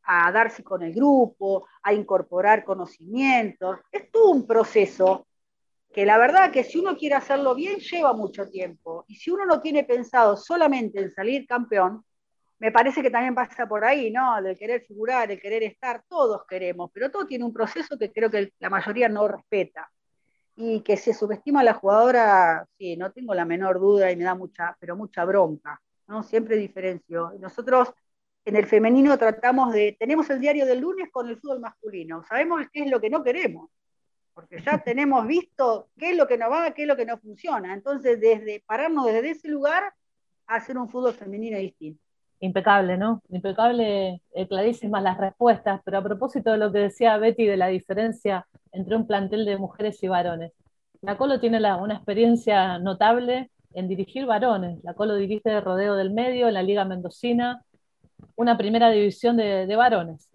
a, 0.04 0.32
darse 0.32 0.64
con 0.64 0.82
el 0.84 0.94
grupo, 0.94 1.68
a 1.84 1.94
incorporar 1.94 2.64
conocimientos. 2.64 3.80
Es 3.92 4.12
todo 4.12 4.32
un 4.32 4.48
proceso 4.48 5.28
que 5.94 6.06
la 6.06 6.18
verdad 6.18 6.52
que 6.52 6.64
si 6.64 6.78
uno 6.80 6.98
quiere 6.98 7.16
hacerlo 7.16 7.56
bien 7.56 7.78
lleva 7.80 8.14
mucho 8.14 8.50
tiempo. 8.50 9.06
Y 9.08 9.16
si 9.16 9.32
uno 9.32 9.46
no 9.46 9.62
tiene 9.62 9.84
pensado 9.84 10.36
solamente 10.36 11.00
en 11.00 11.12
salir 11.12 11.46
campeón, 11.48 12.04
me 12.60 12.72
parece 12.72 13.02
que 13.02 13.12
también 13.12 13.36
pasa 13.36 13.68
por 13.68 13.84
ahí, 13.84 14.12
¿no? 14.12 14.42
De 14.42 14.56
querer 14.56 14.82
figurar, 14.86 15.30
el 15.32 15.40
querer 15.40 15.64
estar, 15.64 16.04
todos 16.08 16.46
queremos, 16.48 16.90
pero 16.94 17.12
todo 17.12 17.26
tiene 17.26 17.44
un 17.44 17.54
proceso 17.54 17.98
que 17.98 18.12
creo 18.12 18.30
que 18.30 18.54
la 18.60 18.70
mayoría 18.70 19.10
no 19.10 19.28
respeta. 19.28 19.90
Y 20.56 20.82
que 20.82 20.98
se 20.98 21.14
subestima 21.14 21.62
a 21.62 21.64
la 21.64 21.74
jugadora, 21.74 22.66
sí, 22.78 22.96
no 22.96 23.12
tengo 23.12 23.34
la 23.34 23.46
menor 23.46 23.80
duda 23.80 24.12
y 24.12 24.16
me 24.16 24.24
da 24.24 24.36
mucha, 24.36 24.78
pero 24.80 24.96
mucha 24.96 25.26
bronca, 25.26 25.82
¿no? 26.08 26.24
Siempre 26.24 26.56
diferencio. 26.56 27.34
Nosotros 27.40 27.94
en 28.46 28.56
el 28.56 28.66
femenino 28.66 29.18
tratamos 29.18 29.74
de, 29.74 29.98
tenemos 30.00 30.30
el 30.30 30.40
diario 30.40 30.66
del 30.66 30.80
lunes 30.80 31.10
con 31.12 31.28
el 31.28 31.38
fútbol 31.38 31.60
masculino, 31.60 32.24
sabemos 32.24 32.62
qué 32.72 32.84
es 32.84 32.90
lo 32.90 33.02
que 33.02 33.10
no 33.10 33.24
queremos, 33.24 33.70
porque 34.34 34.62
ya 34.62 34.78
tenemos 34.84 35.28
visto 35.28 35.90
qué 35.98 36.12
es 36.12 36.18
lo 36.18 36.28
que 36.28 36.38
no 36.38 36.50
va, 36.50 36.72
qué 36.72 36.84
es 36.84 36.88
lo 36.88 36.96
que 36.96 37.06
no 37.06 37.18
funciona. 37.18 37.74
Entonces, 37.74 38.20
desde 38.22 38.64
pararnos 38.66 39.06
desde 39.08 39.32
ese 39.32 39.48
lugar 39.50 39.94
a 40.48 40.56
hacer 40.56 40.78
un 40.78 40.90
fútbol 40.90 41.14
femenino 41.14 41.58
distinto 41.58 42.06
impecable, 42.40 42.98
¿no? 42.98 43.22
Impecable, 43.30 44.22
eh, 44.34 44.48
clarísimas 44.48 45.04
las 45.04 45.18
respuestas, 45.18 45.82
pero 45.84 45.98
a 45.98 46.04
propósito 46.04 46.52
de 46.52 46.58
lo 46.58 46.72
que 46.72 46.80
decía 46.80 47.18
Betty 47.18 47.46
de 47.46 47.58
la 47.58 47.68
diferencia 47.68 48.48
entre 48.76 48.96
un 48.96 49.08
plantel 49.08 49.46
de 49.46 49.58
mujeres 49.58 50.02
y 50.04 50.08
varones, 50.08 50.52
la 51.02 51.18
Colo 51.18 51.40
tiene 51.40 51.58
una 51.58 51.96
experiencia 51.96 52.80
notable 52.80 53.52
en 53.74 53.88
dirigir 53.88 54.26
varones. 54.26 54.84
La 54.84 54.94
Colo 54.94 55.16
dirige 55.16 55.42
el 55.46 55.62
Rodeo 55.62 55.96
del 55.96 56.12
Medio, 56.12 56.50
la 56.50 56.64
Liga 56.64 56.86
Mendocina, 56.86 57.64
una 58.36 58.58
primera 58.58 58.90
división 58.90 59.38
de, 59.38 59.68
de 59.68 59.76
varones. 59.76 60.30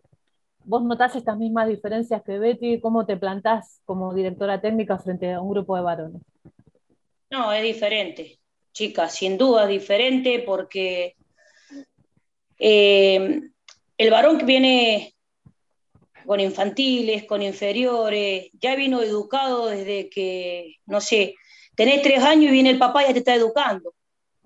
¿Vos 0.64 0.82
notás 0.84 1.16
estas 1.16 1.36
mismas 1.38 1.68
diferencias 1.68 2.22
que 2.22 2.38
Betty? 2.38 2.80
¿Cómo 2.80 3.06
te 3.06 3.16
plantás 3.16 3.80
como 3.84 4.14
directora 4.14 4.60
técnica 4.60 4.98
frente 4.98 5.32
a 5.32 5.40
un 5.40 5.50
grupo 5.50 5.74
de 5.74 5.82
varones? 5.82 6.22
No, 7.30 7.52
es 7.52 7.62
diferente, 7.62 8.38
chicas, 8.72 9.14
sin 9.14 9.38
duda 9.38 9.66
diferente 9.66 10.42
porque 10.46 11.16
eh, 12.58 13.40
el 13.96 14.10
varón 14.10 14.38
que 14.38 14.44
viene 14.44 15.14
con 16.30 16.38
infantiles, 16.38 17.24
con 17.24 17.42
inferiores, 17.42 18.50
ya 18.52 18.76
vino 18.76 19.02
educado 19.02 19.66
desde 19.66 20.08
que, 20.08 20.76
no 20.86 21.00
sé, 21.00 21.34
tenés 21.74 22.02
tres 22.02 22.22
años 22.22 22.50
y 22.50 22.52
viene 22.52 22.70
el 22.70 22.78
papá 22.78 23.02
y 23.02 23.08
ya 23.08 23.12
te 23.14 23.18
está 23.18 23.34
educando. 23.34 23.94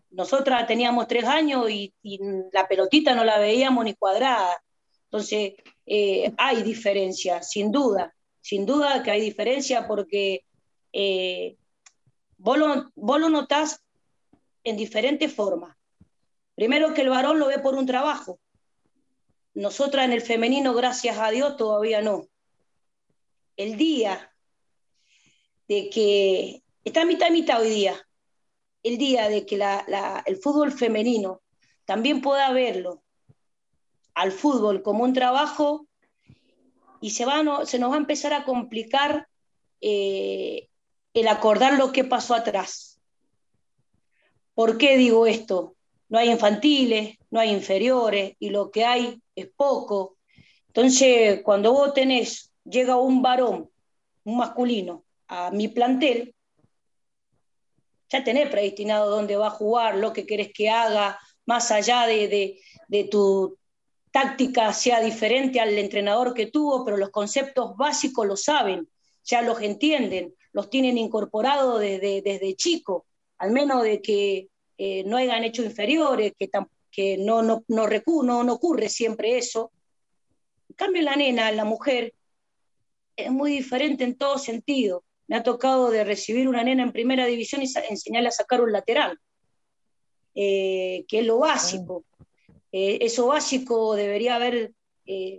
Nosotras 0.09 0.67
teníamos 0.67 1.07
tres 1.07 1.25
años 1.25 1.69
y, 1.69 1.93
la 2.55 2.67
pelotita 2.67 3.15
no 3.15 3.23
la 3.23 3.39
veíamos 3.39 3.85
ni 3.85 3.93
cuadrada. 3.93 4.57
Entonces, 5.11 5.57
eh, 5.85 6.33
hay 6.39 6.63
diferencia, 6.63 7.43
sin 7.43 7.71
duda, 7.71 8.15
sin 8.41 8.65
duda 8.65 9.03
que 9.03 9.11
hay 9.11 9.21
diferencia 9.21 9.87
porque 9.87 10.41
eh, 10.91 11.55
lo, 12.39 12.93
vos 12.95 13.21
lo 13.21 13.29
notás 13.29 13.79
en 14.63 14.79
diferentes 14.79 15.31
formas. 15.35 15.77
Primero 16.55 16.95
que 16.95 17.03
el 17.03 17.11
varón 17.11 17.39
lo 17.39 17.49
ve 17.49 17.59
por 17.59 17.75
un 17.75 17.85
trabajo. 17.85 18.41
Nosotras 19.55 20.05
en 20.05 20.13
el 20.13 20.21
femenino, 20.21 20.75
gracias 20.75 21.19
a 21.19 21.31
Dios, 21.31 21.57
todavía 21.57 22.03
no. 22.03 22.27
El 23.57 23.77
día 23.77 24.33
de 25.69 25.89
que, 25.91 26.63
está 26.85 27.05
mitad 27.05 27.29
y 27.29 27.33
mitad 27.33 27.61
hoy 27.61 27.71
día, 27.71 28.09
el 28.83 28.99
día 28.99 29.29
de 29.29 29.47
que 29.47 29.59
el 30.27 30.37
fútbol 30.37 30.73
femenino 30.73 31.41
también 31.85 32.21
pueda 32.21 32.53
verlo 32.53 33.03
al 34.15 34.33
fútbol 34.33 34.83
como 34.83 35.05
un 35.05 35.13
trabajo 35.13 35.87
y 37.01 37.11
se, 37.11 37.25
va, 37.25 37.65
se 37.65 37.79
nos 37.79 37.91
va 37.91 37.95
a 37.95 37.99
empezar 37.99 38.33
a 38.33 38.45
complicar 38.45 39.29
eh, 39.81 40.69
el 41.15 41.29
acordar 41.29 41.75
lo 41.75 41.93
que 41.93 42.05
pasó 42.05 42.35
atrás. 42.35 43.01
¿Por 44.55 44.79
qué 44.79 44.97
digo 44.97 45.27
esto? 45.27 45.75
no 46.15 46.21
hay 46.21 46.31
infantiles, 46.31 47.19
no 47.31 47.41
hay 47.41 47.51
inferiores 47.51 48.37
y 48.39 48.51
lo 48.51 48.71
que 48.71 48.85
hay 48.85 49.21
es 49.35 49.49
poco. 49.57 50.19
Entonces, 50.69 51.43
cuando 51.43 51.73
vos 51.73 51.95
tenés, 51.95 52.53
llega 52.65 52.97
un 52.97 53.23
varón, 53.23 53.71
un 54.25 54.37
masculino, 54.37 55.05
a 55.29 55.51
mi 55.51 55.69
plantel, 55.69 56.35
ya 58.09 58.25
tenés 58.25 58.49
predestinado 58.49 59.11
dónde 59.11 59.37
va 59.37 59.49
a 59.49 59.51
jugar, 59.51 59.97
lo 59.97 60.13
que 60.13 60.27
querés 60.27 60.53
que 60.53 60.71
haga, 60.71 61.19
más 61.47 61.71
allá 61.71 62.07
de, 62.07 62.61
tu 63.11 63.59
táctica 64.11 64.73
sea 64.73 65.01
diferente 65.01 65.61
al 65.61 65.77
entrenador 65.77 66.35
que 66.35 66.47
tuvo, 66.47 66.85
pero 66.85 66.97
los 66.97 67.11
conceptos 67.11 67.77
básicos 67.77 68.27
los 68.27 68.43
saben, 68.43 68.89
ya 69.25 69.43
los 69.43 69.61
entienden, 69.61 70.35
los 70.53 70.71
tienen 70.71 70.99
incorporados 70.99 71.81
desde, 71.81 72.23
desde 72.23 72.55
chico, 72.55 73.07
al 73.39 73.51
menos 73.51 73.83
de 73.83 74.01
que 74.01 74.49
eh, 74.79 75.03
no 75.05 75.17
hayan 75.17 75.45
hecho 75.45 75.65
inferiores, 75.65 76.33
que, 76.39 76.49
que 76.95 77.19
no, 77.19 77.43
no, 77.43 77.65
no, 77.69 78.45
no, 78.45 78.53
ocurre 78.53 78.89
siempre 78.89 79.37
eso. 79.37 79.73
En 80.69 80.77
cambio, 80.77 81.03
la 81.03 81.17
nena, 81.17 81.51
la 81.51 81.65
mujer, 81.65 82.15
es 83.17 83.31
muy 83.31 83.51
diferente 83.51 84.05
en 84.05 84.17
todo 84.17 84.39
sentido. 84.39 85.05
Me 85.27 85.37
ha 85.37 85.43
tocado 85.43 85.91
de 85.91 86.05
recibir 86.05 86.49
una 86.49 86.63
nena 86.63 86.83
en 86.83 86.93
primera 86.93 87.27
división 87.27 87.63
y 87.63 87.71
enseñarle 87.89 88.29
a 88.29 88.33
sacar 88.33 88.61
un 88.61 88.73
lateral, 88.73 89.19
eh, 90.35 91.05
que 91.09 91.21
es 91.21 91.27
lo 91.27 91.39
básico. 91.39 92.05
Eh, 92.71 92.99
eso 93.01 93.27
básico 93.27 93.95
debería 93.95 94.37
haber 94.37 94.73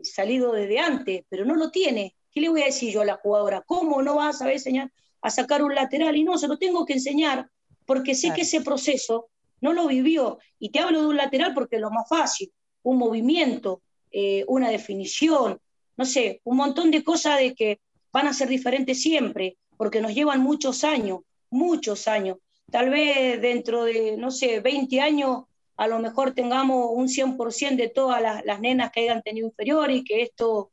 salido 0.03 0.51
desde 0.51 0.79
antes, 0.79 1.23
pero 1.29 1.45
no 1.45 1.55
lo 1.55 1.71
tiene. 1.71 2.15
¿Qué 2.31 2.41
le 2.41 2.49
voy 2.49 2.63
a 2.63 2.65
decir 2.65 2.93
yo 2.93 3.01
a 3.01 3.05
la 3.05 3.15
jugadora? 3.15 3.63
¿Cómo 3.65 4.01
no 4.01 4.15
vas 4.15 4.35
a 4.35 4.39
saber 4.39 4.55
enseñar 4.55 4.91
a 5.21 5.29
sacar 5.29 5.63
un 5.63 5.73
lateral? 5.73 6.15
Y 6.17 6.23
no, 6.23 6.37
se 6.37 6.47
lo 6.47 6.57
tengo 6.57 6.85
que 6.85 6.93
enseñar 6.93 7.49
porque 7.85 8.13
sé 8.13 8.33
que 8.33 8.41
ese 8.41 8.61
proceso 8.61 9.29
no 9.61 9.73
lo 9.73 9.87
vivió. 9.87 10.39
Y 10.59 10.69
te 10.69 10.79
hablo 10.79 11.01
de 11.01 11.07
un 11.07 11.17
lateral 11.17 11.53
porque 11.53 11.77
es 11.77 11.81
lo 11.81 11.91
más 11.91 12.07
fácil, 12.07 12.51
un 12.83 12.97
movimiento, 12.97 13.81
eh, 14.11 14.45
una 14.47 14.69
definición, 14.69 15.59
no 15.97 16.05
sé, 16.05 16.41
un 16.43 16.57
montón 16.57 16.91
de 16.91 17.03
cosas 17.03 17.39
de 17.39 17.55
que 17.55 17.79
van 18.11 18.27
a 18.27 18.33
ser 18.33 18.47
diferentes 18.47 19.01
siempre, 19.01 19.57
porque 19.77 20.01
nos 20.01 20.13
llevan 20.13 20.41
muchos 20.41 20.83
años, 20.83 21.19
muchos 21.49 22.07
años. 22.07 22.37
Tal 22.71 22.89
vez 22.89 23.41
dentro 23.41 23.85
de, 23.85 24.17
no 24.17 24.31
sé, 24.31 24.59
20 24.59 25.01
años, 25.01 25.43
a 25.77 25.87
lo 25.87 25.99
mejor 25.99 26.33
tengamos 26.33 26.87
un 26.91 27.07
100% 27.07 27.75
de 27.75 27.89
todas 27.89 28.21
las, 28.21 28.59
nenas 28.59 28.91
que 28.91 29.01
hayan 29.01 29.21
tenido 29.21 29.47
inferior 29.47 29.91
y 29.91 30.03
que 30.03 30.21
esto, 30.21 30.71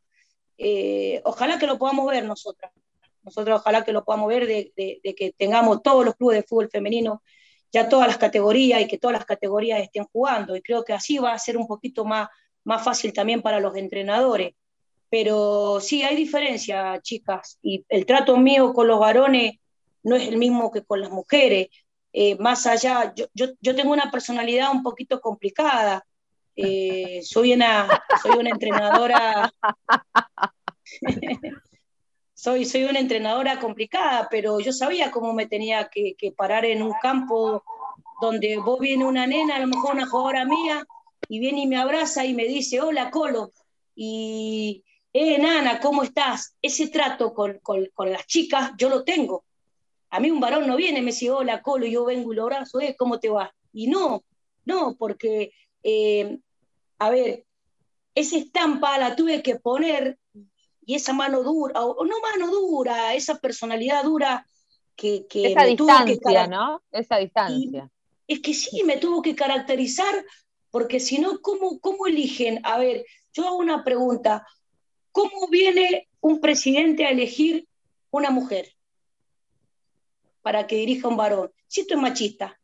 eh, 0.59 1.20
ojalá 1.24 1.59
que 1.59 1.66
lo 1.66 1.78
podamos 1.78 2.07
ver 2.11 2.24
nosotras 2.24 2.72
nosotros 3.22 3.61
ojalá 3.61 3.85
que 3.85 3.93
lo 3.93 4.05
podamos 4.05 4.28
ver 4.28 4.47
de, 4.47 5.01
que 5.16 5.35
tengamos 5.37 5.83
todos 5.83 6.05
los 6.05 6.16
clubes 6.16 6.39
de 6.39 6.43
fútbol 6.43 6.68
femenino 6.70 7.22
ya 7.72 7.88
todas 7.88 8.06
las 8.06 8.18
categorías 8.18 8.80
y 8.82 8.86
que 8.86 8.98
todas 8.98 9.16
las 9.16 9.24
categorías 9.24 9.80
estén 9.80 10.04
jugando. 10.12 10.54
Y 10.54 10.62
creo 10.62 10.84
que 10.84 10.92
así 10.92 11.18
va 11.18 11.32
a 11.32 11.38
ser 11.38 11.56
un 11.56 11.66
poquito 11.66 12.04
más, 12.04 12.28
más 12.64 12.84
fácil 12.84 13.12
también 13.12 13.42
para 13.42 13.60
los 13.60 13.76
entrenadores. 13.76 14.54
Pero 15.08 15.80
sí, 15.80 16.02
hay 16.02 16.16
diferencia, 16.16 17.00
chicas. 17.02 17.58
Y 17.62 17.84
el 17.88 18.06
trato 18.06 18.36
mío 18.36 18.72
con 18.72 18.86
los 18.86 19.00
varones 19.00 19.56
no 20.02 20.16
es 20.16 20.28
el 20.28 20.36
mismo 20.36 20.70
que 20.70 20.84
con 20.84 21.00
las 21.00 21.10
mujeres. 21.10 21.68
Eh, 22.12 22.36
más 22.38 22.66
allá, 22.66 23.14
yo, 23.14 23.26
yo, 23.34 23.74
tengo 23.74 23.92
una 23.92 24.10
personalidad 24.10 24.70
un 24.70 24.82
poquito 24.82 25.20
complicada. 25.20 26.04
Eh, 26.54 27.20
soy, 27.22 27.54
una, 27.54 27.88
soy 28.22 28.38
una 28.38 28.50
entrenadora. 28.50 29.52
soy, 32.43 32.64
soy 32.64 32.82
una 32.82 32.99
entrenadora 32.99 33.61
complicada, 33.61 34.26
pero 34.28 34.59
yo 34.59 34.72
sabía 34.72 35.12
cómo 35.12 35.32
me 35.32 35.47
tenía 35.47 35.88
que, 35.88 36.16
que, 36.18 36.32
parar 36.32 36.64
en 36.64 36.82
un 36.82 36.93
campo 37.01 37.62
donde 38.20 38.57
vos 38.57 38.80
viene 38.80 39.05
una 39.05 39.28
nena, 39.28 39.55
a 39.55 39.61
lo 39.61 39.68
mejor 39.68 39.95
una 39.95 40.09
jugadora 40.09 40.45
mía, 40.45 40.84
y 41.28 41.38
viene 41.38 41.62
y 41.62 41.66
me 41.68 41.76
abraza 41.76 42.24
y 42.24 42.34
me 42.34 42.47
dice, 42.47 42.80
hola 42.80 43.12
Colo, 43.12 43.53
y, 43.95 44.82
eh, 45.12 45.38
Nana, 45.38 45.78
¿cómo 45.78 46.03
estás? 46.03 46.57
Ese 46.61 46.88
trato 46.88 47.32
con, 47.32 47.61
con, 47.61 47.86
con 47.95 48.11
las 48.11 48.26
chicas 48.26 48.72
yo 48.76 48.88
lo 48.88 49.05
tengo. 49.05 49.45
A 50.11 50.18
mí 50.18 50.28
un 50.32 50.40
varón 50.40 50.66
no 50.66 50.74
viene, 50.74 51.01
me 51.01 51.12
dice, 51.12 51.30
hola, 51.30 51.62
Colo, 51.62 51.86
yo 51.86 52.05
vengo 52.07 52.32
y 52.32 52.36
lo 52.36 52.43
abrazo, 52.43 52.80
eh, 52.80 52.97
¿cómo 52.99 53.20
te 53.20 53.28
va? 53.28 53.55
Y 53.72 53.86
no, 53.86 54.24
no, 54.64 54.97
porque, 54.97 55.53
eh, 55.84 56.40
a 56.99 57.09
ver, 57.09 57.45
esa 58.16 58.36
estampa 58.36 58.99
la 58.99 59.14
tuve 59.14 59.45
que 59.45 59.61
poner 59.61 60.18
y 60.85 60.95
esa 60.95 61.12
mano 61.12 61.43
dura, 61.43 61.80
o 61.80 62.05
no 62.05 62.20
mano 62.20 62.51
dura, 62.51 63.14
esa 63.14 63.39
personalidad 63.39 64.05
dura 64.05 64.47
que, 64.97 65.26
que 65.28 65.53
esa 65.53 65.64
distancia, 65.64 66.47
¿no? 66.47 66.83
Esa 66.91 67.18
distancia. 67.18 67.91
Y 68.26 68.35
es 68.35 68.41
que 68.41 68.55
sí, 68.55 68.83
me 68.85 68.97
tuvo 68.97 69.22
que 69.22 69.35
caracterizar, 69.35 70.24
porque 70.70 71.01
si 71.01 71.18
no, 71.18 71.41
¿cómo, 71.41 71.78
¿cómo 71.80 72.07
eligen? 72.07 72.61
A 72.64 72.78
ver, 72.78 73.05
yo 73.33 73.47
hago 73.47 73.57
una 73.57 73.85
pregunta, 73.85 74.47
¿cómo 75.12 75.49
viene 75.49 76.09
un 76.20 76.41
presidente 76.41 77.05
a 77.05 77.11
elegir 77.11 77.66
una 78.11 78.30
mujer? 78.30 78.74
para 80.43 80.66
que 80.66 80.76
dirija 80.76 81.09
un 81.09 81.16
varón. 81.16 81.53
Si 81.66 81.80
esto 81.80 81.95
es 81.95 82.01
machista. 82.01 82.59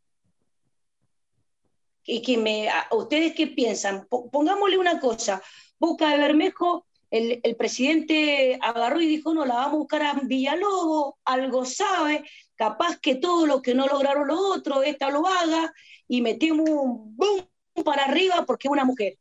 Y 2.04 2.22
que 2.22 2.36
me, 2.36 2.68
¿Ustedes 2.90 3.34
qué 3.34 3.46
piensan? 3.46 4.06
Pongámosle 4.08 4.78
una 4.78 5.00
cosa. 5.00 5.42
Boca 5.78 6.10
de 6.10 6.18
Bermejo, 6.18 6.86
el, 7.10 7.40
el, 7.42 7.56
presidente 7.56 8.58
agarró 8.60 9.00
y 9.00 9.06
dijo, 9.06 9.32
no, 9.32 9.44
la 9.44 9.54
vamos 9.54 9.72
a 9.72 9.76
buscar 9.76 10.02
a 10.02 10.20
Villalobos, 10.22 11.14
algo 11.24 11.64
sabe, 11.64 12.24
capaz 12.54 12.98
que 13.00 13.14
todo 13.14 13.46
lo 13.46 13.62
que 13.62 13.74
no 13.74 13.86
lograron 13.86 14.28
los 14.28 14.38
otros, 14.40 14.84
esta 14.84 15.10
lo 15.10 15.26
haga, 15.26 15.72
y 16.06 16.20
metemos 16.20 16.68
un 16.68 17.16
boom 17.16 17.48
para 17.84 18.04
arriba 18.04 18.44
porque 18.46 18.68
es 18.68 18.72
una 18.72 18.84
mujer. 18.84 19.16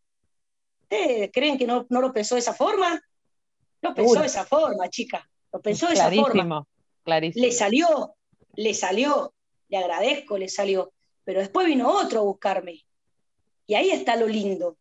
¿Ustedes 0.82 1.30
creen 1.34 1.58
que 1.58 1.68
no, 1.68 1.86
no 1.90 2.02
lo 2.02 2.14
pensó 2.14 2.36
de 2.36 2.40
esa 2.40 2.54
forma? 2.54 3.02
Lo 3.82 3.94
pensó 3.94 4.20
de 4.20 4.28
esa 4.28 4.46
forma, 4.46 4.90
chica. 4.90 5.30
Lo 5.52 5.62
pensó 5.62 5.88
de 5.88 5.94
esa 5.94 6.12
forma. 6.12 6.66
Clarísimo. 7.04 7.46
Le 7.46 7.52
salió, 7.52 8.16
le 8.56 8.74
salió, 8.74 9.34
le 9.70 9.78
agradezco, 9.78 10.38
le 10.38 10.50
salió, 10.50 10.92
pero 11.24 11.40
después 11.40 11.68
vino 11.68 11.90
otro 11.90 12.20
a 12.20 12.24
buscarme. 12.24 12.86
Y 13.66 13.76
ahí 13.76 13.92
está 13.92 14.16
lo 14.16 14.28
lindo, 14.28 14.78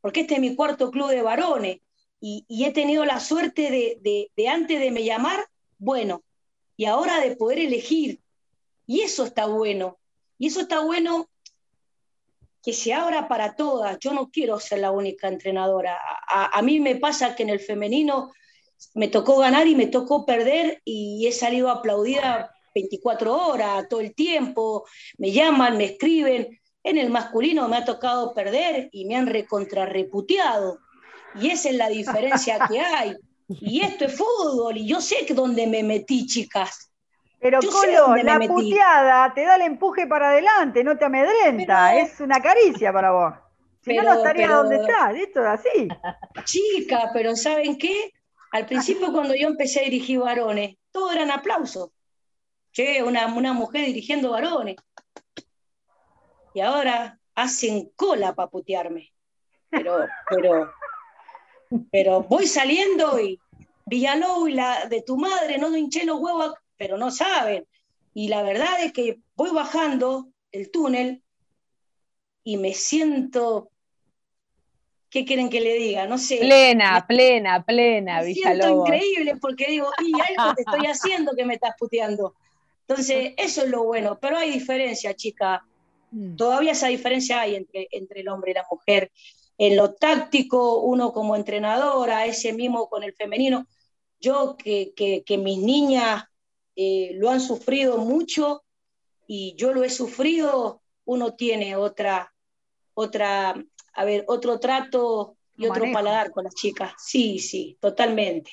porque 0.00 0.20
este 0.20 0.34
es 0.34 0.40
mi 0.40 0.54
cuarto 0.54 0.90
club 0.90 1.10
de 1.10 1.22
varones 1.22 1.78
y, 2.20 2.44
he 2.64 2.72
tenido 2.72 3.04
la 3.04 3.20
suerte 3.20 3.98
de, 4.00 4.48
antes 4.48 4.80
de 4.80 4.90
me 4.90 5.04
llamar, 5.04 5.46
bueno, 5.78 6.22
y 6.76 6.86
ahora 6.86 7.20
de 7.20 7.36
poder 7.36 7.60
elegir. 7.60 8.20
Y 8.86 9.02
eso 9.02 9.24
está 9.24 9.46
bueno. 9.46 9.98
Y 10.38 10.48
eso 10.48 10.60
está 10.60 10.80
bueno 10.80 11.28
que 12.62 12.72
se 12.72 12.92
abra 12.92 13.28
para 13.28 13.54
todas. 13.56 13.98
Yo 14.00 14.12
no 14.12 14.30
quiero 14.30 14.58
ser 14.60 14.80
la 14.80 14.90
única 14.90 15.28
entrenadora. 15.28 15.98
A, 16.28 16.58
a 16.58 16.62
mí 16.62 16.80
me 16.80 16.96
pasa 16.96 17.34
que 17.34 17.42
en 17.42 17.50
el 17.50 17.60
femenino 17.60 18.32
me 18.94 19.08
tocó 19.08 19.38
ganar 19.38 19.66
y 19.66 19.74
me 19.74 19.86
tocó 19.86 20.24
perder 20.24 20.80
y 20.84 21.26
he 21.26 21.32
salido 21.32 21.70
aplaudida 21.70 22.54
24 22.74 23.48
horas, 23.48 23.88
todo 23.88 24.00
el 24.00 24.14
tiempo, 24.14 24.86
me 25.16 25.32
llaman, 25.32 25.76
me 25.76 25.84
escriben. 25.84 26.60
En 26.84 26.96
el 26.96 27.10
masculino 27.10 27.68
me 27.68 27.76
ha 27.76 27.84
tocado 27.84 28.32
perder 28.34 28.88
y 28.92 29.04
me 29.04 29.16
han 29.16 29.26
recontrarreputeado. 29.26 30.78
Y 31.40 31.50
esa 31.50 31.68
es 31.70 31.74
la 31.76 31.88
diferencia 31.88 32.58
que 32.68 32.80
hay. 32.80 33.16
Y 33.48 33.80
esto 33.80 34.04
es 34.04 34.16
fútbol, 34.16 34.76
y 34.76 34.86
yo 34.86 35.00
sé 35.00 35.24
que 35.26 35.34
dónde 35.34 35.66
me 35.66 35.82
metí, 35.82 36.26
chicas. 36.26 36.90
Pero 37.40 37.60
yo 37.60 37.70
Colo, 37.70 38.16
la 38.16 38.38
puteada 38.40 39.32
te 39.32 39.44
da 39.44 39.56
el 39.56 39.62
empuje 39.62 40.06
para 40.06 40.30
adelante, 40.30 40.82
no 40.82 40.98
te 40.98 41.04
amedrenta, 41.04 41.90
pero, 41.92 42.06
es 42.06 42.20
una 42.20 42.42
caricia 42.42 42.92
para 42.92 43.12
vos. 43.12 43.34
Si 43.80 43.90
pero, 43.90 44.02
no, 44.02 44.08
no 44.10 44.18
estaría 44.18 44.46
pero, 44.48 44.56
donde 44.58 44.76
estás, 44.76 45.14
esto 45.14 45.40
es 45.40 45.46
así. 45.46 45.88
Chica, 46.44 47.10
pero 47.14 47.36
¿saben 47.36 47.78
qué? 47.78 48.12
Al 48.50 48.66
principio 48.66 49.12
cuando 49.12 49.34
yo 49.34 49.46
empecé 49.48 49.80
a 49.80 49.84
dirigir 49.84 50.18
varones, 50.18 50.76
todo 50.90 51.12
eran 51.12 51.30
aplausos 51.30 51.90
che, 52.72 53.02
una, 53.02 53.26
una 53.26 53.52
mujer 53.52 53.86
dirigiendo 53.86 54.30
varones. 54.30 54.76
Y 56.54 56.60
ahora 56.60 57.18
hacen 57.34 57.90
cola 57.96 58.34
para 58.34 58.50
putearme. 58.50 59.12
Pero, 59.70 60.06
pero, 60.28 60.72
pero 61.90 62.22
voy 62.22 62.46
saliendo 62.46 63.20
y 63.20 63.38
Villalobos 63.86 64.50
y 64.50 64.52
la 64.52 64.86
de 64.86 65.02
tu 65.02 65.16
madre 65.16 65.58
no 65.58 65.74
hinché 65.74 66.04
los 66.04 66.20
huevos, 66.20 66.54
pero 66.76 66.98
no 66.98 67.10
saben. 67.10 67.66
Y 68.14 68.28
la 68.28 68.42
verdad 68.42 68.84
es 68.84 68.92
que 68.92 69.18
voy 69.34 69.50
bajando 69.50 70.28
el 70.52 70.70
túnel 70.70 71.22
y 72.44 72.56
me 72.56 72.74
siento 72.74 73.70
¿Qué 75.10 75.24
quieren 75.24 75.48
que 75.48 75.60
le 75.60 75.74
diga? 75.74 76.06
No 76.06 76.18
sé. 76.18 76.38
Plena, 76.38 77.06
plena, 77.06 77.64
plena, 77.64 78.20
me 78.20 78.34
Siento 78.34 78.80
increíble 78.80 79.36
porque 79.40 79.66
digo, 79.66 79.90
y 80.04 80.12
algo 80.12 80.54
te 80.54 80.62
estoy 80.62 80.86
haciendo 80.86 81.32
que 81.34 81.46
me 81.46 81.54
estás 81.54 81.74
puteando. 81.78 82.34
Entonces, 82.86 83.32
eso 83.36 83.64
es 83.64 83.70
lo 83.70 83.84
bueno, 83.84 84.18
pero 84.20 84.36
hay 84.36 84.50
diferencia, 84.50 85.14
chica. 85.14 85.64
Mm. 86.10 86.36
Todavía 86.36 86.72
esa 86.72 86.88
diferencia 86.88 87.40
hay 87.40 87.54
entre, 87.54 87.88
entre 87.90 88.20
el 88.20 88.28
hombre 88.28 88.50
y 88.50 88.54
la 88.54 88.66
mujer. 88.70 89.10
En 89.58 89.76
lo 89.76 89.94
táctico, 89.94 90.80
uno 90.80 91.12
como 91.12 91.36
entrenadora, 91.36 92.26
ese 92.26 92.52
mismo 92.52 92.88
con 92.88 93.02
el 93.02 93.12
femenino. 93.12 93.66
Yo 94.20 94.56
que, 94.56 94.92
que, 94.96 95.22
que 95.24 95.36
mis 95.36 95.58
niñas 95.58 96.24
eh, 96.76 97.10
lo 97.14 97.30
han 97.30 97.40
sufrido 97.40 97.98
mucho 97.98 98.64
y 99.26 99.54
yo 99.56 99.72
lo 99.72 99.84
he 99.84 99.90
sufrido, 99.90 100.80
uno 101.04 101.34
tiene 101.34 101.76
otra, 101.76 102.32
otra, 102.94 103.54
a 103.94 104.04
ver, 104.04 104.24
otro 104.28 104.60
trato 104.60 105.36
y 105.56 105.66
otro 105.66 105.84
paladar 105.92 106.30
con 106.30 106.44
las 106.44 106.54
chicas. 106.54 106.92
Sí, 106.98 107.40
sí, 107.40 107.76
totalmente. 107.80 108.50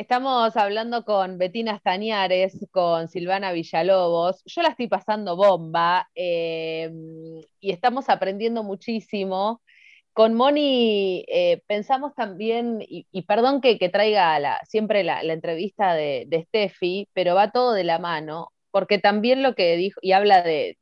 Estamos 0.00 0.56
hablando 0.56 1.04
con 1.04 1.36
Betina 1.36 1.78
Stañares, 1.78 2.66
con 2.70 3.08
Silvana 3.08 3.52
Villalobos. 3.52 4.42
Yo 4.46 4.62
la 4.62 4.70
estoy 4.70 4.88
pasando 4.88 5.36
bomba 5.36 6.08
eh, 6.14 6.90
y 7.60 7.70
estamos 7.70 8.08
aprendiendo 8.08 8.62
muchísimo. 8.64 9.60
Con 10.14 10.32
Moni 10.34 11.26
eh, 11.28 11.62
pensamos 11.66 12.14
también, 12.14 12.78
y, 12.80 13.22
perdón 13.24 13.60
que, 13.60 13.76
traiga 13.90 14.58
siempre 14.64 15.04
la, 15.04 15.20
entrevista 15.22 15.92
de, 15.92 16.24
de, 16.28 16.44
Steffi, 16.44 17.10
pero 17.12 17.34
va 17.34 17.50
todo 17.50 17.74
de 17.74 17.84
la 17.84 17.98
mano, 17.98 18.52
porque 18.70 18.98
también 18.98 19.42
lo 19.42 19.54
que 19.54 19.76
dijo, 19.76 20.00
y 20.02 20.12
habla 20.12 20.40
de, 20.42 20.78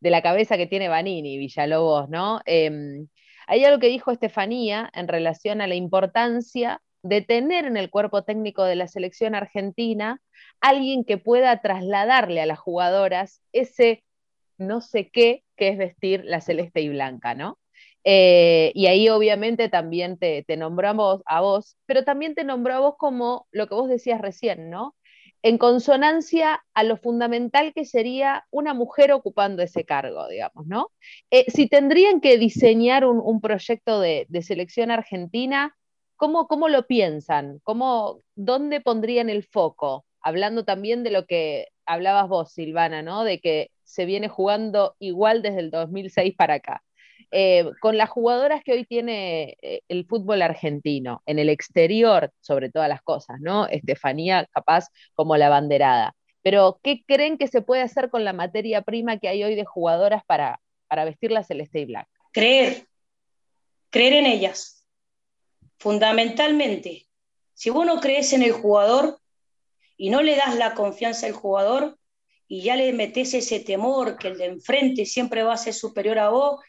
la 0.00 0.22
cabeza 0.22 0.56
que 0.56 0.66
tiene 0.66 0.88
Vanini, 0.88 1.36
Villalobos, 1.36 2.08
¿no? 2.08 2.40
Eh, 2.46 2.70
hay 3.46 3.64
algo 3.66 3.80
que 3.80 3.88
dijo 3.88 4.12
Estefanía 4.12 4.90
en 4.94 5.08
relación 5.08 5.60
a 5.60 5.66
la 5.66 5.74
importancia 5.74 6.80
de 7.02 7.20
tener 7.20 7.64
en 7.64 7.76
el 7.76 7.90
cuerpo 7.90 8.22
técnico 8.22 8.64
de 8.64 8.76
la 8.76 8.88
selección 8.88 9.34
argentina 9.34 10.20
alguien 10.60 11.04
que 11.04 11.18
pueda 11.18 11.60
trasladarle 11.60 12.40
a 12.40 12.46
las 12.46 12.58
jugadoras 12.58 13.42
ese 13.52 14.02
no 14.58 14.80
sé 14.80 15.10
qué 15.10 15.42
que 15.56 15.68
es 15.68 15.78
vestir 15.78 16.22
la 16.24 16.40
celeste 16.40 16.80
y 16.80 16.88
blanca, 16.88 17.34
¿no? 17.34 17.58
Eh, 18.04 18.72
y 18.74 18.86
ahí 18.86 19.08
obviamente 19.08 19.68
también 19.68 20.18
te, 20.18 20.42
te 20.42 20.56
vos, 20.56 21.22
a 21.26 21.40
vos, 21.40 21.76
pero 21.86 22.04
también 22.04 22.34
te 22.34 22.44
nombró 22.44 22.74
a 22.74 22.80
vos 22.80 22.94
como 22.98 23.46
lo 23.52 23.68
que 23.68 23.74
vos 23.74 23.88
decías 23.88 24.20
recién, 24.20 24.70
¿no? 24.70 24.96
En 25.44 25.58
consonancia 25.58 26.64
a 26.74 26.84
lo 26.84 26.96
fundamental 26.96 27.72
que 27.74 27.84
sería 27.84 28.44
una 28.50 28.74
mujer 28.74 29.12
ocupando 29.12 29.62
ese 29.62 29.84
cargo, 29.84 30.28
digamos, 30.28 30.66
¿no? 30.66 30.90
Eh, 31.30 31.44
si 31.50 31.68
tendrían 31.68 32.20
que 32.20 32.38
diseñar 32.38 33.04
un, 33.04 33.20
un 33.22 33.40
proyecto 33.40 34.00
de, 34.00 34.26
de 34.28 34.42
selección 34.42 34.90
argentina, 34.90 35.76
¿Cómo, 36.22 36.46
¿Cómo, 36.46 36.68
lo 36.68 36.86
piensan? 36.86 37.58
¿Cómo, 37.64 38.20
¿Dónde 38.36 38.80
pondrían 38.80 39.28
el 39.28 39.42
foco? 39.42 40.04
Hablando 40.20 40.64
también 40.64 41.02
de 41.02 41.10
lo 41.10 41.26
que 41.26 41.66
hablabas 41.84 42.28
vos, 42.28 42.52
Silvana, 42.52 43.02
¿no? 43.02 43.24
De 43.24 43.40
que 43.40 43.72
se 43.82 44.04
viene 44.04 44.28
jugando 44.28 44.94
igual 45.00 45.42
desde 45.42 45.58
el 45.58 45.72
2006 45.72 46.36
para 46.36 46.54
acá. 46.54 46.84
Eh, 47.32 47.68
con 47.80 47.96
las 47.98 48.08
jugadoras 48.08 48.62
que 48.62 48.70
hoy 48.72 48.84
tiene 48.84 49.56
eh, 49.62 49.80
el 49.88 50.06
fútbol 50.06 50.42
argentino, 50.42 51.22
en 51.26 51.40
el 51.40 51.48
exterior, 51.48 52.30
sobre 52.40 52.70
todas 52.70 52.88
las 52.88 53.02
cosas, 53.02 53.40
¿no? 53.40 53.66
Estefanía, 53.66 54.46
capaz 54.52 54.90
como 55.14 55.36
la 55.36 55.48
banderada. 55.48 56.14
pero 56.40 56.78
¿qué 56.84 57.02
creen 57.04 57.36
que 57.36 57.48
se 57.48 57.62
puede 57.62 57.82
hacer 57.82 58.10
con 58.10 58.24
la 58.24 58.32
materia 58.32 58.82
prima 58.82 59.18
que 59.18 59.26
hay 59.26 59.42
hoy 59.42 59.56
de 59.56 59.64
jugadoras 59.64 60.22
para, 60.24 60.60
para 60.86 61.04
vestir 61.04 61.32
la 61.32 61.42
celeste 61.42 61.80
y 61.80 61.86
black? 61.86 62.06
Creer, 62.30 62.86
creer 63.90 64.12
en 64.12 64.26
ellas, 64.26 64.81
fundamentalmente. 65.82 67.08
Si 67.54 67.68
vos 67.70 67.84
no 67.84 68.00
crees 68.00 68.32
en 68.32 68.42
el 68.42 68.52
jugador 68.52 69.18
y 69.96 70.10
no 70.10 70.22
le 70.22 70.36
das 70.36 70.54
la 70.54 70.74
confianza 70.74 71.26
al 71.26 71.32
jugador 71.32 71.98
y 72.46 72.62
ya 72.62 72.76
le 72.76 72.92
metes 72.92 73.34
ese 73.34 73.58
temor 73.58 74.16
que 74.16 74.28
el 74.28 74.38
de 74.38 74.44
enfrente 74.44 75.04
siempre 75.06 75.42
va 75.42 75.54
a 75.54 75.56
ser 75.58 75.74
superior 75.74 76.20
a 76.20 76.28
vos 76.28 76.60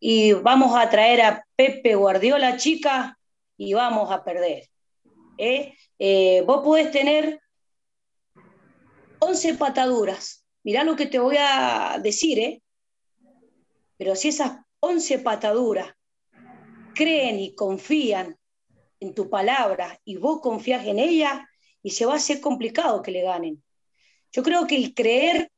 y 0.00 0.32
vamos 0.32 0.74
a 0.76 0.88
traer 0.88 1.20
a 1.20 1.46
Pepe 1.56 1.94
Guardiola, 1.94 2.56
chica, 2.56 3.18
y 3.58 3.74
vamos 3.74 4.10
a 4.10 4.24
perder. 4.24 4.68
¿eh? 5.36 5.74
Eh, 5.98 6.42
vos 6.46 6.64
podés 6.64 6.90
tener 6.90 7.40
11 9.18 9.54
pataduras. 9.54 10.44
Mirá 10.62 10.84
lo 10.84 10.96
que 10.96 11.06
te 11.06 11.18
voy 11.18 11.36
a 11.38 11.98
decir, 12.02 12.38
¿eh? 12.38 12.62
Pero 13.98 14.16
si 14.16 14.28
esas 14.28 14.58
11 14.80 15.18
pataduras 15.18 15.94
creen 16.94 17.38
y 17.38 17.54
confían 17.54 18.38
en 19.04 19.14
tu 19.14 19.28
palabra 19.28 20.00
y 20.04 20.16
vos 20.16 20.40
confías 20.40 20.86
en 20.86 20.98
ella, 20.98 21.48
y 21.82 21.90
se 21.90 22.06
va 22.06 22.14
a 22.14 22.16
hacer 22.16 22.40
complicado 22.40 23.02
que 23.02 23.10
le 23.10 23.22
ganen. 23.22 23.62
Yo 24.32 24.42
creo 24.42 24.66
que 24.66 24.76
el 24.76 24.94
creer 24.94 25.52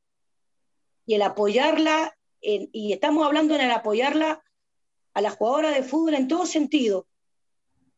y 1.05 1.15
el 1.15 1.21
apoyarla 1.21 2.13
y 2.41 2.93
estamos 2.93 3.25
hablando 3.25 3.55
en 3.55 3.61
el 3.61 3.71
apoyarla 3.71 4.43
a 5.13 5.21
la 5.21 5.31
jugadora 5.31 5.71
de 5.71 5.83
fútbol 5.83 6.13
en 6.13 6.27
todo 6.27 6.45
sentido, 6.45 7.07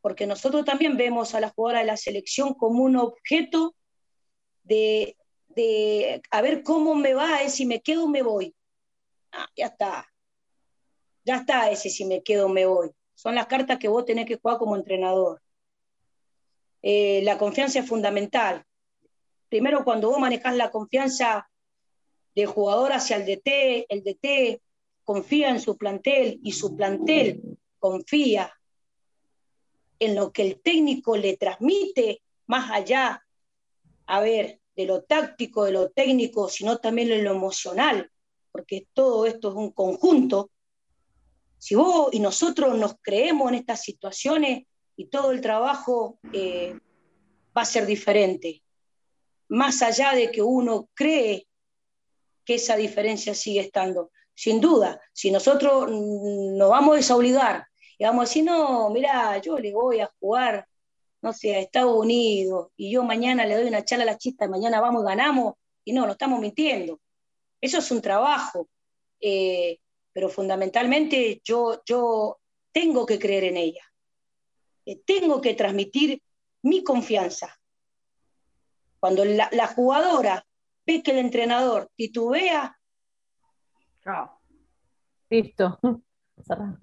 porque 0.02 0.28
nosotros 0.28 0.64
también 0.64 0.96
vemos 0.96 1.36
a 1.36 1.42
la 1.42 1.50
jugadora 1.50 1.80
de 1.80 1.88
la 1.88 1.98
selección 1.98 2.54
como 2.54 2.84
un 2.84 2.96
objeto 2.96 3.76
de, 4.64 5.18
a 6.30 6.42
ver 6.42 6.64
cómo 6.64 6.96
me 6.96 7.14
va, 7.14 7.50
si 7.50 7.66
me 7.66 7.82
quedo 7.82 8.08
me 8.08 8.22
voy. 8.22 8.56
Ah, 9.32 9.50
ya 9.56 9.68
está. 9.68 10.08
Ya 11.26 11.38
está 11.38 11.70
ese 11.70 11.90
si 11.90 12.06
me 12.06 12.24
quedo 12.24 12.48
me 12.48 12.66
voy. 12.66 12.92
Son 13.20 13.36
las 13.36 13.48
cartas 13.48 13.80
que 13.80 13.90
vos 13.90 14.06
tenés 14.06 14.26
que 14.26 14.38
jugar 14.38 14.58
como 14.58 14.78
entrenador. 14.78 15.42
Eh, 16.82 17.20
la 17.24 17.38
confianza 17.38 17.80
es 17.80 17.86
fundamental. 17.86 18.64
Primero, 19.50 19.84
cuando 19.84 20.10
vos 20.10 20.20
manejás 20.20 20.56
la 20.56 20.72
confianza 20.72 21.50
de 22.34 22.46
jugador 22.46 22.94
hacia 22.94 23.18
el 23.18 23.26
DT, 23.26 23.88
el 23.90 24.04
DT 24.06 24.62
confía 25.04 25.50
en 25.50 25.60
su 25.60 25.78
plantel 25.78 26.40
y 26.42 26.54
su 26.54 26.78
plantel 26.78 27.58
confía 27.78 28.54
en 30.00 30.16
lo 30.16 30.32
que 30.32 30.44
el 30.44 30.62
técnico 30.62 31.18
le 31.18 31.36
transmite, 31.36 32.22
más 32.48 32.72
allá, 32.72 33.22
a 34.06 34.22
ver, 34.22 34.62
de 34.78 34.86
lo 34.86 35.04
táctico, 35.04 35.66
de 35.66 35.74
lo 35.74 35.90
técnico, 35.90 36.48
sino 36.48 36.78
también 36.78 37.12
en 37.12 37.26
lo 37.26 37.32
emocional, 37.32 38.10
porque 38.50 38.88
todo 38.94 39.26
esto 39.26 39.50
es 39.50 39.56
un 39.56 39.72
conjunto. 39.72 40.52
Si 41.60 41.76
vos 41.76 42.10
y 42.14 42.20
nosotros 42.20 42.78
nos 42.78 42.96
creemos 43.02 43.50
en 43.50 43.56
estas 43.56 43.82
situaciones 43.82 44.66
y 44.96 45.06
todo 45.08 45.32
el 45.32 45.42
trabajo 45.42 46.18
eh, 46.34 46.74
va 47.56 47.62
a 47.64 47.66
ser 47.66 47.86
diferente, 47.86 48.64
más 49.50 49.82
allá 49.82 50.14
de 50.14 50.32
que 50.32 50.42
uno 50.42 50.90
cree 50.94 51.48
que 52.46 52.56
esa 52.56 52.78
diferencia 52.78 53.36
sigue 53.36 53.60
estando. 53.60 54.12
Sin 54.34 54.62
duda, 54.62 55.02
si 55.12 55.32
nosotros 55.32 55.92
nos 55.92 56.70
vamos 56.70 56.94
a 56.94 56.98
desobligar 56.98 57.68
y 57.98 58.06
vamos 58.06 58.22
a 58.22 58.28
decir, 58.28 58.46
no, 58.46 58.90
mira, 58.90 59.38
yo 59.40 59.60
le 59.60 59.74
voy 59.74 60.00
a 60.00 60.10
jugar, 60.20 60.66
no 61.22 61.34
sé, 61.34 61.56
a 61.56 61.60
Estados 61.60 61.94
Unidos 61.94 62.70
y 62.78 62.90
yo 62.90 63.04
mañana 63.04 63.46
le 63.46 63.56
doy 63.56 63.68
una 63.68 63.84
charla 63.84 64.04
a 64.04 64.08
la 64.14 64.18
chista 64.18 64.46
y 64.46 64.50
mañana 64.50 64.80
vamos 64.80 65.04
y 65.04 65.08
ganamos, 65.08 65.56
y 65.84 65.92
no, 65.92 66.06
no 66.06 66.14
estamos 66.14 66.40
mintiendo. 66.40 67.02
Eso 67.60 67.80
es 67.80 67.92
un 67.92 68.02
trabajo, 68.02 68.70
eh, 69.20 69.80
pero 70.20 70.28
fundamentalmente 70.28 71.40
yo, 71.46 71.82
yo 71.86 72.40
tengo 72.74 73.06
que 73.06 73.18
creer 73.18 73.46
en 73.46 73.56
ella, 73.56 73.84
eh, 74.86 75.02
tengo 75.06 75.40
que 75.40 75.54
transmitir 75.54 76.22
mi 76.64 76.84
confianza. 76.84 77.58
Cuando 79.00 79.24
la, 79.24 79.48
la 79.54 79.68
jugadora 79.68 80.46
ve 80.86 81.02
que 81.02 81.12
el 81.12 81.20
entrenador 81.20 81.90
titubea. 81.96 82.78
Chao. 84.04 84.42
Listo. 85.30 85.80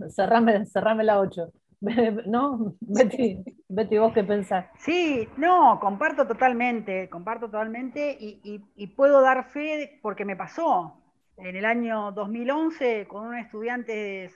Cerrame, 0.08 0.64
cerrame 0.64 1.04
la 1.04 1.20
8. 1.20 1.52
¿No? 2.26 2.74
Betty, 2.80 3.44
Betty, 3.68 3.98
¿vos 3.98 4.14
qué 4.14 4.24
pensás? 4.24 4.64
Sí, 4.78 5.28
no, 5.36 5.78
comparto 5.78 6.26
totalmente, 6.26 7.10
comparto 7.10 7.50
totalmente 7.50 8.16
y, 8.18 8.62
y, 8.74 8.86
puedo 8.86 9.20
dar 9.20 9.50
fe 9.50 9.98
porque 10.00 10.24
me 10.24 10.36
pasó. 10.36 11.02
En 11.36 11.54
el 11.54 11.64
año 11.64 12.12
2011, 12.12 13.06
con 13.06 13.26
un 13.26 13.36
estudiante, 13.36 14.30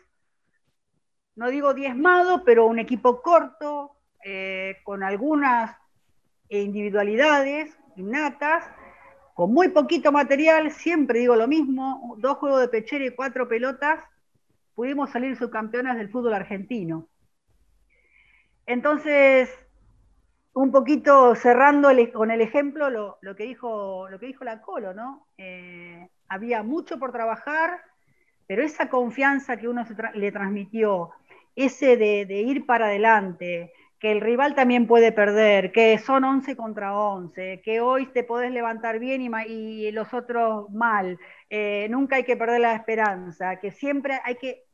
no 1.34 1.48
digo 1.48 1.72
diezmado, 1.72 2.44
pero 2.44 2.66
un 2.66 2.78
equipo 2.78 3.22
corto, 3.22 3.96
eh, 4.24 4.76
con 4.84 5.03
algunas 5.03 5.76
individualidades 6.51 7.74
innatas, 7.96 8.64
con 9.34 9.53
muy 9.53 9.68
poquito 9.68 10.12
material, 10.12 10.70
siempre 10.70 11.20
digo 11.20 11.36
lo 11.36 11.48
mismo, 11.48 12.16
dos 12.18 12.36
juegos 12.36 12.61
de 12.61 12.68
pechera 12.68 13.07
y 13.07 13.14
cuatro 13.14 13.48
pelotas, 13.48 14.05
pudimos 14.74 15.11
salir 15.11 15.36
subcampeonas 15.38 15.96
del 15.96 16.11
fútbol 16.11 16.34
argentino. 16.34 17.09
Entonces, 18.66 19.48
un 20.53 20.70
poquito 20.70 21.34
cerrando 21.34 21.88
con 22.12 22.30
el 22.30 22.40
ejemplo 22.40 22.90
lo, 22.90 23.36
que 23.36 23.44
dijo, 23.44 24.09
lo 24.11 24.18
que 24.18 24.26
dijo 24.26 24.44
la 24.44 24.61
Colo, 24.61 24.92
¿no? 24.92 25.26
Eh, 25.38 26.09
había 26.31 26.62
mucho 26.62 26.99
por 26.99 27.12
trabajar, 27.12 27.81
pero 28.47 28.62
esa 28.62 28.89
confianza 28.89 29.57
que 29.59 29.68
uno 29.68 29.85
le 30.14 30.33
transmitió, 30.33 31.11
ese 31.55 31.97
de, 31.97 32.41
ir 32.41 32.64
para 32.64 32.87
adelante, 32.87 33.72
que 33.99 34.12
el 34.12 34.20
rival 34.20 34.55
también 34.55 34.87
puede 34.87 35.12
perder, 35.12 35.72
que 35.72 35.99
son 35.99 36.24
11 36.24 36.57
contra 36.57 36.97
11, 36.97 37.61
que 37.62 37.81
hoy 37.81 38.07
te 38.07 38.22
podés 38.22 38.53
levantar 38.53 38.99
bien 38.99 39.20
y, 39.20 39.91
los 39.91 40.14
otros 40.14 40.70
mal. 40.70 41.18
Eh, 41.51 41.89
nunca 41.91 42.16
hay 42.16 42.24
que 42.24 42.37
perder 42.37 42.61
la 42.61 42.74
esperanza, 42.74 43.57
que 43.57 43.72
siempre 43.72 44.20
hay 44.24 44.37
que, 44.37 44.64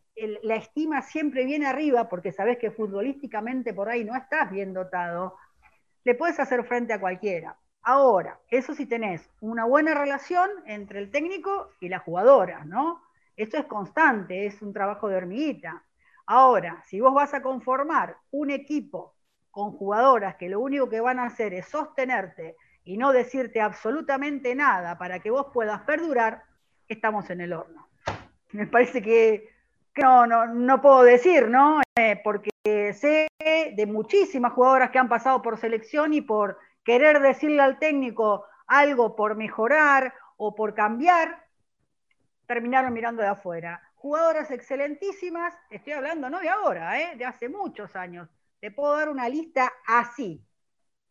la 0.43 0.57
estima 0.57 1.03
siempre 1.03 1.45
viene 1.45 1.67
arriba 1.67 2.09
porque 2.09 2.33
sabes 2.33 2.59
que 2.59 2.71
futbolísticamente 2.71 3.75
por 3.75 3.89
ahí 3.89 4.05
no 4.05 4.15
estás 4.15 4.51
bien 4.51 4.75
dotado, 4.75 5.37
le 6.05 6.15
puedes 6.15 6.39
hacer 6.39 6.65
frente 6.65 6.93
a 6.93 7.01
cualquiera. 7.01 7.57
Ahora, 7.89 8.41
eso 8.51 8.75
si 8.75 8.85
tenés 8.85 9.31
una 9.41 9.65
buena 9.65 9.95
relación 9.95 10.51
entre 10.67 10.99
el 10.99 11.13
técnico 11.13 11.71
y 11.79 11.89
la 11.89 12.01
jugadora, 12.01 12.65
¿no? 12.65 13.01
Esto 13.37 13.59
es 13.59 13.67
constante, 13.67 14.45
es 14.45 14.61
un 14.61 14.73
trabajo 14.73 15.09
de 15.09 15.15
hormiguita. 15.15 15.85
Ahora, 16.27 16.83
si 16.89 16.99
vos 16.99 17.15
vas 17.15 17.33
a 17.33 17.43
conformar 17.43 18.17
un 18.33 18.51
equipo 18.51 19.15
con 19.53 19.71
jugadoras 19.71 20.35
que 20.35 20.49
lo 20.49 20.59
único 20.59 20.89
que 20.89 21.01
van 21.01 21.21
a 21.21 21.27
hacer 21.27 21.55
es 21.55 21.69
sostenerte 21.69 22.57
y 22.83 22.97
no 22.97 23.13
decirte 23.13 23.61
absolutamente 23.61 24.57
nada 24.57 24.99
para 24.99 25.21
que 25.21 25.31
vos 25.31 25.47
puedas 25.55 25.83
perdurar, 25.83 26.43
estamos 26.89 27.31
en 27.31 27.41
el 27.41 27.53
horno. 27.53 27.87
Me 28.51 28.67
parece 28.67 29.01
que, 29.01 29.49
no, 29.97 30.27
no, 30.27 30.83
puedo 30.83 31.05
decir, 31.05 31.49
¿no? 31.49 31.83
Eh, 31.97 32.21
porque 32.25 32.51
sé 32.95 33.29
de 33.41 33.87
muchísimas 33.87 34.55
jugadoras 34.55 34.91
que 34.91 34.99
han 34.99 35.09
pasado 35.09 35.41
por 35.41 35.57
selección 35.57 36.13
y 36.15 36.21
por 36.21 36.59
querer 36.87 37.21
decirle 37.21 37.61
al 37.61 37.79
técnico 37.81 38.47
algo 38.69 39.17
por 39.17 39.35
mejorar 39.35 40.15
o 40.37 40.55
por 40.55 40.73
cambiar, 40.73 41.45
terminaron 42.47 42.95
mirando 42.95 43.23
de 43.23 43.29
afuera. 43.29 43.83
Jugadoras 43.97 44.53
excelentísimas, 44.53 45.53
estoy 45.69 45.95
hablando 45.95 46.31
no 46.31 46.39
de 46.39 46.49
ahora, 46.49 47.01
¿eh? 47.01 47.17
de 47.17 47.25
hace 47.25 47.49
muchos 47.49 47.97
años, 47.97 48.29
te 48.61 48.71
puedo 48.71 48.97
dar 48.97 49.09
una 49.09 49.29
lista 49.29 49.73
así. 49.85 50.47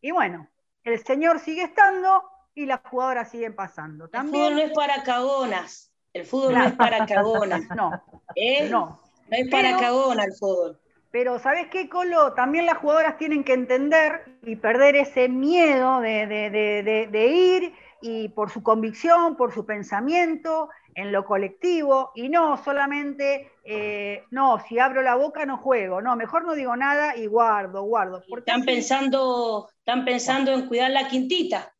Y 0.00 0.12
bueno, 0.12 0.48
el 0.82 1.04
señor 1.04 1.40
sigue 1.40 1.64
estando 1.64 2.24
y 2.54 2.64
las 2.64 2.80
jugadoras 2.80 3.30
siguen 3.30 3.54
pasando. 3.54 4.08
También, 4.08 4.44
el 4.44 4.48
fútbol 4.48 4.56
no 4.56 4.68
es 4.68 4.72
para 4.72 5.02
cagonas. 5.02 5.92
El 6.14 6.24
fútbol 6.24 6.54
no 6.54 6.64
es 6.64 6.72
para 6.72 7.04
cagonas. 7.06 7.68
no, 7.76 8.02
¿Eh? 8.34 8.66
no. 8.70 9.02
No 9.28 9.36
es 9.36 9.50
para 9.50 9.76
cagonas 9.76 10.26
el 10.26 10.32
fútbol. 10.32 10.80
Pero 11.10 11.38
¿sabes 11.38 11.68
qué, 11.68 11.88
Colo? 11.88 12.34
También 12.34 12.66
las 12.66 12.78
jugadoras 12.78 13.16
tienen 13.16 13.44
que 13.44 13.54
entender 13.54 14.38
y 14.42 14.56
perder 14.56 14.96
ese 14.96 15.28
miedo 15.28 16.00
de, 16.00 16.26
de 16.26 17.26
ir 17.26 17.72
y 18.02 18.28
por 18.28 18.50
su 18.50 18.62
convicción, 18.62 19.36
por 19.36 19.52
su 19.52 19.64
pensamiento, 19.64 20.68
en 20.96 21.12
lo 21.12 21.24
colectivo 21.24 22.10
y 22.14 22.30
no 22.30 22.56
solamente, 22.56 23.52
eh, 23.64 24.24
no, 24.30 24.58
si 24.66 24.78
abro 24.78 25.02
la 25.02 25.14
boca 25.14 25.44
no 25.44 25.58
juego, 25.58 26.00
no, 26.00 26.16
mejor 26.16 26.44
no 26.44 26.54
digo 26.54 26.74
nada 26.74 27.16
y 27.16 27.26
guardo, 27.26 27.82
guardo. 27.82 28.22
Están 28.36 28.64
pensando, 28.64 29.68
están 29.78 30.04
pensando 30.04 30.52
en 30.52 30.66
cuidar 30.66 30.90
la 30.90 31.06
quintita. 31.06 31.74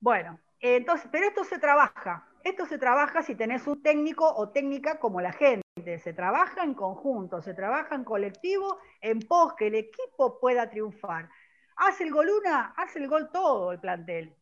Bueno, 0.00 0.38
entonces, 0.60 1.08
pero 1.10 1.26
esto 1.26 1.44
se 1.44 1.58
trabaja, 1.58 2.28
esto 2.44 2.66
se 2.66 2.76
trabaja 2.76 3.22
si 3.22 3.34
tenés 3.34 3.66
un 3.66 3.82
técnico 3.82 4.30
o 4.30 4.50
técnica 4.50 4.98
como 4.98 5.22
la 5.22 5.32
gente, 5.32 5.62
se 5.98 6.12
trabaja 6.12 6.64
en 6.64 6.74
conjunto, 6.74 7.42
se 7.42 7.54
trabaja 7.54 7.94
en 7.94 8.04
colectivo, 8.04 8.78
en 9.00 9.20
pos 9.20 9.54
que 9.54 9.68
el 9.68 9.74
equipo 9.76 10.38
pueda 10.40 10.70
triunfar. 10.70 11.28
Hace 11.76 12.04
el 12.04 12.12
gol 12.12 12.30
una, 12.30 12.74
hace 12.76 12.98
el 12.98 13.08
gol 13.08 13.30
todo 13.32 13.72
el 13.72 13.80
plantel. 13.80 14.36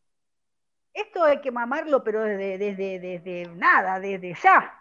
esto 0.93 1.23
hay 1.23 1.41
que 1.41 1.51
mamarlo, 1.51 2.03
pero 2.03 2.21
desde, 2.23 2.57
desde, 2.57 2.99
desde 2.99 3.47
nada, 3.55 3.99
desde 3.99 4.33
ya. 4.35 4.79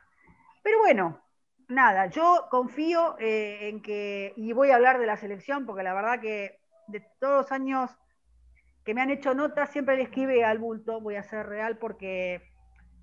Pero 0.62 0.78
bueno, 0.80 1.20
nada, 1.68 2.06
yo 2.06 2.48
confío 2.50 3.16
eh, 3.18 3.68
en 3.68 3.82
que, 3.82 4.32
y 4.36 4.52
voy 4.52 4.70
a 4.70 4.76
hablar 4.76 4.98
de 4.98 5.06
la 5.06 5.16
selección, 5.16 5.66
porque 5.66 5.82
la 5.82 5.94
verdad 5.94 6.20
que 6.20 6.61
de 6.88 7.00
todos 7.20 7.42
los 7.42 7.52
años 7.52 7.90
que 8.84 8.94
me 8.94 9.02
han 9.02 9.11
hecho 9.11 9.34
notas, 9.34 9.70
siempre 9.70 9.96
le 9.96 10.02
escribe 10.02 10.44
al 10.44 10.58
bulto, 10.58 11.00
voy 11.00 11.16
a 11.16 11.22
ser 11.22 11.46
real, 11.46 11.78
porque 11.78 12.49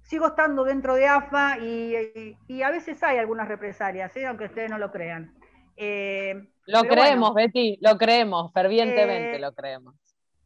sigo 0.08 0.28
estando 0.28 0.64
dentro 0.64 0.96
de 0.96 1.06
AFA 1.06 1.58
y, 1.60 2.64
a 2.64 2.72
veces 2.72 3.04
hay 3.04 3.18
algunas 3.18 3.48
represalias, 3.48 4.16
¿eh? 4.16 4.26
aunque 4.26 4.46
ustedes 4.46 4.70
no 4.70 4.78
lo 4.78 4.90
crean. 4.90 5.34
Eh, 5.76 6.48
lo 6.66 6.84
creemos, 6.84 7.34
Betty, 7.34 7.78
lo 7.82 7.98
creemos, 7.98 8.52
fervientemente 8.54 9.38
lo 9.38 9.54
creemos. 9.54 9.96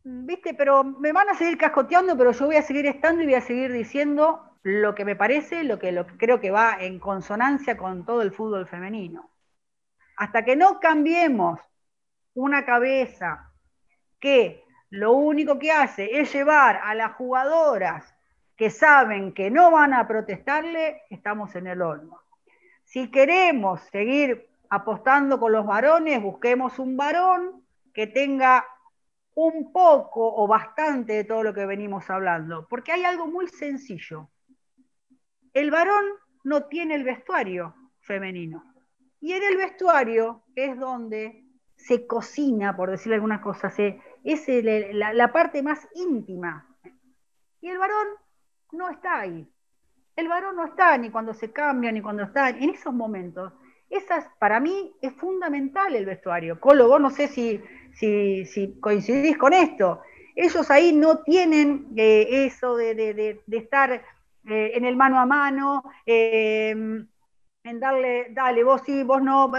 Viste, 0.04 0.56
pero 0.56 0.84
me 0.84 1.14
van 1.14 1.30
a 1.30 1.36
seguir 1.36 1.60
cascoteando, 1.60 2.18
pero 2.18 2.32
yo 2.32 2.48
voy 2.48 2.56
a 2.56 2.64
seguir 2.64 2.88
estando 2.88 3.22
y 3.22 3.26
voy 3.26 3.36
a 3.36 3.42
seguir 3.42 3.72
diciendo 3.72 4.42
lo 4.64 4.96
que 4.96 5.06
me 5.06 5.16
parece, 5.16 5.64
lo 5.64 5.78
que, 5.78 5.92
lo 5.92 6.08
que 6.08 6.18
creo 6.18 6.42
que 6.42 6.50
va 6.50 6.78
en 6.80 7.00
consonancia 7.00 7.78
con 7.78 8.04
todo 8.04 8.24
el 8.24 8.32
fútbol 8.32 8.68
femenino. 8.68 9.30
Hasta 10.18 10.44
que 10.44 10.56
no 10.56 10.80
cambiemos 10.80 11.60
una 12.34 12.66
cabeza 12.66 13.52
que 14.20 14.64
lo 14.90 15.14
único 15.14 15.60
que 15.60 15.72
hace 15.72 16.20
es 16.20 16.34
llevar 16.34 16.80
a 16.84 16.96
las 16.96 17.14
jugadoras 17.14 18.16
que 18.62 18.70
saben 18.70 19.34
que 19.34 19.50
no 19.50 19.72
van 19.72 19.92
a 19.92 20.08
protestarle, 20.08 21.02
estamos 21.10 21.56
en 21.56 21.66
el 21.66 21.82
horno. 21.82 22.22
Si 22.84 23.10
queremos 23.10 23.82
seguir 23.92 24.52
apostando 24.70 25.40
con 25.40 25.52
los 25.52 25.66
varones, 25.66 26.22
busquemos 26.22 26.78
un 26.78 26.96
varón 26.96 27.66
que 27.92 28.06
tenga 28.06 28.64
un 29.34 29.74
poco 29.74 30.36
o 30.36 30.48
bastante 30.48 31.14
de 31.14 31.24
todo 31.24 31.42
lo 31.42 31.56
que 31.56 31.66
venimos 31.66 32.08
hablando, 32.12 32.68
porque 32.70 32.92
hay 32.92 33.04
algo 33.04 33.26
muy 33.26 33.48
sencillo. 33.48 34.30
El 35.54 35.72
varón 35.72 36.06
no 36.44 36.66
tiene 36.66 36.94
el 36.94 37.04
vestuario 37.04 37.74
femenino. 38.02 38.64
Y 39.22 39.34
en 39.34 39.42
el 39.42 39.58
vestuario 39.58 40.44
es 40.54 40.78
donde 40.78 41.46
se 41.78 42.06
cocina, 42.06 42.78
por 42.78 42.92
decirle 42.92 43.16
alguna 43.16 43.42
cosa, 43.42 43.74
es 44.24 44.48
la, 44.94 45.14
la 45.16 45.32
parte 45.32 45.64
más 45.64 45.88
íntima. 45.96 46.68
Y 47.60 47.68
el 47.68 47.80
varón 47.80 48.06
no 48.74 48.90
está 48.90 49.22
ahí. 49.22 49.48
El 50.16 50.28
varón 50.28 50.56
no 50.56 50.66
está 50.66 50.98
ni 50.98 51.10
cuando 51.10 51.34
se 51.34 51.52
cambia, 51.52 51.92
ni 51.92 52.02
cuando 52.02 52.24
está 52.24 52.50
en 52.50 52.70
esos 52.70 52.94
momentos. 52.94 53.54
Esas, 53.90 54.26
para 54.40 54.60
mí, 54.60 54.94
es 55.02 55.14
fundamental 55.14 55.96
el 55.96 56.06
vestuario. 56.06 56.60
Colo, 56.60 56.88
vos 56.88 57.02
no 57.02 57.10
sé 57.10 57.28
si, 57.28 57.62
si, 57.94 58.80
coincidís 58.80 59.38
con 59.38 59.54
esto. 59.54 60.02
Ellos 60.36 60.70
ahí 60.72 60.94
no 60.94 61.24
tienen 61.24 61.88
eh, 61.98 62.46
eso 62.46 62.76
de, 62.76 63.42
estar 63.52 63.92
eh, 63.92 64.72
en 64.74 64.86
el 64.86 64.96
mano 64.96 65.20
a 65.20 65.26
mano, 65.26 65.84
eh, 66.06 66.70
en 66.70 67.80
darle, 67.80 68.28
dale, 68.32 68.64
vos 68.64 68.82
sí, 68.86 69.04
vos 69.04 69.22
no. 69.22 69.52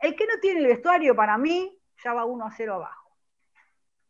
El 0.00 0.14
que 0.14 0.26
no 0.26 0.40
tiene 0.40 0.60
el 0.60 0.66
vestuario, 0.66 1.14
para 1.16 1.36
mí, 1.36 1.76
ya 2.04 2.14
va 2.14 2.24
uno 2.24 2.46
a 2.46 2.52
cero 2.52 2.74
abajo. 2.74 3.10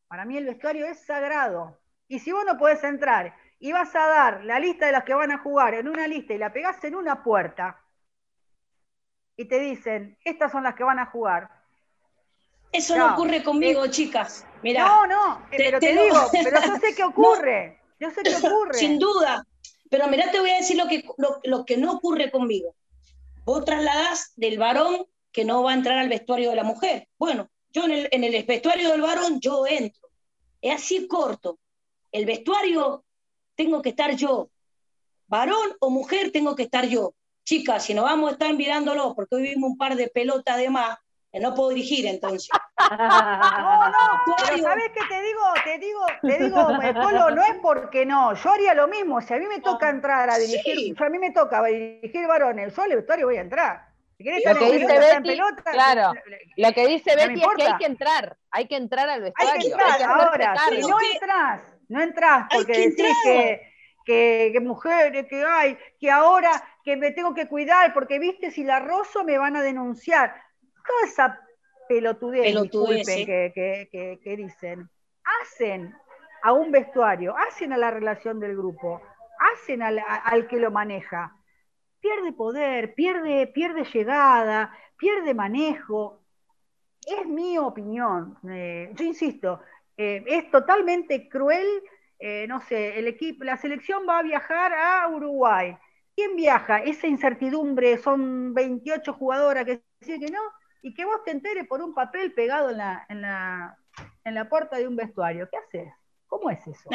Para 0.07 0.25
mí 0.25 0.37
el 0.37 0.47
vestuario 0.47 0.87
es 0.87 0.99
sagrado. 1.07 1.79
Y 2.09 2.18
si 2.18 2.33
vos 2.33 2.45
no 2.45 2.59
podés 2.59 2.83
entrar 2.85 3.35
y 3.61 3.72
vas 3.72 3.94
a 3.94 4.06
dar 4.06 4.44
la 4.44 4.58
lista 4.58 4.86
de 4.86 4.92
las 4.92 5.04
que 5.04 5.14
van 5.14 5.30
a 5.30 5.38
jugar 5.38 5.74
en 5.74 5.86
una 5.86 6.08
lista 6.08 6.32
y 6.32 6.38
la 6.38 6.52
pegás 6.52 6.82
en 6.82 6.96
una 6.96 7.22
puerta 7.22 7.78
y 9.36 9.44
te 9.46 9.58
dicen, 9.58 10.18
estas 10.24 10.50
son 10.50 10.64
las 10.64 10.74
que 10.74 10.84
van 10.84 10.98
a 10.98 11.06
jugar. 11.06 11.48
Eso 12.72 12.96
no, 12.96 13.14
ocurre 13.14 13.42
conmigo, 13.42 13.86
chicas. 13.86 14.46
Mirá, 14.62 14.86
no, 14.86 15.06
no, 15.06 15.46
pero 15.50 15.78
te, 15.78 15.92
digo, 15.92 16.28
pero 16.32 16.61
yo 16.61 16.76
sé 16.76 16.94
que 16.94 17.04
ocurre. 17.04 17.80
Yo 17.98 18.11
sé 18.11 18.22
que 18.22 18.36
ocurre. 18.46 18.74
Sin 18.74 18.98
duda. 18.98 19.46
Pero 19.88 20.08
mirá, 20.08 20.30
te 20.30 20.40
voy 20.40 20.50
a 20.50 20.56
decir 20.56 20.76
lo 20.76 20.86
que, 20.86 21.04
lo, 21.44 21.64
que 21.64 21.76
no 21.76 21.92
ocurre 21.92 22.30
conmigo. 22.30 22.74
Vos 23.44 23.64
trasladás 23.64 24.32
del 24.36 24.58
varón 24.58 25.06
que 25.32 25.44
no 25.44 25.62
va 25.62 25.72
a 25.72 25.74
entrar 25.74 25.98
al 25.98 26.08
vestuario 26.08 26.50
de 26.50 26.56
la 26.56 26.64
mujer. 26.64 27.08
Bueno, 27.18 27.50
yo 27.72 27.84
en 27.84 27.92
el, 27.92 28.08
en 28.11 28.24
el 28.24 28.44
vestuario 28.44 28.90
del 28.90 29.00
varón 29.00 29.40
yo 29.40 29.66
entro. 29.66 30.08
Es 30.61 30.74
así 30.74 31.08
corto. 31.08 31.58
El 32.12 32.26
vestuario 32.26 33.04
tengo 33.64 33.82
que 33.82 33.90
estar 33.90 34.16
yo. 34.16 34.48
Varón 35.26 35.76
o 35.80 35.90
mujer, 35.90 36.32
tengo 36.32 36.56
que 36.56 36.62
estar 36.62 36.86
yo. 36.86 37.12
Chicas, 37.44 37.84
si 37.84 37.92
nos 37.92 38.04
vamos 38.04 38.30
a 38.30 38.32
estar 38.32 38.54
mirándolo, 38.54 39.14
porque 39.14 39.36
hoy 39.36 39.42
vimos 39.42 39.72
un 39.72 39.76
par 39.76 39.96
de 39.96 40.08
pelotas 40.08 40.56
de 40.56 40.70
más, 40.70 40.98
que 41.30 41.40
no 41.40 41.54
puedo 41.54 41.68
dirigir 41.68 42.06
entonces. 42.06 42.48
no, 42.90 43.88
no, 43.88 43.96
pero 44.26 44.58
¿sabes 44.62 44.90
qué 44.94 45.00
te 45.08 45.22
digo? 45.22 45.42
Te 45.64 45.78
digo, 45.78 46.06
te 46.22 46.44
digo, 46.44 47.02
Polo, 47.02 47.30
no 47.32 47.42
es 47.42 47.54
porque 47.61 48.06
no, 48.06 48.34
yo 48.34 48.50
haría 48.50 48.72
lo 48.72 48.88
mismo, 48.88 49.20
si 49.20 49.34
a 49.34 49.38
mí 49.38 49.46
me 49.46 49.61
toca 49.61 49.90
entrar 49.90 50.30
a 50.30 50.38
dirigir, 50.38 50.96
a 50.98 51.08
mí 51.11 51.18
me 51.18 51.32
toca 51.32 51.62
dirigir 51.64 52.26
varones, 52.26 52.74
yo 52.74 52.82
al 52.82 52.96
vestuario 52.96 53.26
voy 53.26 53.36
a 53.36 53.42
entrar. 53.42 53.90
Si 54.16 54.24
lo 54.24 54.58
que 54.58 54.72
dice 54.72 54.98
Betty, 54.98 55.38
claro, 55.72 56.12
lo 56.56 56.72
que 56.72 56.86
dice 56.86 57.16
Betty 57.16 57.40
es 57.40 57.48
que 57.56 57.62
hay 57.62 57.78
que 57.78 57.86
entrar, 57.86 58.36
hay 58.50 58.66
que 58.66 58.76
entrar 58.76 59.08
al 59.08 59.22
vestuario. 59.22 59.52
Hay 59.52 59.61
que 59.61 59.66
entrar, 59.68 60.02
ahora, 60.02 60.54
si 60.68 60.80
no 60.80 60.96
entras, 61.14 61.80
no 61.91 62.01
entras 62.01 62.47
porque 62.53 62.72
decís 62.72 63.16
que, 63.24 63.61
que, 64.05 64.51
que, 64.53 64.61
mujeres 64.61 65.26
que 65.26 65.45
hay, 65.45 65.76
que 65.99 66.11
ahora 66.11 66.51
que 66.84 66.97
me 66.97 67.11
tengo 67.11 67.34
que 67.34 67.49
cuidar, 67.49 67.93
porque 67.93 68.18
viste, 68.18 68.51
si 68.51 68.64
la 68.64 68.80
rozo 68.80 69.24
me 69.24 69.36
van 69.38 69.57
a 69.57 69.62
denunciar. 69.62 70.34
Toda 70.86 71.05
esa 71.05 71.41
pelotudez, 71.88 72.55
que, 73.24 74.36
dicen, 74.36 74.88
hacen 75.43 75.95
a 76.43 76.53
un 76.53 76.70
vestuario, 76.70 77.37
hacen 77.37 77.72
a 77.72 77.76
la 77.76 77.91
relación 77.91 78.38
del 78.38 78.57
grupo, 78.57 79.03
hacen 79.53 79.83
al, 79.83 80.46
que 80.49 80.58
lo 80.58 80.71
maneja. 80.71 81.37
Pierde 82.00 82.33
poder, 82.33 82.95
pierde, 82.95 83.49
pierde 83.49 83.84
llegada, 83.84 84.72
pierde 84.96 85.34
manejo. 85.34 86.21
Es 87.04 87.26
mi 87.26 87.58
opinión. 87.58 88.38
Eh, 88.49 88.91
yo 88.95 89.04
insisto, 89.04 89.61
eh, 90.03 90.25
es 90.27 90.51
totalmente 90.51 91.29
cruel, 91.29 91.67
eh, 92.18 92.47
no 92.49 92.63
sé, 92.63 92.99
el 92.99 93.07
equipo, 93.07 93.45
la 93.45 93.59
selección 93.59 94.07
va 94.09 94.21
a 94.21 94.22
viajar 94.22 94.72
a 94.72 95.07
Uruguay. 95.09 95.77
¿Quién 96.17 96.37
viaja? 96.37 96.79
Esa 96.79 97.07
incertidumbre, 97.07 97.99
son 97.99 98.55
28 98.55 99.13
jugadoras 99.13 99.67
que 99.67 99.83
dicen 100.01 100.21
que 100.21 100.33
no, 100.33 100.41
y 100.81 100.95
que 100.95 101.05
vos 101.05 101.22
te 101.22 101.33
enteres 101.33 101.67
por 101.68 101.83
un 101.83 101.93
papel 101.93 102.33
pegado 102.33 102.71
en 102.71 102.79
la, 102.79 103.05
en 103.11 103.21
la, 103.21 103.77
en 104.25 104.35
la 104.35 104.49
puerta 104.49 104.79
de 104.79 104.89
un 104.89 104.97
vestuario. 104.97 105.47
¿Qué 105.51 105.59
haces? 105.59 105.93
¿Cómo 106.29 106.49
es 106.49 106.67
eso? 106.67 106.89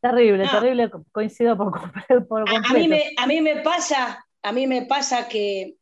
Terrible, 0.00 0.46
terrible, 0.48 0.92
coincido 1.10 1.56
por, 1.56 1.72
por 2.28 2.48
completo. 2.48 2.66
A 2.70 2.72
mí, 2.72 2.86
me, 2.86 3.02
a 3.16 3.26
mí 3.26 3.40
me 3.40 3.62
pasa, 3.62 4.24
a 4.42 4.52
mí 4.52 4.68
me 4.68 4.82
pasa 4.82 5.28
que 5.28 5.74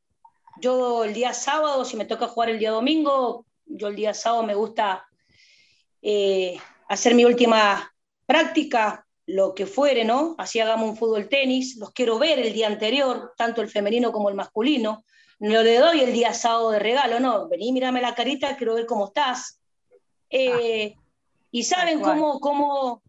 yo 0.59 1.05
el 1.05 1.13
día 1.13 1.35
sábado, 1.35 1.85
si 1.85 1.99
me 1.99 2.07
toca 2.07 2.29
jugar 2.29 2.49
el 2.49 2.59
día 2.59 2.71
domingo, 2.71 3.45
yo 3.67 3.89
el 3.89 3.97
día 3.97 4.15
sábado 4.15 4.43
me 4.43 4.55
gusta 4.55 5.07
eh, 6.03 6.59
hacer 6.89 7.15
mi 7.15 7.25
última 7.25 7.93
práctica, 8.27 9.07
lo 9.27 9.55
que 9.55 9.67
fuere, 9.67 10.05
¿no? 10.05 10.35
Así 10.39 10.61
hagamos 10.61 10.91
un 10.91 10.97
fútbol 10.97 11.29
tenis, 11.29 11.77
los 11.77 11.93
quiero 11.93 12.19
ver 12.19 12.39
el 12.39 12.53
día 12.53 12.67
anterior, 12.67 13.33
tanto 13.37 13.63
el 13.63 13.69
femenino 13.69 14.13
como 14.13 14.29
el 14.29 14.35
masculino. 14.35 15.05
No 15.39 15.63
le 15.63 15.79
doy 15.79 16.01
el 16.01 16.13
día 16.13 16.35
sábado 16.35 16.71
de 16.71 16.79
regalo, 16.79 17.21
no, 17.21 17.49
vení, 17.49 17.73
mírame 17.73 18.03
la 18.03 18.15
carita, 18.15 18.57
quiero 18.57 18.75
ver 18.75 18.87
cómo 18.87 19.07
estás. 19.07 19.61
Eh, 20.29 20.95
y 21.51 21.63
saben 21.65 22.01
cómo, 22.01 22.41
cómo, 22.41 23.03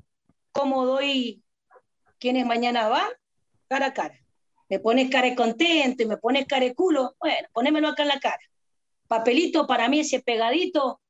cómo 0.51 0.85
doy 0.85 1.43
quienes 2.19 2.45
mañana 2.45 2.87
van, 2.87 3.09
cara 3.67 3.87
a 3.87 3.93
cara. 3.93 4.15
Me 4.69 4.79
pones 4.79 5.09
cara 5.09 5.35
contento 5.35 6.03
y 6.03 6.05
me 6.05 6.17
pones 6.17 6.45
cara 6.45 6.65
de 6.65 6.73
culo, 6.73 7.15
bueno, 7.19 7.47
ponémelo 7.51 7.89
acá 7.89 8.03
en 8.03 8.09
la 8.09 8.19
cara. 8.19 8.39
Papelito 9.07 9.67
para 9.67 9.89
mí, 9.89 9.99
ese 9.99 10.21
pegadito, 10.21 11.00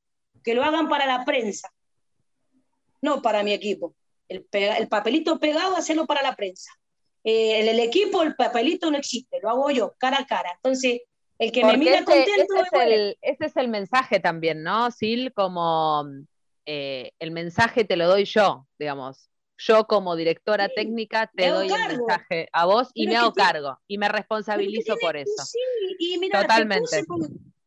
que 0.44 0.54
lo 0.54 0.64
hagan 0.64 0.90
para 0.90 1.06
la 1.06 1.26
prensa, 1.26 1.72
no 3.02 3.22
para 3.22 3.44
mi 3.44 3.54
equipo. 3.54 3.96
El, 4.28 4.88
papelito 4.88 5.40
pegado, 5.40 5.76
hacerlo 5.76 6.06
para 6.06 6.22
la 6.22 6.36
prensa. 6.36 6.72
Eh, 7.24 7.70
el, 7.70 7.80
equipo, 7.80 8.24
el 8.24 8.36
papelito 8.36 8.90
no 8.90 8.98
existe, 8.98 9.40
lo 9.42 9.50
hago 9.50 9.70
yo, 9.72 9.94
cara 9.98 10.20
a 10.20 10.26
cara. 10.26 10.52
Entonces, 10.56 11.02
el 11.38 11.52
que 11.52 11.66
me 11.66 11.78
mira 11.78 12.06
contento. 12.06 12.54
Ese 12.56 12.62
es, 12.62 12.88
el, 12.88 13.18
ese 13.22 13.46
es 13.46 13.58
el 13.58 13.68
mensaje 13.68 14.20
también, 14.20 14.64
¿no, 14.64 14.90
Sil? 14.94 15.34
Como 15.34 16.06
eh, 16.66 17.12
el 17.20 17.32
mensaje 17.32 17.84
te 17.84 17.98
lo 17.98 18.08
doy 18.08 18.26
yo, 18.26 18.68
digamos. 18.78 19.30
Yo 19.58 19.86
como 19.86 20.16
directora 20.16 20.70
técnica 20.70 21.30
te 21.36 21.50
doy 21.50 21.68
el 21.68 21.98
mensaje 21.98 22.48
a 22.52 22.66
vos 22.66 22.90
y 22.94 23.06
me 23.06 23.16
hago 23.16 23.34
cargo 23.34 23.78
y 23.88 23.98
me 23.98 24.08
responsabilizo 24.10 24.96
por 25.00 25.18
eso. 25.18 25.44
Sí, 25.46 25.60
y 26.00 26.18
mira, 26.18 26.42
Totalmente. 26.42 27.04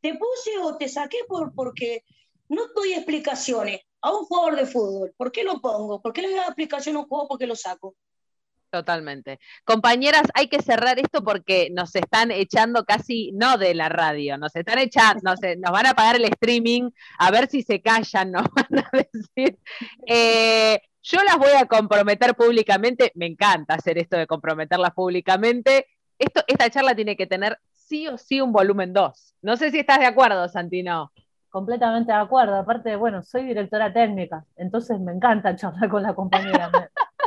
Te 0.00 0.14
puse, 0.14 0.58
o 0.60 0.76
te 0.76 0.88
saqué 0.88 1.18
por, 1.26 1.54
porque 1.54 2.04
no 2.48 2.62
doy 2.74 2.92
explicaciones 2.92 3.80
a 4.00 4.12
un 4.12 4.24
jugador 4.24 4.56
de 4.56 4.66
fútbol. 4.66 5.12
¿Por 5.16 5.32
qué 5.32 5.44
lo 5.44 5.60
pongo? 5.60 6.00
¿Por 6.00 6.12
qué 6.12 6.22
le 6.22 6.30
doy 6.30 6.38
explicación 6.38 6.96
a 6.96 7.00
un 7.00 7.06
juego? 7.06 7.28
¿Por 7.28 7.38
qué 7.38 7.46
lo 7.46 7.56
saco? 7.56 7.96
Totalmente. 8.70 9.38
Compañeras, 9.64 10.24
hay 10.34 10.48
que 10.48 10.60
cerrar 10.60 10.98
esto 10.98 11.22
porque 11.22 11.68
nos 11.70 11.94
están 11.94 12.32
echando 12.32 12.84
casi, 12.84 13.30
no 13.32 13.56
de 13.56 13.72
la 13.72 13.88
radio, 13.88 14.36
nos 14.36 14.56
están 14.56 14.80
echando, 14.80 15.20
no 15.22 15.36
sé, 15.36 15.54
nos 15.56 15.70
van 15.70 15.86
a 15.86 15.94
pagar 15.94 16.16
el 16.16 16.24
streaming, 16.24 16.90
a 17.20 17.30
ver 17.30 17.48
si 17.48 17.62
se 17.62 17.80
callan, 17.80 18.32
nos 18.32 18.48
van 18.48 18.80
a 18.80 18.90
decir. 19.12 19.58
Eh, 20.08 20.80
yo 21.04 21.18
la 21.18 21.24
las 21.24 21.38
voy 21.38 21.52
a 21.56 21.66
comprometer 21.66 22.34
públicamente. 22.34 23.12
Me 23.14 23.26
encanta 23.26 23.74
hacer 23.74 23.98
esto 23.98 24.16
de 24.16 24.26
comprometerlas 24.26 24.92
públicamente. 24.92 25.86
Esto, 26.18 26.42
esta 26.46 26.68
charla 26.70 26.96
tiene 26.96 27.16
que 27.16 27.26
tener 27.26 27.58
sí 27.70 28.08
o 28.08 28.18
sí 28.18 28.40
un 28.40 28.52
volumen 28.52 28.92
2. 28.92 29.34
No 29.42 29.56
sé 29.56 29.70
si 29.70 29.78
estás 29.78 30.00
de 30.00 30.06
acuerdo, 30.06 30.48
Santino. 30.48 31.12
Completamente 31.54 32.10
de 32.10 32.18
acuerdo. 32.18 32.56
Aparte, 32.56 32.96
bueno, 32.96 33.22
soy 33.22 33.44
directora 33.44 33.92
técnica, 33.92 34.44
entonces 34.56 34.98
me 34.98 35.12
encanta 35.12 35.54
charlar 35.56 35.88
con 35.88 36.02
la 36.02 36.12
compañera. 36.12 36.68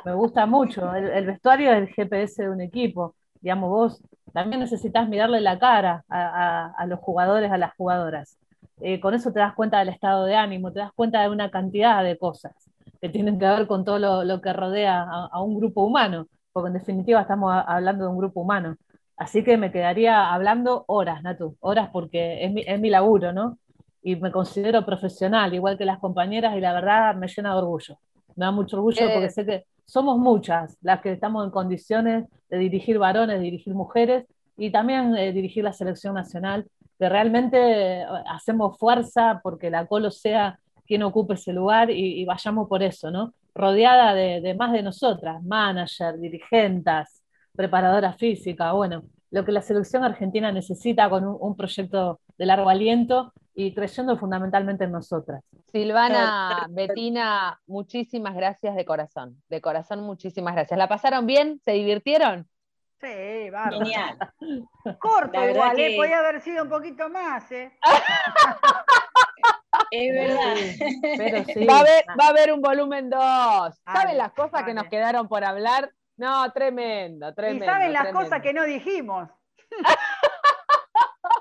me, 0.04 0.14
gusta 0.14 0.46
mucho. 0.46 0.94
El, 0.94 1.26
vestuario 1.26 1.72
es 1.72 1.78
el 1.78 1.88
GPS 1.88 2.44
de 2.44 2.50
un 2.50 2.60
equipo. 2.60 3.16
Digamos, 3.40 3.70
vos 3.70 4.02
también 4.34 4.60
necesitas 4.60 5.08
mirarle 5.08 5.40
la 5.40 5.58
cara 5.58 6.04
a, 6.10 6.86
los 6.88 7.00
jugadores, 7.00 7.50
a 7.54 7.58
las 7.58 7.74
jugadoras. 7.78 8.38
Eh, 8.82 9.00
con 9.00 9.14
eso 9.14 9.32
te 9.32 9.40
das 9.40 9.54
cuenta 9.56 9.80
del 9.80 9.88
estado 9.88 10.26
de 10.26 10.36
ánimo, 10.36 10.74
te 10.74 10.80
das 10.80 10.92
cuenta 10.94 11.22
de 11.22 11.30
una 11.30 11.50
cantidad 11.50 12.04
de 12.04 12.18
cosas 12.18 12.52
que 13.00 13.08
tienen 13.08 13.40
que 13.40 13.46
ver 13.46 13.66
con 13.66 13.86
todo 13.86 14.26
lo, 14.26 14.42
que 14.42 14.52
rodea 14.52 15.04
a, 15.04 15.42
un 15.42 15.58
grupo 15.58 15.86
humano, 15.86 16.28
porque 16.52 16.68
en 16.68 16.74
definitiva 16.74 17.22
estamos 17.22 17.54
hablando 17.66 18.04
de 18.04 18.12
un 18.12 18.18
grupo 18.18 18.42
humano. 18.42 18.76
Así 19.16 19.42
que 19.46 19.56
me 19.56 19.72
quedaría 19.72 20.34
hablando 20.34 20.84
horas, 20.88 21.24
Natu, 21.24 21.56
horas 21.62 21.90
porque 21.94 22.44
es 22.44 22.52
mi, 22.52 22.64
es 22.68 22.78
mi 22.78 22.90
laburo, 22.90 23.32
¿no? 23.32 23.58
Y 24.02 24.16
me 24.16 24.32
considero 24.32 24.86
profesional, 24.86 25.54
igual 25.54 25.78
que 25.78 25.86
las 25.86 26.00
compañeras, 26.00 26.56
y 26.56 26.62
la 26.62 26.74
verdad 26.74 27.16
me 27.16 27.28
llena 27.28 27.52
de 27.52 27.58
orgullo. 27.58 28.00
Me 28.36 28.46
da 28.46 28.52
mucho 28.52 28.78
orgullo 28.78 29.02
porque 29.12 29.26
eh. 29.26 29.30
sé 29.30 29.46
que 29.46 29.66
somos 29.86 30.18
muchas 30.18 30.78
las 30.82 31.02
que 31.02 31.14
estamos 31.14 31.46
en 31.46 31.52
condiciones 31.52 32.26
de 32.50 32.58
dirigir 32.58 33.00
varones, 33.00 33.38
de 33.38 33.44
dirigir 33.44 33.74
mujeres 33.74 34.26
y 34.58 34.72
también 34.72 35.16
eh, 35.16 35.32
dirigir 35.32 35.64
la 35.64 35.74
selección 35.74 36.14
nacional, 36.14 36.68
que 37.00 37.10
realmente 37.10 37.58
eh, 38.02 38.06
hacemos 38.30 38.78
fuerza 38.78 39.40
porque 39.44 39.70
la 39.70 39.86
Colo 39.86 40.12
sea 40.12 40.60
quien 40.86 41.04
ocupe 41.04 41.34
ese 41.34 41.54
lugar 41.54 41.92
y, 41.92 42.24
vayamos 42.26 42.68
por 42.70 42.82
eso, 42.82 43.12
¿no? 43.12 43.34
Rodeada 43.54 44.14
de, 44.14 44.56
más 44.56 44.72
de 44.72 44.82
nosotras, 44.82 45.44
manager, 45.44 46.18
dirigentes, 46.18 47.24
preparadora 47.56 48.14
física, 48.14 48.72
bueno, 48.72 49.04
lo 49.32 49.44
que 49.44 49.52
la 49.52 49.62
selección 49.62 50.06
argentina 50.06 50.52
necesita 50.52 51.10
con 51.10 51.26
un, 51.26 51.56
proyecto 51.58 52.22
de 52.38 52.46
largo 52.46 52.70
aliento 52.70 53.34
y 53.60 53.74
creyendo 53.74 54.16
fundamentalmente 54.20 54.84
en 54.84 54.92
nosotras. 54.92 55.44
Silvana, 55.72 56.68
Betina, 56.70 57.60
muchísimas 57.66 58.36
gracias 58.36 58.76
de 58.76 58.86
corazón, 58.86 59.42
de 59.50 59.62
corazón 59.62 60.02
muchísimas 60.02 60.54
gracias. 60.54 60.78
¿La 60.78 60.88
pasaron 60.88 61.26
bien? 61.26 61.60
¿Se 61.66 61.72
divirtieron? 61.72 62.48
Sí, 63.02 63.50
bárbaro. 63.50 63.80
Genial. 63.80 64.16
Corto 65.00 65.50
igual, 65.50 65.80
¿eh? 65.80 65.96
podía 65.98 66.20
haber 66.20 66.40
sido 66.42 66.66
un 66.66 66.70
poquito 66.70 67.10
más, 67.10 67.52
¿eh? 67.52 67.76
Es 69.92 70.14
verdad. 70.14 70.56
va, 71.68 71.80
a 72.26 72.30
haber, 72.30 72.54
un 72.54 72.62
volumen 72.62 73.10
2. 73.10 73.20
¿Saben 73.86 74.18
las 74.18 74.34
cosas 74.34 74.64
que 74.64 74.74
nos 74.74 74.88
quedaron 74.88 75.28
por 75.28 75.44
hablar? 75.44 75.92
No, 76.16 76.52
tremendo, 76.52 77.34
tremendo. 77.34 77.66
Y 77.66 77.68
saben 77.68 77.92
las 77.94 78.10
cosas 78.10 78.42
que 78.42 78.54
no 78.54 78.66
dijimos. 78.66 79.30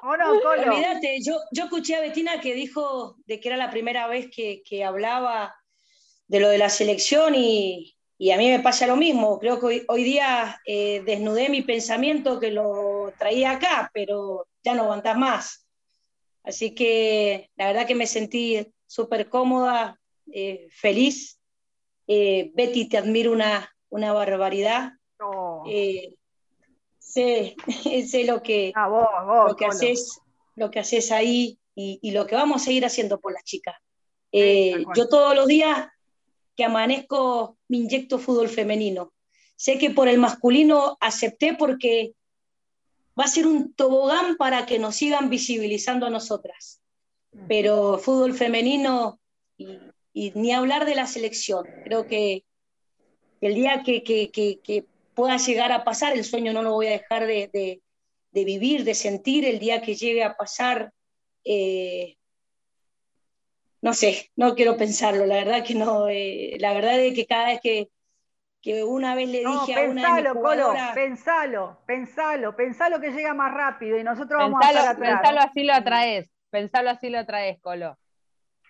¿O 0.03 0.17
no, 0.17 0.31
Olvídate, 0.33 1.21
yo, 1.23 1.39
yo 1.53 1.65
escuché 1.65 1.97
a 1.97 2.01
Betina 2.01 2.41
que 2.41 2.55
dijo 2.55 3.17
de 3.27 3.41
que 3.41 3.49
era 3.49 3.57
la 3.57 3.71
primera 3.71 4.07
vez 4.07 4.29
que, 4.31 4.85
hablaba 4.85 5.55
de 6.29 6.41
lo 6.41 6.49
de 6.49 6.59
la 6.59 6.69
selección 6.69 7.35
y, 7.35 7.95
a 8.33 8.37
mí 8.37 8.49
me 8.49 8.61
pasa 8.61 8.87
lo 8.87 8.97
mismo. 8.97 9.39
Creo 9.39 9.61
que 9.61 9.85
hoy, 9.89 10.05
día 10.05 10.61
eh, 10.67 11.03
desnudé 11.05 11.49
mi 11.49 11.63
pensamiento 11.63 12.41
que 12.41 12.51
lo 12.51 13.13
traía 13.19 13.53
acá, 13.53 13.91
pero 13.93 14.47
ya 14.63 14.75
no 14.75 14.85
aguantas 14.85 15.17
más. 15.17 15.67
Así 16.43 16.75
que 16.75 17.51
la 17.57 17.67
verdad 17.67 17.87
que 17.87 17.95
me 17.95 18.07
sentí 18.07 18.67
súper 18.87 19.29
cómoda, 19.29 20.01
eh, 20.33 20.69
feliz. 20.71 21.41
Eh, 22.07 22.53
Betty, 22.55 22.89
te 22.89 22.99
admiro 22.99 23.33
una, 23.33 23.75
una 23.89 24.13
barbaridad. 24.13 24.93
Eh, 25.67 26.15
sé, 27.17 27.57
sé, 28.07 28.25
lo 28.25 28.43
que, 28.43 28.73
lo, 28.75 29.57
que 29.57 29.67
haces, 29.67 30.21
lo 30.55 30.71
que 30.71 30.81
haces 30.81 31.11
ahí 31.11 31.59
y, 31.75 32.11
lo 32.11 32.27
que 32.27 32.35
vamos 32.35 32.63
a 32.63 32.65
seguir 32.67 32.85
haciendo 32.85 33.21
por 33.21 33.33
las 33.33 33.45
chicas. 33.45 33.77
yo 34.33 35.09
todos 35.09 35.35
los 35.35 35.47
días 35.47 35.89
que 36.55 36.65
amanezco 36.65 37.59
me 37.69 37.79
inyecto 37.79 38.19
fútbol 38.19 38.49
femenino. 38.49 39.13
Sé 39.57 39.79
que 39.79 39.91
por 39.91 40.09
el 40.09 40.19
masculino 40.19 40.97
acepté 41.01 41.55
porque 41.55 42.15
va 43.19 43.25
a 43.25 43.29
ser 43.29 43.47
un 43.47 43.73
tobogán 43.75 44.37
para 44.37 44.67
que 44.67 44.79
nos 44.79 44.97
sigan 44.97 45.31
visibilizando 45.31 46.07
a 46.07 46.11
nosotras. 46.11 46.83
Pero 47.49 47.99
fútbol 47.99 48.35
femenino 48.35 49.21
y, 49.59 49.79
ni 50.35 50.53
hablar 50.53 50.87
de 50.87 50.95
la 50.95 51.07
selección. 51.07 51.67
Creo 51.85 52.07
que 52.07 52.45
el 53.41 53.55
día 53.55 53.83
que, 53.83 54.87
pueda 55.17 55.39
llegar 55.39 55.73
a 55.73 55.83
pasar, 55.83 56.13
el 56.13 56.25
sueño 56.25 56.53
no 56.53 56.63
lo 56.63 56.73
voy 56.73 56.89
a 56.89 56.91
dejar 56.91 57.27
de, 57.27 57.81
vivir, 58.33 58.85
de 58.85 58.95
sentir, 58.95 59.47
el 59.47 59.59
día 59.59 59.81
que 59.81 59.95
llegue 59.95 60.23
a 60.23 60.37
pasar, 60.37 60.93
eh, 61.43 62.17
no 63.81 63.95
sé, 63.95 64.31
no 64.37 64.55
quiero 64.55 64.77
pensarlo, 64.77 65.25
la 65.25 65.37
verdad 65.37 65.65
que 65.65 65.75
no, 65.75 66.09
eh, 66.09 66.59
la 66.61 66.75
verdad 66.75 67.01
es 67.01 67.15
que 67.15 67.25
cada 67.25 67.47
vez 67.47 67.61
que, 67.63 67.89
que 68.61 68.85
una 68.85 69.15
vez 69.15 69.31
le 69.31 69.39
dije 69.39 69.75
a 69.75 69.89
una 69.89 70.17
de 70.17 70.23
mis 70.23 70.33
jugadoras... 70.33 70.95
pensalo, 70.95 71.79
pensalo, 71.87 72.55
pensalo 72.55 73.01
que 73.01 73.11
llega 73.11 73.33
más 73.33 73.55
rápido 73.55 73.99
y 73.99 74.05
nosotros 74.05 74.39
vamos 74.39 74.61
a 74.63 74.69
estar 74.69 74.89
atrás. 74.89 75.21
Pensalo 75.21 75.41
así 75.41 75.65
lo 75.65 75.73
atraes, 75.73 76.31
pensalo 76.51 76.91
así 76.91 77.09
lo 77.09 77.21
atraes, 77.21 77.59
Colo. 77.63 77.97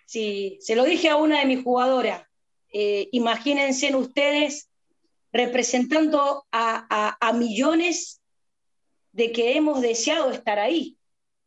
Sí, 0.05 0.57
se 0.61 0.77
lo 0.77 0.85
dije 0.85 1.09
a 1.09 1.17
una 1.17 1.39
de 1.39 1.45
mis 1.45 1.61
jugadoras. 1.61 2.23
Eh, 2.71 3.09
imagínense 3.11 3.93
ustedes 3.93 4.69
representando 5.31 6.45
a, 6.51 7.33
millones 7.33 8.21
de 9.11 9.31
que 9.31 9.57
hemos 9.57 9.81
deseado 9.81 10.31
estar 10.31 10.59
ahí 10.59 10.97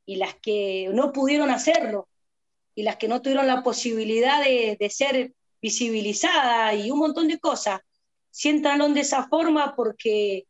y 0.05 0.17
las 0.17 0.35
que 0.37 0.91
no 0.93 1.13
pudieron 1.13 1.51
hacerlo 1.51 2.09
y 2.75 2.83
las 2.83 2.97
que 2.97 3.09
no 3.09 3.23
tuvieron 3.23 3.47
la 3.47 3.63
posibilidad 3.63 4.43
de, 4.45 4.91
ser 4.91 5.33
visibilizadas 5.63 6.75
y 6.77 6.91
un 6.91 6.99
montón 6.99 7.29
de 7.29 7.39
cosas 7.39 7.81
siéntanlo 8.31 8.89
de 8.89 9.01
esa 9.01 9.29
forma 9.29 9.75
porque 9.77 10.47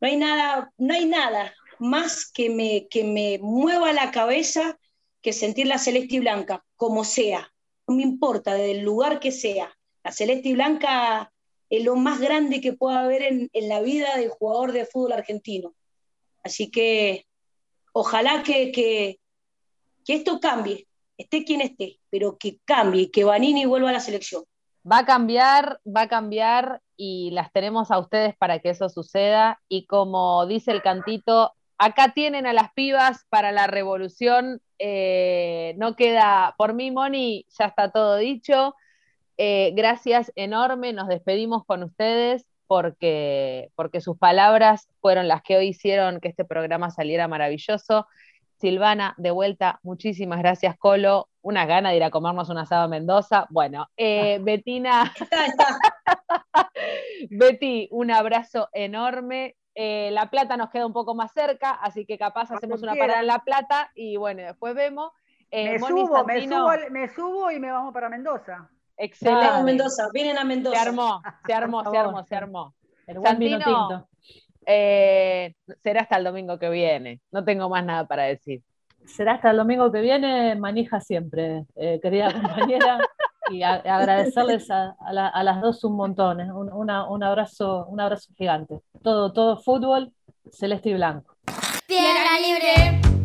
no 0.00 0.08
hay 0.08 0.16
nada, 0.16 0.72
no 0.76 0.94
hay 0.94 1.06
nada 1.06 1.54
más 1.78 2.30
que 2.30 2.50
me, 2.50 2.88
que 2.88 3.04
me 3.04 3.38
mueva 3.40 3.92
la 3.92 4.10
cabeza 4.10 4.78
que 5.22 5.32
sentir 5.32 5.66
la 5.66 5.78
celeste 5.78 6.16
y 6.16 6.20
blanca, 6.20 6.64
como 6.76 7.04
sea, 7.04 7.50
no 7.86 7.96
me 7.96 8.02
importa, 8.02 8.54
desde 8.54 8.72
el 8.72 8.80
lugar 8.80 9.20
que 9.20 9.32
sea. 9.32 9.74
La 10.02 10.12
celeste 10.12 10.50
y 10.50 10.52
blanca 10.52 11.32
es 11.70 11.84
lo 11.84 11.96
más 11.96 12.20
grande 12.20 12.60
que 12.60 12.72
pueda 12.72 13.02
haber 13.02 13.22
en, 13.22 13.50
la 13.52 13.80
vida 13.80 14.16
del 14.16 14.30
jugador 14.30 14.72
de 14.72 14.86
fútbol 14.86 15.12
argentino. 15.12 15.74
Así 16.42 16.70
que 16.70 17.26
ojalá 17.92 18.42
que, 18.42 18.70
que, 18.70 19.20
que 20.04 20.14
esto 20.14 20.40
cambie, 20.40 20.86
esté 21.16 21.44
quien 21.44 21.60
esté, 21.60 22.00
pero 22.10 22.36
que 22.38 22.58
cambie, 22.64 23.10
que 23.10 23.24
Vanini 23.24 23.64
vuelva 23.66 23.90
a 23.90 23.94
la 23.94 24.00
selección. 24.00 24.44
Va 24.90 24.98
a 24.98 25.06
cambiar, 25.06 25.80
va 25.84 26.02
a 26.02 26.08
cambiar 26.08 26.82
y 26.96 27.30
las 27.30 27.50
tenemos 27.52 27.90
a 27.90 27.98
ustedes 27.98 28.36
para 28.36 28.58
que 28.58 28.70
eso 28.70 28.88
suceda. 28.88 29.60
Y 29.68 29.86
como 29.86 30.46
dice 30.46 30.72
el 30.72 30.82
cantito, 30.82 31.54
acá 31.78 32.12
tienen 32.12 32.46
a 32.46 32.52
las 32.52 32.72
pibas 32.74 33.24
para 33.30 33.50
la 33.50 33.66
revolución. 33.66 34.60
Eh, 34.78 35.74
no 35.78 35.96
queda, 35.96 36.54
por 36.58 36.74
mí, 36.74 36.90
Moni, 36.90 37.46
ya 37.58 37.66
está 37.66 37.90
todo 37.90 38.16
dicho. 38.16 38.74
Eh, 39.36 39.72
gracias 39.74 40.32
enorme, 40.36 40.92
nos 40.92 41.08
despedimos 41.08 41.64
con 41.64 41.82
ustedes 41.82 42.46
porque, 42.66 43.70
porque 43.74 44.00
sus 44.00 44.16
palabras 44.16 44.88
fueron 45.00 45.28
las 45.28 45.42
que 45.42 45.56
hoy 45.56 45.68
hicieron 45.68 46.20
que 46.20 46.28
este 46.28 46.44
programa 46.44 46.90
saliera 46.90 47.28
maravilloso. 47.28 48.06
Silvana, 48.56 49.14
de 49.18 49.30
vuelta, 49.30 49.80
muchísimas 49.82 50.38
gracias, 50.38 50.76
Colo. 50.78 51.28
Una 51.42 51.66
gana 51.66 51.90
de 51.90 51.96
ir 51.96 52.04
a 52.04 52.10
comernos 52.10 52.48
un 52.48 52.58
asado 52.58 52.84
a 52.84 52.88
Mendoza. 52.88 53.46
Bueno, 53.50 53.88
eh, 53.96 54.38
Betina. 54.40 55.12
Betty, 57.30 57.88
un 57.90 58.10
abrazo 58.10 58.68
enorme. 58.72 59.56
Eh, 59.74 60.10
la 60.12 60.30
Plata 60.30 60.56
nos 60.56 60.70
queda 60.70 60.86
un 60.86 60.92
poco 60.92 61.14
más 61.14 61.32
cerca, 61.32 61.72
así 61.72 62.06
que 62.06 62.16
capaz 62.16 62.50
hacemos 62.52 62.82
una 62.82 62.94
parada 62.94 63.20
en 63.20 63.26
La 63.26 63.40
Plata 63.40 63.90
y 63.94 64.16
bueno, 64.16 64.42
después 64.42 64.74
vemos. 64.74 65.10
Eh, 65.50 65.72
me, 65.72 65.78
subo, 65.78 66.24
me, 66.24 67.08
subo, 67.08 67.50
y 67.50 67.60
me 67.60 67.70
vamos 67.70 67.92
para 67.92 68.08
Mendoza. 68.08 68.70
Excelente. 68.96 69.62
Mendoza, 69.64 70.08
vienen 70.12 70.38
a 70.38 70.44
Mendoza. 70.44 70.76
Se 70.76 70.88
armó, 70.88 71.22
se 71.46 71.52
armó, 71.52 71.90
se 71.90 71.98
armó, 71.98 72.24
se 72.24 72.36
armó. 72.36 72.74
Santino, 73.22 74.08
eh, 74.66 75.54
será 75.82 76.02
hasta 76.02 76.16
el 76.16 76.24
domingo 76.24 76.58
que 76.58 76.70
viene. 76.70 77.20
No 77.30 77.44
tengo 77.44 77.68
más 77.68 77.84
nada 77.84 78.06
para 78.06 78.24
decir. 78.24 78.62
Será 79.04 79.34
hasta 79.34 79.50
el 79.50 79.58
domingo 79.58 79.92
que 79.92 80.00
viene, 80.00 80.54
manija 80.56 81.00
siempre, 81.00 81.66
eh, 81.76 82.00
querida 82.00 82.32
compañera. 82.32 82.98
y 83.50 83.62
agradecerles 83.62 84.70
a, 84.70 84.94
las 85.10 85.60
dos 85.60 85.84
un 85.84 85.96
montón. 85.96 86.40
¿eh? 86.40 86.52
Un, 86.52 86.90
abrazo, 87.22 87.86
un 87.86 88.00
abrazo 88.00 88.32
gigante. 88.36 88.80
Todo, 89.02 89.32
todo 89.32 89.58
fútbol, 89.58 90.12
celeste 90.50 90.90
y 90.90 90.94
blanco. 90.94 91.36
Tierra 91.86 92.38
libre. 92.40 93.23